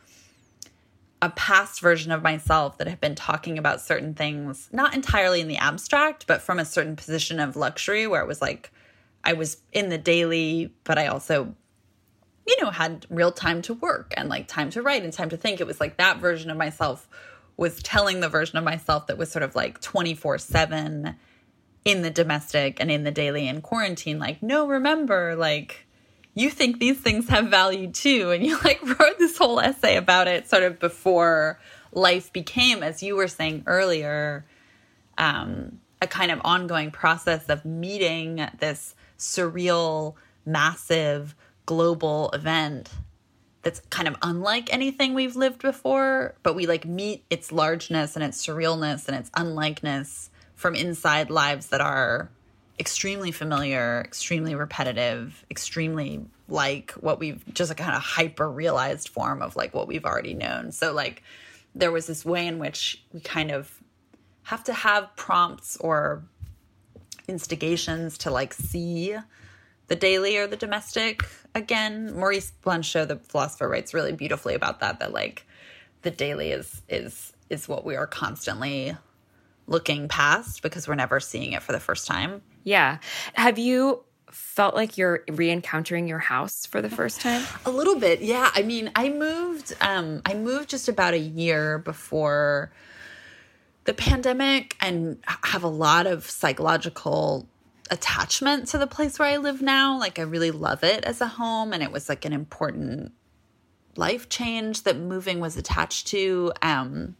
a 1.22 1.30
past 1.30 1.80
version 1.80 2.12
of 2.12 2.22
myself 2.22 2.78
that 2.78 2.86
had 2.86 3.00
been 3.00 3.14
talking 3.14 3.56
about 3.56 3.80
certain 3.80 4.14
things, 4.14 4.68
not 4.72 4.94
entirely 4.94 5.40
in 5.40 5.48
the 5.48 5.56
abstract, 5.56 6.26
but 6.26 6.42
from 6.42 6.58
a 6.58 6.64
certain 6.64 6.96
position 6.96 7.40
of 7.40 7.56
luxury 7.56 8.06
where 8.06 8.20
it 8.20 8.28
was 8.28 8.42
like 8.42 8.70
I 9.24 9.32
was 9.32 9.58
in 9.72 9.88
the 9.88 9.98
daily, 9.98 10.72
but 10.84 10.98
I 10.98 11.06
also, 11.06 11.54
you 12.46 12.56
know, 12.62 12.70
had 12.70 13.06
real 13.08 13.32
time 13.32 13.62
to 13.62 13.74
work 13.74 14.12
and 14.16 14.28
like 14.28 14.46
time 14.46 14.70
to 14.70 14.82
write 14.82 15.02
and 15.02 15.12
time 15.12 15.30
to 15.30 15.36
think. 15.36 15.60
It 15.60 15.66
was 15.66 15.80
like 15.80 15.96
that 15.96 16.18
version 16.18 16.50
of 16.50 16.56
myself 16.56 17.08
was 17.56 17.82
telling 17.82 18.20
the 18.20 18.28
version 18.28 18.58
of 18.58 18.64
myself 18.64 19.06
that 19.06 19.16
was 19.16 19.30
sort 19.30 19.42
of 19.42 19.54
like 19.54 19.80
24 19.80 20.38
7 20.38 21.16
in 21.84 22.02
the 22.02 22.10
domestic 22.10 22.80
and 22.80 22.90
in 22.90 23.04
the 23.04 23.10
daily 23.10 23.46
in 23.46 23.60
quarantine. 23.60 24.18
Like, 24.18 24.42
no, 24.42 24.66
remember, 24.66 25.36
like, 25.36 25.86
you 26.34 26.50
think 26.50 26.80
these 26.80 26.98
things 26.98 27.28
have 27.28 27.48
value 27.48 27.90
too. 27.90 28.30
And 28.30 28.44
you 28.44 28.58
like 28.60 28.82
wrote 28.98 29.18
this 29.18 29.38
whole 29.38 29.60
essay 29.60 29.96
about 29.96 30.28
it 30.28 30.48
sort 30.48 30.62
of 30.62 30.80
before 30.80 31.60
life 31.92 32.32
became, 32.32 32.82
as 32.82 33.02
you 33.02 33.16
were 33.16 33.28
saying 33.28 33.62
earlier, 33.66 34.44
um, 35.16 35.80
a 36.02 36.06
kind 36.06 36.30
of 36.30 36.40
ongoing 36.44 36.90
process 36.90 37.48
of 37.48 37.64
meeting 37.64 38.46
this 38.58 38.94
surreal, 39.18 40.14
massive, 40.44 41.34
global 41.66 42.30
event 42.30 42.90
that's 43.62 43.80
kind 43.90 44.06
of 44.06 44.16
unlike 44.22 44.72
anything 44.72 45.14
we've 45.14 45.36
lived 45.36 45.62
before, 45.62 46.34
but 46.42 46.54
we 46.54 46.66
like 46.66 46.84
meet 46.84 47.24
its 47.30 47.50
largeness 47.50 48.14
and 48.14 48.24
its 48.24 48.46
surrealness 48.46 49.08
and 49.08 49.16
its 49.16 49.30
unlikeness 49.34 50.30
from 50.54 50.74
inside 50.74 51.30
lives 51.30 51.68
that 51.68 51.80
are 51.80 52.28
extremely 52.78 53.32
familiar, 53.32 54.02
extremely 54.04 54.54
repetitive, 54.54 55.44
extremely 55.50 56.26
like 56.48 56.92
what 56.92 57.18
we've 57.18 57.42
just 57.54 57.70
a 57.70 57.74
kind 57.74 57.96
of 57.96 58.02
hyper 58.02 58.50
realized 58.50 59.08
form 59.08 59.40
of 59.40 59.56
like 59.56 59.74
what 59.74 59.88
we've 59.88 60.04
already 60.04 60.34
known. 60.34 60.72
So 60.72 60.92
like 60.92 61.22
there 61.74 61.90
was 61.90 62.06
this 62.06 62.24
way 62.24 62.46
in 62.46 62.58
which 62.58 63.02
we 63.12 63.20
kind 63.20 63.50
of 63.50 63.80
have 64.42 64.64
to 64.64 64.74
have 64.74 65.14
prompts 65.16 65.76
or 65.78 66.22
instigations 67.28 68.18
to 68.18 68.30
like 68.30 68.52
see 68.52 69.16
the 69.88 69.96
daily 69.96 70.36
or 70.36 70.46
the 70.46 70.56
domestic 70.56 71.22
again. 71.54 72.14
Maurice 72.14 72.52
Blanchot, 72.64 73.08
the 73.08 73.16
philosopher, 73.16 73.68
writes 73.68 73.94
really 73.94 74.12
beautifully 74.12 74.54
about 74.54 74.80
that. 74.80 75.00
That 75.00 75.12
like 75.12 75.46
the 76.02 76.10
daily 76.10 76.50
is 76.50 76.82
is 76.88 77.32
is 77.50 77.68
what 77.68 77.84
we 77.84 77.96
are 77.96 78.06
constantly 78.06 78.96
looking 79.66 80.08
past 80.08 80.62
because 80.62 80.86
we're 80.86 80.94
never 80.94 81.20
seeing 81.20 81.52
it 81.52 81.62
for 81.62 81.72
the 81.72 81.80
first 81.80 82.06
time. 82.06 82.42
Yeah. 82.64 82.98
Have 83.34 83.58
you 83.58 84.04
felt 84.30 84.74
like 84.74 84.98
you're 84.98 85.24
re-encountering 85.30 86.08
your 86.08 86.18
house 86.18 86.66
for 86.66 86.82
the 86.82 86.90
first 86.90 87.20
time? 87.20 87.42
A 87.64 87.70
little 87.70 87.98
bit. 87.98 88.20
Yeah. 88.20 88.50
I 88.54 88.62
mean, 88.62 88.90
I 88.94 89.08
moved 89.08 89.74
um 89.80 90.22
I 90.24 90.34
moved 90.34 90.70
just 90.70 90.88
about 90.88 91.14
a 91.14 91.18
year 91.18 91.78
before 91.78 92.72
the 93.84 93.94
pandemic 93.94 94.76
and 94.80 95.18
have 95.42 95.62
a 95.62 95.68
lot 95.68 96.06
of 96.06 96.28
psychological 96.28 97.46
attachment 97.90 98.68
to 98.68 98.78
the 98.78 98.86
place 98.86 99.18
where 99.18 99.28
I 99.28 99.36
live 99.36 99.60
now. 99.60 99.98
Like 99.98 100.18
I 100.18 100.22
really 100.22 100.50
love 100.50 100.82
it 100.82 101.04
as 101.04 101.20
a 101.20 101.26
home 101.26 101.72
and 101.72 101.82
it 101.82 101.92
was 101.92 102.08
like 102.08 102.24
an 102.24 102.32
important 102.32 103.12
life 103.96 104.28
change 104.28 104.82
that 104.82 104.98
moving 104.98 105.38
was 105.38 105.56
attached 105.56 106.08
to. 106.08 106.52
Um 106.62 107.16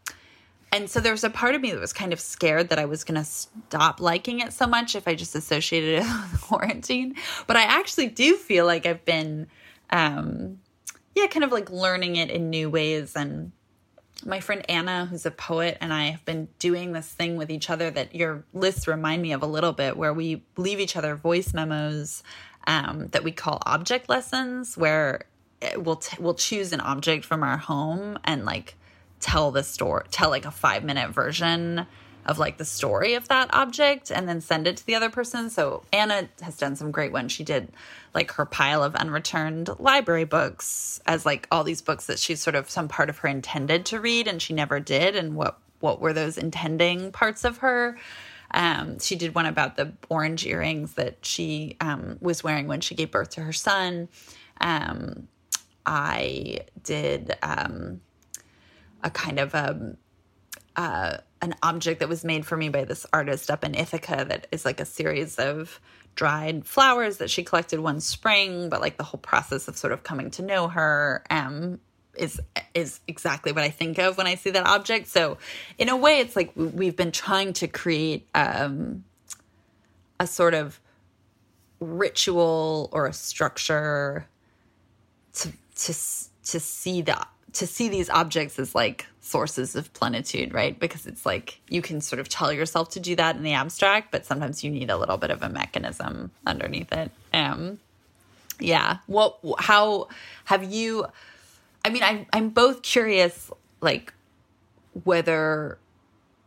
and 0.75 0.91
so 0.91 0.99
there 0.99 1.13
was 1.13 1.23
a 1.23 1.31
part 1.31 1.55
of 1.55 1.61
me 1.61 1.71
that 1.71 1.81
was 1.81 1.93
kind 1.93 2.13
of 2.13 2.19
scared 2.19 2.71
that 2.71 2.81
I 2.81 2.85
was 2.85 3.05
going 3.05 3.15
to 3.15 3.25
stop 3.25 4.01
liking 4.01 4.41
it 4.41 4.53
so 4.53 4.67
much 4.67 4.97
if 4.97 5.07
I 5.07 5.15
just 5.15 5.37
associated 5.37 6.01
it 6.01 6.07
with 6.33 6.41
quarantine. 6.41 7.15
But 7.47 7.57
I 7.57 7.63
actually 7.63 8.09
do 8.09 8.35
feel 8.37 8.67
like 8.67 8.85
I've 8.85 9.05
been, 9.05 9.47
um, 9.91 10.59
yeah, 11.15 11.29
kind 11.29 11.45
of 11.45 11.53
like 11.53 11.71
learning 11.71 12.17
it 12.17 12.29
in 12.29 12.51
new 12.51 12.69
ways. 12.69 13.15
And 13.15 13.53
my 14.25 14.41
friend 14.41 14.65
Anna, 14.69 15.07
who's 15.07 15.27
a 15.27 15.31
poet, 15.31 15.79
and 15.81 15.93
I 15.93 16.07
have 16.07 16.25
been 16.25 16.49
doing 16.59 16.93
this 16.93 17.09
thing 17.09 17.37
with 17.37 17.51
each 17.51 17.71
other 17.71 17.91
that 17.91 18.15
your 18.15 18.45
lists 18.53 18.89
remind 18.89 19.23
me 19.23 19.33
of 19.33 19.43
a 19.43 19.47
little 19.47 19.73
bit, 19.73 19.97
where 19.97 20.13
we 20.13 20.43
leave 20.57 20.81
each 20.81 20.97
other 20.97 21.15
voice 21.15 21.53
memos 21.53 22.23
um, 22.67 23.09
that 23.09 23.25
we 23.25 23.33
call 23.33 23.63
object 23.67 24.09
lessons, 24.09 24.77
where 24.77 25.25
we'll 25.77 25.97
t- 25.97 26.17
we'll 26.21 26.35
choose 26.35 26.73
an 26.73 26.81
object 26.81 27.25
from 27.25 27.43
our 27.43 27.57
home 27.57 28.19
and 28.25 28.45
like 28.45 28.77
tell 29.21 29.51
the 29.51 29.63
story, 29.63 30.05
tell 30.11 30.31
like 30.31 30.45
a 30.45 30.51
five 30.51 30.85
minute 30.85 31.11
version 31.11 31.87
of 32.27 32.39
like 32.39 32.57
the 32.57 32.65
story 32.65 33.15
of 33.15 33.29
that 33.29 33.53
object 33.53 34.11
and 34.11 34.29
then 34.29 34.41
send 34.41 34.67
it 34.67 34.79
to 34.79 34.87
the 34.87 34.95
other 34.95 35.11
person. 35.11 35.51
So 35.51 35.83
Anna 35.93 36.29
has 36.41 36.57
done 36.57 36.77
some 36.77 36.91
great 36.91 37.13
ones. 37.13 37.33
She 37.33 37.45
did 37.45 37.69
like 38.15 38.33
her 38.33 38.47
pile 38.47 38.83
of 38.83 38.95
unreturned 38.95 39.71
library 39.79 40.25
books 40.25 41.01
as 41.07 41.27
like 41.27 41.47
all 41.51 41.65
these 41.65 41.83
books 41.83 42.07
that 42.07 42.19
she's 42.19 42.41
sort 42.41 42.57
of 42.57 42.71
some 42.71 42.89
part 42.89 43.11
of 43.11 43.19
her 43.19 43.29
intended 43.29 43.87
to 43.87 44.01
read 44.01 44.27
and 44.27 44.41
she 44.41 44.55
never 44.55 44.81
did 44.81 45.17
and 45.17 45.35
what 45.37 45.59
what 45.81 46.01
were 46.01 46.15
those 46.15 46.39
intending 46.39 47.13
parts 47.13 47.45
of 47.45 47.59
her. 47.59 47.99
Um, 48.53 49.01
she 49.01 49.17
did 49.17 49.35
one 49.35 49.47
about 49.47 49.77
the 49.77 49.93
orange 50.09 50.47
earrings 50.47 50.95
that 50.95 51.27
she 51.27 51.77
um, 51.81 52.17
was 52.21 52.43
wearing 52.43 52.69
when 52.69 52.81
she 52.81 52.95
gave 52.95 53.11
birth 53.11 53.31
to 53.31 53.43
her 53.43 53.53
son. 53.53 54.09
Um, 54.61 55.29
I 55.85 56.61
did 56.83 57.37
um, 57.43 58.01
a 59.03 59.11
kind 59.11 59.39
of 59.39 59.55
a 59.55 59.71
um, 59.73 59.97
uh, 60.77 61.19
an 61.45 61.55
object 61.63 62.01
that 62.01 62.09
was 62.09 62.25
made 62.25 62.47
for 62.47 62.57
me 62.57 62.71
by 62.71 62.85
this 62.85 63.05
artist 63.13 63.51
up 63.51 63.65
in 63.65 63.75
Ithaca 63.75 64.25
that 64.29 64.47
is 64.51 64.65
like 64.65 64.81
a 64.81 64.87
series 64.87 65.39
of 65.39 65.79
dried 66.15 66.65
flowers 66.65 67.19
that 67.19 67.29
she 67.29 67.45
collected 67.45 67.81
one 67.81 68.01
spring, 68.01 68.71
but 68.71 68.81
like 68.81 68.97
the 68.97 69.05
whole 69.05 69.21
process 69.21 69.69
of 69.69 69.77
sort 69.77 69.93
of 69.93 70.03
coming 70.03 70.31
to 70.31 70.43
know 70.43 70.69
her 70.69 71.23
um, 71.29 71.79
is 72.17 72.41
is 72.73 73.01
exactly 73.07 73.53
what 73.53 73.63
I 73.63 73.69
think 73.69 73.99
of 73.99 74.17
when 74.17 74.27
I 74.27 74.37
see 74.37 74.51
that 74.51 74.67
object. 74.67 75.09
So 75.09 75.37
in 75.77 75.91
a 75.91 75.97
way, 75.97 76.21
it's 76.21 76.35
like 76.35 76.51
we've 76.57 76.97
been 76.97 77.13
trying 77.13 77.53
to 77.55 77.69
create 77.69 78.27
um, 78.35 79.05
a 80.19 80.27
sort 80.27 80.55
of 80.55 80.81
ritual 81.79 82.89
or 82.91 83.07
a 83.07 83.13
structure 83.13 84.27
to 85.35 85.53
to 85.77 85.95
to 86.45 86.61
see 86.61 87.03
the 87.03 87.27
to 87.55 87.67
see 87.67 87.89
these 87.89 88.11
objects 88.11 88.59
as 88.59 88.75
like 88.75 89.07
sources 89.21 89.77
of 89.77 89.93
plenitude, 89.95 90.53
right? 90.53 90.79
Because 90.79 91.07
it's 91.07 91.25
like 91.25 91.61
you 91.69 91.81
can 91.83 92.01
sort 92.01 92.21
of 92.21 92.29
tell 92.29 92.53
yourself 92.53 92.91
to 92.91 93.01
do 93.01 93.17
that 93.17 93.37
in 93.37 93.43
the 93.43 93.53
abstract, 93.53 94.11
but 94.11 94.27
sometimes 94.27 94.63
you 94.63 94.71
need 94.71 94.91
a 94.91 94.97
little 94.97 95.17
bit 95.17 95.31
of 95.31 95.43
a 95.43 95.49
mechanism 95.49 96.31
underneath 96.47 96.93
it. 96.93 97.11
Um, 97.33 97.79
yeah. 98.61 98.99
What? 99.07 99.39
How 99.59 100.09
have 100.45 100.65
you? 100.65 101.07
I 101.85 101.91
mean, 101.91 102.03
I'm 102.03 102.27
I'm 102.33 102.51
both 102.51 102.83
curious, 102.83 103.51
like 103.81 104.13
whether 105.05 105.79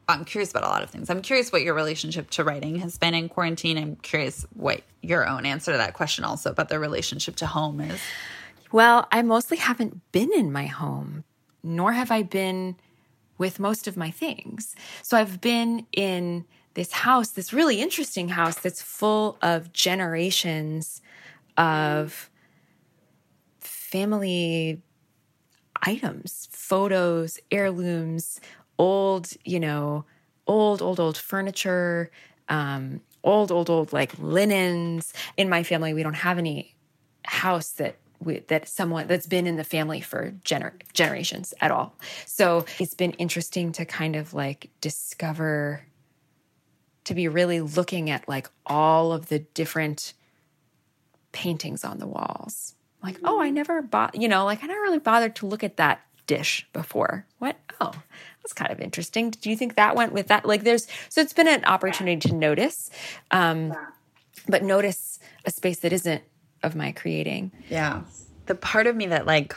I'm 0.09 0.23
curious 0.23 0.51
about 0.51 0.63
a 0.63 0.67
lot 0.67 0.83
of 0.83 0.89
things. 0.89 1.09
I'm 1.09 1.21
curious 1.21 1.51
what 1.51 1.63
your 1.63 1.73
relationship 1.73 2.29
to 2.31 2.43
writing 2.43 2.77
has 2.77 2.97
been 2.97 3.13
in 3.13 3.27
quarantine. 3.27 3.77
I'm 3.77 3.97
curious 3.97 4.45
what 4.53 4.81
your 5.01 5.27
own 5.27 5.45
answer 5.45 5.71
to 5.71 5.77
that 5.77 5.93
question 5.93 6.23
also 6.23 6.51
about 6.51 6.69
the 6.69 6.79
relationship 6.79 7.37
to 7.37 7.45
home 7.45 7.81
is. 7.81 7.99
Well, 8.71 9.07
I 9.11 9.21
mostly 9.21 9.57
haven't 9.57 10.11
been 10.11 10.31
in 10.33 10.51
my 10.51 10.65
home, 10.65 11.23
nor 11.63 11.93
have 11.93 12.11
I 12.11 12.23
been 12.23 12.75
with 13.37 13.59
most 13.59 13.87
of 13.87 13.97
my 13.97 14.11
things. 14.11 14.75
So 15.01 15.17
I've 15.17 15.39
been 15.41 15.85
in 15.93 16.45
this 16.73 16.91
house, 16.91 17.29
this 17.29 17.53
really 17.53 17.81
interesting 17.81 18.29
house 18.29 18.59
that's 18.59 18.81
full 18.81 19.37
of 19.41 19.71
generations 19.73 21.01
of 21.57 22.29
family 23.59 24.81
items, 25.81 26.47
photos, 26.51 27.39
heirlooms, 27.51 28.39
old, 28.77 29.31
you 29.45 29.59
know, 29.59 30.05
old, 30.45 30.81
old, 30.81 30.99
old 30.99 31.17
furniture, 31.17 32.11
um, 32.49 33.01
old, 33.23 33.51
old, 33.51 33.69
old 33.69 33.93
like 33.93 34.13
linens. 34.19 35.13
In 35.35 35.49
my 35.49 35.63
family, 35.63 35.93
we 35.93 36.03
don't 36.03 36.13
have 36.15 36.37
any 36.37 36.75
house 37.25 37.71
that 37.71 37.97
that 38.47 38.67
someone 38.67 39.07
that's 39.07 39.27
been 39.27 39.47
in 39.47 39.55
the 39.55 39.63
family 39.63 40.01
for 40.01 40.31
gener- 40.43 40.81
generations 40.93 41.53
at 41.61 41.71
all. 41.71 41.95
So 42.25 42.65
it's 42.79 42.93
been 42.93 43.11
interesting 43.13 43.71
to 43.73 43.85
kind 43.85 44.15
of 44.15 44.33
like 44.33 44.69
discover, 44.81 45.85
to 47.05 47.13
be 47.13 47.27
really 47.27 47.61
looking 47.61 48.09
at 48.09 48.27
like 48.27 48.49
all 48.65 49.13
of 49.13 49.29
the 49.29 49.39
different 49.39 50.13
paintings 51.31 51.83
on 51.83 51.99
the 51.99 52.07
walls. 52.07 52.75
Like, 53.03 53.19
oh, 53.23 53.39
I 53.39 53.51
never 53.51 53.81
bought, 53.81 54.19
you 54.19 54.27
know, 54.27 54.45
like 54.45 54.63
I 54.63 54.67
never 54.67 54.81
really 54.81 54.99
bothered 54.99 55.35
to 55.37 55.45
look 55.45 55.63
at 55.63 55.77
that 55.77 56.01
dish 56.25 56.67
before. 56.73 57.25
What? 57.39 57.57
Oh, 57.79 57.93
that's 58.41 58.53
kind 58.53 58.71
of 58.71 58.79
interesting. 58.79 59.29
Do 59.29 59.49
you 59.49 59.55
think 59.55 59.75
that 59.75 59.95
went 59.95 60.13
with 60.13 60.27
that? 60.27 60.45
Like, 60.45 60.63
there's 60.63 60.87
so 61.09 61.21
it's 61.21 61.33
been 61.33 61.47
an 61.47 61.63
opportunity 61.65 62.27
to 62.29 62.35
notice, 62.35 62.89
um, 63.31 63.73
but 64.47 64.63
notice 64.63 65.19
a 65.45 65.51
space 65.51 65.79
that 65.79 65.93
isn't 65.93 66.23
of 66.67 66.75
my 66.75 66.91
creating. 66.91 67.51
Yeah. 67.69 68.03
The 68.45 68.55
part 68.55 68.85
of 68.85 68.95
me 68.95 69.07
that 69.07 69.25
like 69.25 69.55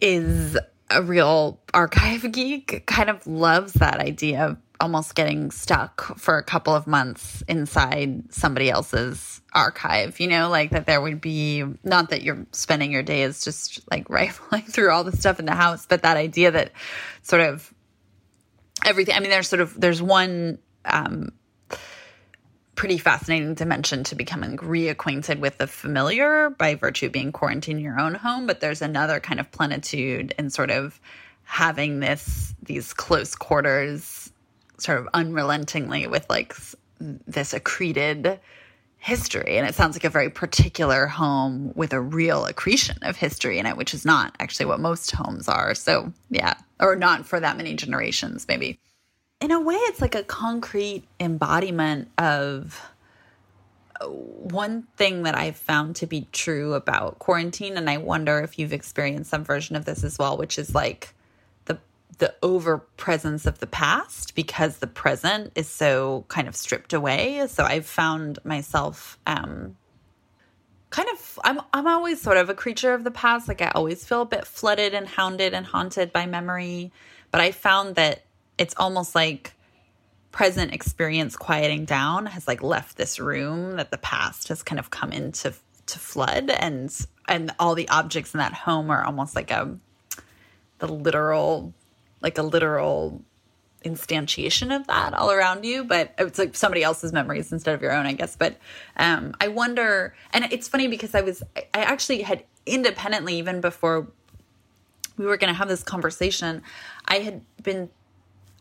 is 0.00 0.56
a 0.90 1.02
real 1.02 1.60
archive 1.72 2.30
geek 2.32 2.86
kind 2.86 3.10
of 3.10 3.26
loves 3.26 3.74
that 3.74 4.00
idea 4.00 4.46
of 4.46 4.56
almost 4.80 5.14
getting 5.14 5.50
stuck 5.50 6.18
for 6.18 6.36
a 6.36 6.42
couple 6.42 6.74
of 6.74 6.86
months 6.86 7.42
inside 7.48 8.32
somebody 8.32 8.68
else's 8.70 9.40
archive, 9.52 10.18
you 10.18 10.26
know, 10.26 10.50
like 10.50 10.70
that 10.70 10.86
there 10.86 11.00
would 11.00 11.20
be 11.20 11.64
not 11.84 12.10
that 12.10 12.22
you're 12.22 12.44
spending 12.52 12.90
your 12.90 13.02
days 13.02 13.44
just 13.44 13.80
like 13.90 14.10
rifling 14.10 14.62
through 14.62 14.90
all 14.90 15.04
the 15.04 15.16
stuff 15.16 15.38
in 15.38 15.46
the 15.46 15.54
house, 15.54 15.86
but 15.86 16.02
that 16.02 16.16
idea 16.16 16.50
that 16.50 16.72
sort 17.22 17.42
of 17.42 17.72
everything 18.84 19.14
I 19.14 19.20
mean 19.20 19.30
there's 19.30 19.48
sort 19.48 19.60
of 19.60 19.80
there's 19.80 20.02
one 20.02 20.58
um 20.84 21.32
pretty 22.74 22.98
fascinating 22.98 23.54
dimension 23.54 24.04
to 24.04 24.14
becoming 24.14 24.56
reacquainted 24.58 25.38
with 25.38 25.58
the 25.58 25.66
familiar 25.66 26.50
by 26.50 26.74
virtue 26.74 27.06
of 27.06 27.12
being 27.12 27.32
quarantined 27.32 27.78
in 27.78 27.84
your 27.84 28.00
own 28.00 28.14
home, 28.14 28.46
but 28.46 28.60
there's 28.60 28.82
another 28.82 29.20
kind 29.20 29.40
of 29.40 29.50
plenitude 29.52 30.34
in 30.38 30.50
sort 30.50 30.70
of 30.70 31.00
having 31.44 32.00
this 32.00 32.54
these 32.62 32.94
close 32.94 33.34
quarters 33.34 34.32
sort 34.78 34.98
of 34.98 35.08
unrelentingly 35.14 36.06
with 36.06 36.28
like 36.28 36.54
this 36.98 37.52
accreted 37.52 38.38
history. 38.98 39.58
And 39.58 39.68
it 39.68 39.74
sounds 39.74 39.94
like 39.94 40.04
a 40.04 40.10
very 40.10 40.30
particular 40.30 41.06
home 41.06 41.72
with 41.74 41.92
a 41.92 42.00
real 42.00 42.46
accretion 42.46 42.96
of 43.02 43.16
history 43.16 43.58
in 43.58 43.66
it 43.66 43.76
which 43.76 43.92
is 43.92 44.04
not 44.04 44.34
actually 44.40 44.66
what 44.66 44.80
most 44.80 45.10
homes 45.10 45.48
are. 45.48 45.74
So 45.74 46.12
yeah. 46.30 46.54
Or 46.80 46.96
not 46.96 47.26
for 47.26 47.38
that 47.38 47.56
many 47.56 47.74
generations 47.74 48.46
maybe 48.48 48.80
in 49.40 49.50
a 49.50 49.60
way 49.60 49.74
it's 49.74 50.00
like 50.00 50.14
a 50.14 50.22
concrete 50.22 51.04
embodiment 51.20 52.08
of 52.18 52.80
one 54.06 54.82
thing 54.96 55.22
that 55.22 55.34
I've 55.36 55.56
found 55.56 55.96
to 55.96 56.06
be 56.06 56.28
true 56.32 56.74
about 56.74 57.18
quarantine, 57.18 57.76
and 57.76 57.88
I 57.88 57.98
wonder 57.98 58.40
if 58.40 58.58
you've 58.58 58.72
experienced 58.72 59.30
some 59.30 59.44
version 59.44 59.76
of 59.76 59.84
this 59.84 60.04
as 60.04 60.18
well, 60.18 60.36
which 60.36 60.58
is 60.58 60.74
like 60.74 61.14
the 61.66 61.78
the 62.18 62.34
over 62.42 62.78
presence 62.78 63.46
of 63.46 63.58
the 63.58 63.66
past 63.66 64.34
because 64.34 64.78
the 64.78 64.86
present 64.86 65.52
is 65.54 65.68
so 65.68 66.24
kind 66.28 66.48
of 66.48 66.56
stripped 66.56 66.92
away. 66.92 67.46
So 67.48 67.64
I've 67.64 67.86
found 67.86 68.38
myself 68.44 69.18
um 69.26 69.76
kind 70.90 71.08
of 71.12 71.38
I'm 71.44 71.60
I'm 71.72 71.86
always 71.86 72.20
sort 72.20 72.36
of 72.36 72.48
a 72.48 72.54
creature 72.54 72.94
of 72.94 73.04
the 73.04 73.10
past. 73.10 73.48
Like 73.48 73.62
I 73.62 73.70
always 73.74 74.04
feel 74.04 74.22
a 74.22 74.26
bit 74.26 74.46
flooded 74.46 74.94
and 74.94 75.06
hounded 75.06 75.54
and 75.54 75.66
haunted 75.66 76.12
by 76.12 76.26
memory. 76.26 76.92
But 77.30 77.40
I 77.40 77.50
found 77.50 77.96
that 77.96 78.23
it's 78.58 78.74
almost 78.76 79.14
like 79.14 79.54
present 80.34 80.72
experience 80.72 81.36
quieting 81.36 81.84
down 81.84 82.26
has 82.26 82.48
like 82.48 82.60
left 82.60 82.96
this 82.96 83.20
room 83.20 83.76
that 83.76 83.92
the 83.92 83.98
past 83.98 84.48
has 84.48 84.64
kind 84.64 84.80
of 84.80 84.90
come 84.90 85.12
into 85.12 85.54
to 85.86 85.98
flood. 85.98 86.50
And 86.50 86.92
and 87.28 87.52
all 87.58 87.74
the 87.74 87.88
objects 87.88 88.34
in 88.34 88.38
that 88.38 88.52
home 88.52 88.90
are 88.90 89.04
almost 89.04 89.36
like 89.36 89.50
a 89.50 89.76
the 90.78 90.88
literal 90.88 91.72
like 92.20 92.36
a 92.38 92.42
literal 92.42 93.22
instantiation 93.84 94.74
of 94.74 94.86
that 94.86 95.14
all 95.14 95.30
around 95.30 95.64
you. 95.64 95.84
But 95.84 96.14
it's 96.18 96.38
like 96.38 96.56
somebody 96.56 96.82
else's 96.82 97.12
memories 97.12 97.52
instead 97.52 97.74
of 97.74 97.82
your 97.82 97.92
own 97.92 98.06
i 98.06 98.12
guess. 98.12 98.34
But 98.34 98.58
um 98.96 99.34
i 99.40 99.48
wonder 99.48 100.14
and 100.32 100.44
it's 100.52 100.68
funny 100.68 100.88
because 100.88 101.14
i 101.14 101.20
was 101.20 101.42
i 101.56 101.64
actually 101.74 102.22
had 102.22 102.44
independently 102.66 103.38
even 103.38 103.60
before 103.60 104.08
we 105.16 105.26
were 105.26 105.36
going 105.36 105.52
to 105.52 105.56
have 105.56 105.68
this 105.68 105.82
conversation 105.82 106.62
i 107.06 107.18
had 107.18 107.42
been 107.62 107.88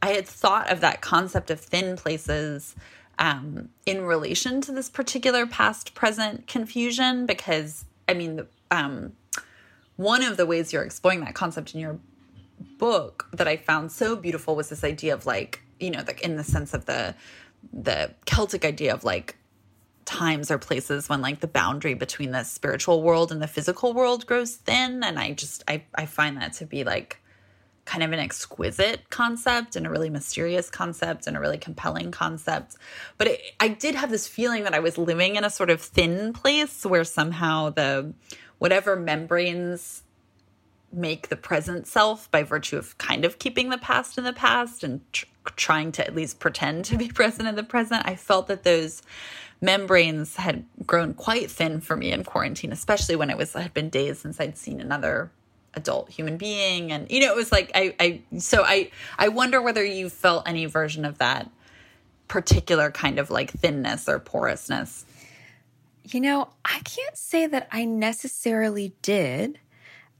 I 0.03 0.07
had 0.15 0.27
thought 0.27 0.69
of 0.69 0.81
that 0.81 0.99
concept 0.99 1.49
of 1.49 1.61
thin 1.61 1.95
places 1.95 2.75
um, 3.17 3.69
in 3.85 4.01
relation 4.01 4.59
to 4.59 4.73
this 4.73 4.89
particular 4.89 5.47
past 5.47 5.95
present 5.95 6.45
confusion 6.45 7.25
because, 7.25 7.85
I 8.09 8.13
mean, 8.13 8.45
um, 8.69 9.13
one 9.95 10.21
of 10.21 10.35
the 10.35 10.45
ways 10.45 10.73
you're 10.73 10.83
exploring 10.83 11.21
that 11.21 11.35
concept 11.35 11.73
in 11.73 11.79
your 11.79 11.99
book 12.77 13.29
that 13.31 13.47
I 13.47 13.55
found 13.55 13.93
so 13.93 14.17
beautiful 14.17 14.57
was 14.57 14.67
this 14.67 14.83
idea 14.83 15.13
of 15.13 15.25
like, 15.25 15.61
you 15.79 15.89
know, 15.89 16.03
the, 16.03 16.21
in 16.21 16.35
the 16.35 16.43
sense 16.43 16.73
of 16.73 16.83
the 16.85 17.15
the 17.71 18.11
Celtic 18.25 18.65
idea 18.65 18.93
of 18.93 19.05
like 19.05 19.37
times 20.03 20.51
or 20.51 20.57
places 20.57 21.07
when 21.07 21.21
like 21.21 21.39
the 21.39 21.47
boundary 21.47 21.93
between 21.93 22.31
the 22.31 22.43
spiritual 22.43 23.01
world 23.01 23.31
and 23.31 23.41
the 23.41 23.47
physical 23.47 23.93
world 23.93 24.25
grows 24.25 24.57
thin. 24.57 25.01
And 25.01 25.17
I 25.17 25.31
just 25.31 25.63
I 25.65 25.85
I 25.95 26.07
find 26.07 26.35
that 26.35 26.51
to 26.53 26.65
be 26.65 26.83
like 26.83 27.22
kind 27.85 28.03
of 28.03 28.11
an 28.11 28.19
exquisite 28.19 29.09
concept 29.09 29.75
and 29.75 29.85
a 29.85 29.89
really 29.89 30.09
mysterious 30.09 30.69
concept 30.69 31.27
and 31.27 31.35
a 31.35 31.39
really 31.39 31.57
compelling 31.57 32.11
concept. 32.11 32.75
But 33.17 33.27
it, 33.27 33.41
I 33.59 33.67
did 33.67 33.95
have 33.95 34.09
this 34.09 34.27
feeling 34.27 34.63
that 34.63 34.73
I 34.73 34.79
was 34.79 34.97
living 34.97 35.35
in 35.35 35.43
a 35.43 35.49
sort 35.49 35.69
of 35.69 35.81
thin 35.81 36.33
place 36.33 36.85
where 36.85 37.03
somehow 37.03 37.71
the 37.71 38.13
whatever 38.57 38.95
membranes 38.95 40.03
make 40.93 41.29
the 41.29 41.35
present 41.35 41.87
self 41.87 42.29
by 42.31 42.43
virtue 42.43 42.77
of 42.77 42.97
kind 42.97 43.25
of 43.25 43.39
keeping 43.39 43.69
the 43.69 43.77
past 43.77 44.17
in 44.17 44.23
the 44.23 44.33
past 44.33 44.83
and 44.83 45.01
tr- 45.11 45.25
trying 45.55 45.91
to 45.91 46.05
at 46.05 46.15
least 46.15 46.39
pretend 46.39 46.85
to 46.85 46.97
be 46.97 47.07
present 47.13 47.47
in 47.47 47.55
the 47.55 47.63
present. 47.63 48.03
I 48.05 48.15
felt 48.15 48.47
that 48.47 48.63
those 48.63 49.01
membranes 49.59 50.35
had 50.35 50.65
grown 50.85 51.13
quite 51.13 51.49
thin 51.49 51.81
for 51.81 51.95
me 51.95 52.11
in 52.11 52.23
quarantine, 52.23 52.71
especially 52.71 53.15
when 53.15 53.29
it 53.29 53.37
was 53.37 53.53
had 53.53 53.73
been 53.73 53.89
days 53.89 54.19
since 54.19 54.39
I'd 54.39 54.57
seen 54.57 54.79
another 54.79 55.31
adult 55.75 56.09
human 56.09 56.37
being 56.37 56.91
and 56.91 57.09
you 57.09 57.19
know 57.19 57.31
it 57.31 57.35
was 57.35 57.51
like 57.51 57.71
i 57.75 57.95
i 57.99 58.21
so 58.37 58.63
i 58.63 58.89
i 59.17 59.27
wonder 59.27 59.61
whether 59.61 59.83
you 59.83 60.09
felt 60.09 60.47
any 60.47 60.65
version 60.65 61.05
of 61.05 61.17
that 61.17 61.49
particular 62.27 62.91
kind 62.91 63.19
of 63.19 63.29
like 63.29 63.51
thinness 63.51 64.07
or 64.07 64.19
porousness 64.19 65.05
you 66.03 66.19
know 66.19 66.49
i 66.65 66.79
can't 66.83 67.17
say 67.17 67.47
that 67.47 67.67
i 67.71 67.85
necessarily 67.85 68.93
did 69.01 69.59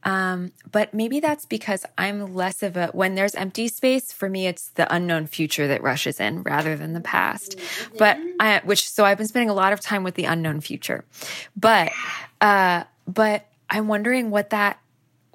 um, 0.05 0.51
but 0.71 0.93
maybe 0.93 1.19
that's 1.19 1.45
because 1.45 1.85
I'm 1.97 2.35
less 2.35 2.61
of 2.61 2.75
a, 2.75 2.87
when 2.87 3.15
there's 3.15 3.35
empty 3.35 3.67
space, 3.67 4.11
for 4.11 4.29
me, 4.29 4.47
it's 4.47 4.69
the 4.69 4.93
unknown 4.93 5.27
future 5.27 5.67
that 5.67 5.81
rushes 5.81 6.19
in 6.19 6.43
rather 6.43 6.75
than 6.75 6.93
the 6.93 6.99
past. 6.99 7.57
But 7.97 8.17
I, 8.39 8.61
which, 8.65 8.89
so 8.89 9.05
I've 9.05 9.17
been 9.17 9.27
spending 9.27 9.49
a 9.49 9.53
lot 9.53 9.71
of 9.71 9.79
time 9.79 10.03
with 10.03 10.15
the 10.15 10.25
unknown 10.25 10.59
future. 10.59 11.05
But, 11.55 11.91
uh, 12.41 12.83
but 13.07 13.47
I'm 13.69 13.87
wondering 13.87 14.29
what 14.29 14.49
that 14.49 14.79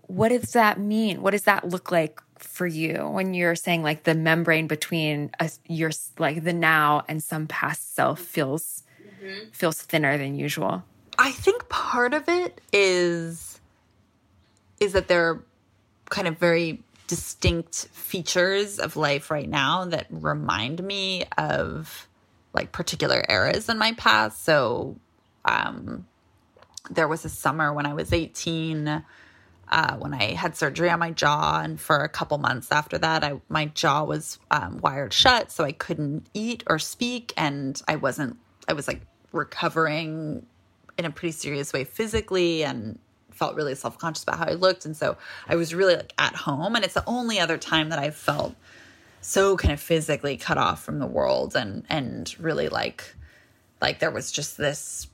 what 0.09 0.30
does 0.30 0.52
that 0.52 0.80
mean? 0.80 1.22
What 1.22 1.30
does 1.30 1.44
that 1.44 1.68
look 1.68 1.92
like 1.92 2.20
for 2.38 2.66
you 2.66 3.09
when 3.09 3.34
you're 3.34 3.54
saying 3.54 3.82
like 3.82 4.04
the 4.04 4.14
membrane 4.14 4.66
between 4.66 5.30
a, 5.38 5.50
your 5.66 5.90
like 6.18 6.42
the 6.42 6.52
now 6.52 7.04
and 7.09 7.22
some 7.22 7.46
past 7.46 7.94
self 7.94 8.18
feels 8.18 8.82
mm-hmm. 9.00 9.50
feels 9.52 9.80
thinner 9.80 10.18
than 10.18 10.34
usual? 10.34 10.82
I 11.18 11.30
think 11.30 11.68
part 11.68 12.14
of 12.14 12.28
it 12.28 12.61
is 12.72 13.61
is 14.80 14.92
that 14.92 15.09
there 15.09 15.28
are 15.28 15.44
kind 16.09 16.26
of 16.26 16.38
very 16.38 16.82
distinct 17.06 17.88
features 17.92 18.78
of 18.78 18.96
life 18.96 19.30
right 19.30 19.48
now 19.48 19.84
that 19.86 20.06
remind 20.11 20.82
me 20.82 21.24
of 21.36 22.09
like 22.54 22.72
particular 22.72 23.24
eras 23.28 23.68
in 23.68 23.78
my 23.78 23.92
past. 23.92 24.42
So 24.42 24.96
um 25.44 26.06
there 26.90 27.09
was 27.09 27.26
a 27.26 27.28
summer 27.28 27.74
when 27.74 27.84
I 27.84 27.92
was 27.92 28.11
18 28.11 29.04
uh, 29.70 29.96
when 29.96 30.14
I 30.14 30.34
had 30.34 30.56
surgery 30.56 30.90
on 30.90 30.98
my 30.98 31.10
jaw, 31.10 31.60
and 31.62 31.80
for 31.80 31.98
a 31.98 32.08
couple 32.08 32.38
months 32.38 32.72
after 32.72 32.98
that, 32.98 33.24
I 33.24 33.40
my 33.48 33.66
jaw 33.66 34.04
was 34.04 34.38
um, 34.50 34.78
wired 34.78 35.12
shut, 35.12 35.50
so 35.50 35.64
I 35.64 35.72
couldn't 35.72 36.26
eat 36.34 36.62
or 36.66 36.78
speak, 36.78 37.32
and 37.36 37.80
I 37.86 37.96
wasn't. 37.96 38.38
I 38.66 38.72
was 38.72 38.88
like 38.88 39.02
recovering 39.32 40.46
in 40.96 41.04
a 41.04 41.10
pretty 41.10 41.32
serious 41.32 41.72
way 41.72 41.84
physically, 41.84 42.64
and 42.64 42.98
felt 43.30 43.54
really 43.56 43.74
self 43.74 43.98
conscious 43.98 44.22
about 44.22 44.38
how 44.38 44.46
I 44.46 44.54
looked, 44.54 44.84
and 44.84 44.96
so 44.96 45.16
I 45.46 45.56
was 45.56 45.74
really 45.74 45.96
like 45.96 46.12
at 46.18 46.34
home, 46.34 46.74
and 46.74 46.84
it's 46.84 46.94
the 46.94 47.04
only 47.06 47.38
other 47.38 47.58
time 47.58 47.90
that 47.90 47.98
I 47.98 48.10
felt 48.10 48.54
so 49.20 49.56
kind 49.56 49.72
of 49.72 49.80
physically 49.80 50.36
cut 50.36 50.58
off 50.58 50.82
from 50.82 50.98
the 50.98 51.06
world, 51.06 51.54
and 51.54 51.84
and 51.88 52.34
really 52.38 52.68
like 52.68 53.14
like 53.80 53.98
there 53.98 54.10
was 54.10 54.32
just 54.32 54.56
this 54.56 55.08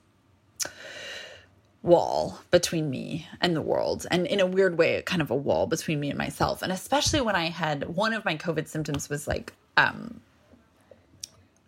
wall 1.84 2.40
between 2.50 2.88
me 2.88 3.28
and 3.42 3.54
the 3.54 3.60
world. 3.60 4.06
And 4.10 4.26
in 4.26 4.40
a 4.40 4.46
weird 4.46 4.78
way, 4.78 5.02
kind 5.02 5.20
of 5.20 5.30
a 5.30 5.36
wall 5.36 5.66
between 5.66 6.00
me 6.00 6.08
and 6.08 6.18
myself. 6.18 6.62
And 6.62 6.72
especially 6.72 7.20
when 7.20 7.36
I 7.36 7.50
had 7.50 7.84
one 7.94 8.14
of 8.14 8.24
my 8.24 8.36
COVID 8.36 8.66
symptoms 8.66 9.10
was 9.10 9.28
like, 9.28 9.52
um, 9.76 10.20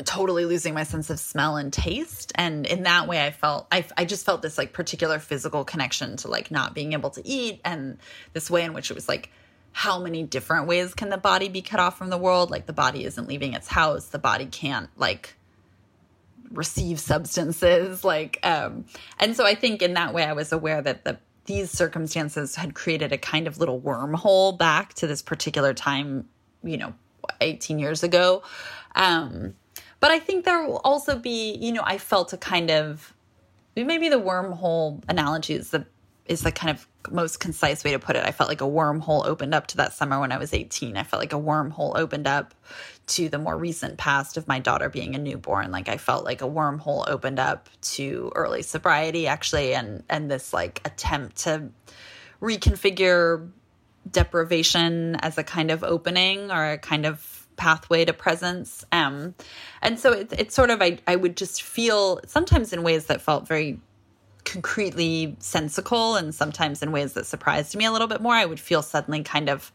totally 0.04 0.46
losing 0.46 0.72
my 0.72 0.84
sense 0.84 1.10
of 1.10 1.18
smell 1.18 1.56
and 1.56 1.72
taste 1.72 2.30
and 2.34 2.66
in 2.66 2.82
that 2.82 3.08
way 3.08 3.24
i 3.24 3.30
felt 3.30 3.66
I, 3.72 3.82
I 3.96 4.04
just 4.04 4.26
felt 4.26 4.42
this 4.42 4.58
like 4.58 4.74
particular 4.74 5.18
physical 5.18 5.64
connection 5.64 6.18
to 6.18 6.28
like 6.28 6.50
not 6.50 6.74
being 6.74 6.92
able 6.92 7.08
to 7.10 7.26
eat 7.26 7.62
and 7.64 7.96
this 8.34 8.50
way 8.50 8.64
in 8.64 8.74
which 8.74 8.90
it 8.90 8.94
was 8.94 9.08
like 9.08 9.30
how 9.72 9.98
many 9.98 10.22
different 10.22 10.66
ways 10.66 10.92
can 10.92 11.08
the 11.08 11.16
body 11.16 11.48
be 11.48 11.62
cut 11.62 11.80
off 11.80 11.96
from 11.96 12.10
the 12.10 12.18
world 12.18 12.50
like 12.50 12.66
the 12.66 12.74
body 12.74 13.06
isn't 13.06 13.26
leaving 13.26 13.54
its 13.54 13.68
house 13.68 14.08
the 14.08 14.18
body 14.18 14.44
can't 14.44 14.90
like 14.98 15.34
receive 16.52 17.00
substances 17.00 18.04
like 18.04 18.38
um 18.42 18.84
and 19.18 19.36
so 19.36 19.44
i 19.44 19.54
think 19.54 19.82
in 19.82 19.94
that 19.94 20.14
way 20.14 20.24
i 20.24 20.32
was 20.32 20.52
aware 20.52 20.82
that 20.82 21.04
the 21.04 21.18
these 21.44 21.70
circumstances 21.70 22.56
had 22.56 22.74
created 22.74 23.12
a 23.12 23.18
kind 23.18 23.46
of 23.46 23.58
little 23.58 23.80
wormhole 23.80 24.56
back 24.58 24.94
to 24.94 25.06
this 25.06 25.22
particular 25.22 25.72
time 25.72 26.28
you 26.62 26.76
know 26.76 26.92
18 27.40 27.78
years 27.78 28.02
ago 28.02 28.42
um 28.94 29.54
but 30.00 30.10
I 30.10 30.18
think 30.18 30.44
there 30.44 30.62
will 30.66 30.80
also 30.84 31.18
be, 31.18 31.56
you 31.56 31.72
know, 31.72 31.82
I 31.84 31.98
felt 31.98 32.32
a 32.32 32.36
kind 32.36 32.70
of 32.70 33.14
maybe 33.74 34.08
the 34.08 34.20
wormhole 34.20 35.02
analogy 35.08 35.54
is 35.54 35.70
the 35.70 35.86
is 36.26 36.42
the 36.42 36.50
kind 36.50 36.76
of 36.76 36.86
most 37.10 37.38
concise 37.38 37.84
way 37.84 37.92
to 37.92 37.98
put 37.98 38.16
it. 38.16 38.24
I 38.24 38.32
felt 38.32 38.48
like 38.48 38.60
a 38.60 38.64
wormhole 38.64 39.24
opened 39.26 39.54
up 39.54 39.68
to 39.68 39.76
that 39.76 39.92
summer 39.92 40.18
when 40.18 40.32
I 40.32 40.38
was 40.38 40.52
18. 40.52 40.96
I 40.96 41.04
felt 41.04 41.20
like 41.20 41.32
a 41.32 41.40
wormhole 41.40 41.96
opened 41.96 42.26
up 42.26 42.52
to 43.06 43.28
the 43.28 43.38
more 43.38 43.56
recent 43.56 43.98
past 43.98 44.36
of 44.36 44.48
my 44.48 44.58
daughter 44.58 44.88
being 44.88 45.14
a 45.14 45.18
newborn. 45.18 45.70
Like 45.70 45.88
I 45.88 45.96
felt 45.96 46.24
like 46.24 46.42
a 46.42 46.48
wormhole 46.48 47.08
opened 47.08 47.38
up 47.38 47.68
to 47.80 48.32
early 48.34 48.62
sobriety 48.62 49.26
actually 49.26 49.74
and 49.74 50.02
and 50.08 50.30
this 50.30 50.52
like 50.52 50.80
attempt 50.84 51.36
to 51.44 51.68
reconfigure 52.42 53.48
deprivation 54.10 55.16
as 55.16 55.38
a 55.38 55.44
kind 55.44 55.70
of 55.70 55.82
opening 55.82 56.50
or 56.50 56.72
a 56.72 56.78
kind 56.78 57.06
of 57.06 57.46
pathway 57.56 58.04
to 58.04 58.12
presence. 58.12 58.84
Um, 58.92 59.34
and 59.82 59.98
so 59.98 60.12
it's 60.12 60.32
it's 60.34 60.54
sort 60.54 60.70
of, 60.70 60.82
I, 60.82 60.98
I 61.06 61.16
would 61.16 61.36
just 61.36 61.62
feel 61.62 62.20
sometimes 62.26 62.72
in 62.72 62.82
ways 62.82 63.06
that 63.06 63.22
felt 63.22 63.48
very 63.48 63.80
concretely 64.44 65.36
sensical 65.40 66.14
and 66.14 66.34
sometimes 66.34 66.82
in 66.82 66.92
ways 66.92 67.14
that 67.14 67.26
surprised 67.26 67.74
me 67.76 67.84
a 67.84 67.92
little 67.92 68.06
bit 68.06 68.20
more. 68.20 68.34
I 68.34 68.44
would 68.44 68.60
feel 68.60 68.82
suddenly 68.82 69.22
kind 69.22 69.48
of 69.48 69.72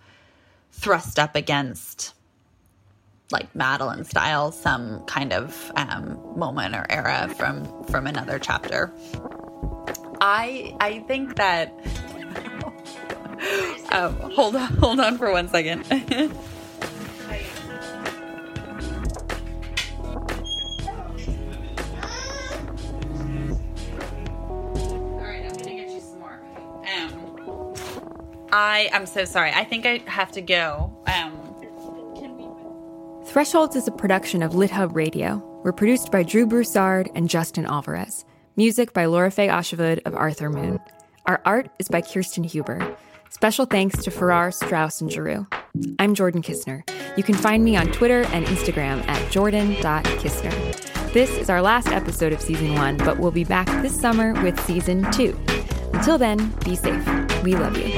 thrust 0.72 1.20
up 1.20 1.36
against 1.36 2.14
like 3.32 3.54
Madeleine 3.56 4.04
style, 4.04 4.52
some 4.52 5.04
kind 5.06 5.34
of 5.34 5.72
um, 5.76 6.20
moment 6.36 6.76
or 6.76 6.86
era 6.90 7.34
from 7.38 7.66
from 7.86 8.08
another 8.08 8.40
chapter. 8.40 8.94
I 10.20 10.76
I 10.80 11.00
think 11.08 11.36
that. 11.36 11.74
um, 13.92 14.16
hold 14.32 14.56
on, 14.56 14.68
hold 14.78 15.00
on 15.00 15.18
for 15.18 15.32
one 15.32 15.50
second. 15.50 15.86
I 28.52 28.90
am 28.92 29.06
so 29.06 29.24
sorry. 29.24 29.52
I 29.52 29.64
think 29.64 29.86
I 29.86 30.02
have 30.08 30.32
to 30.34 30.42
go. 30.42 30.92
Um, 31.08 31.31
Thresholds 33.32 33.78
is 33.78 33.88
a 33.88 33.92
production 33.92 34.44
of 34.44 34.52
LitHub 34.52 34.94
Radio. 34.94 35.38
We're 35.64 35.72
produced 35.72 36.12
by 36.12 36.22
Drew 36.22 36.46
Broussard 36.46 37.10
and 37.16 37.30
Justin 37.30 37.66
Alvarez. 37.66 38.26
Music 38.58 38.92
by 38.92 39.06
Lora-Faye 39.06 39.48
Åshuvud 39.48 40.02
of 40.06 40.14
Arthur 40.16 40.50
Moon. 40.50 40.82
Our 41.28 41.42
art 41.46 41.70
is 41.80 41.88
by 41.88 42.02
Kirsten 42.02 42.44
Huber. 42.44 42.94
Special 43.30 43.64
thanks 43.64 44.04
to 44.04 44.12
Farrar, 44.12 44.52
Straus, 44.52 45.00
and 45.00 45.10
Giroux. 45.10 45.48
I'm 45.98 46.14
Jordan 46.14 46.42
Kisner. 46.42 46.84
You 47.16 47.24
can 47.24 47.36
find 47.36 47.64
me 47.64 47.78
on 47.78 47.88
Twitter 47.94 48.24
and 48.34 48.46
Instagram 48.48 49.08
at 49.08 49.32
jordan.kisner. 49.32 51.14
This 51.14 51.30
is 51.38 51.50
our 51.50 51.62
last 51.62 51.88
episode 51.88 52.34
of 52.34 52.42
season 52.42 52.74
one, 52.74 52.98
but 52.98 53.18
we'll 53.18 53.32
be 53.32 53.46
back 53.46 53.68
this 53.82 53.98
summer 53.98 54.34
with 54.44 54.60
season 54.66 55.10
two. 55.14 55.40
Until 55.94 56.18
then, 56.18 56.54
be 56.66 56.76
safe. 56.76 57.08
We 57.44 57.56
love 57.56 57.78
you. 57.78 57.98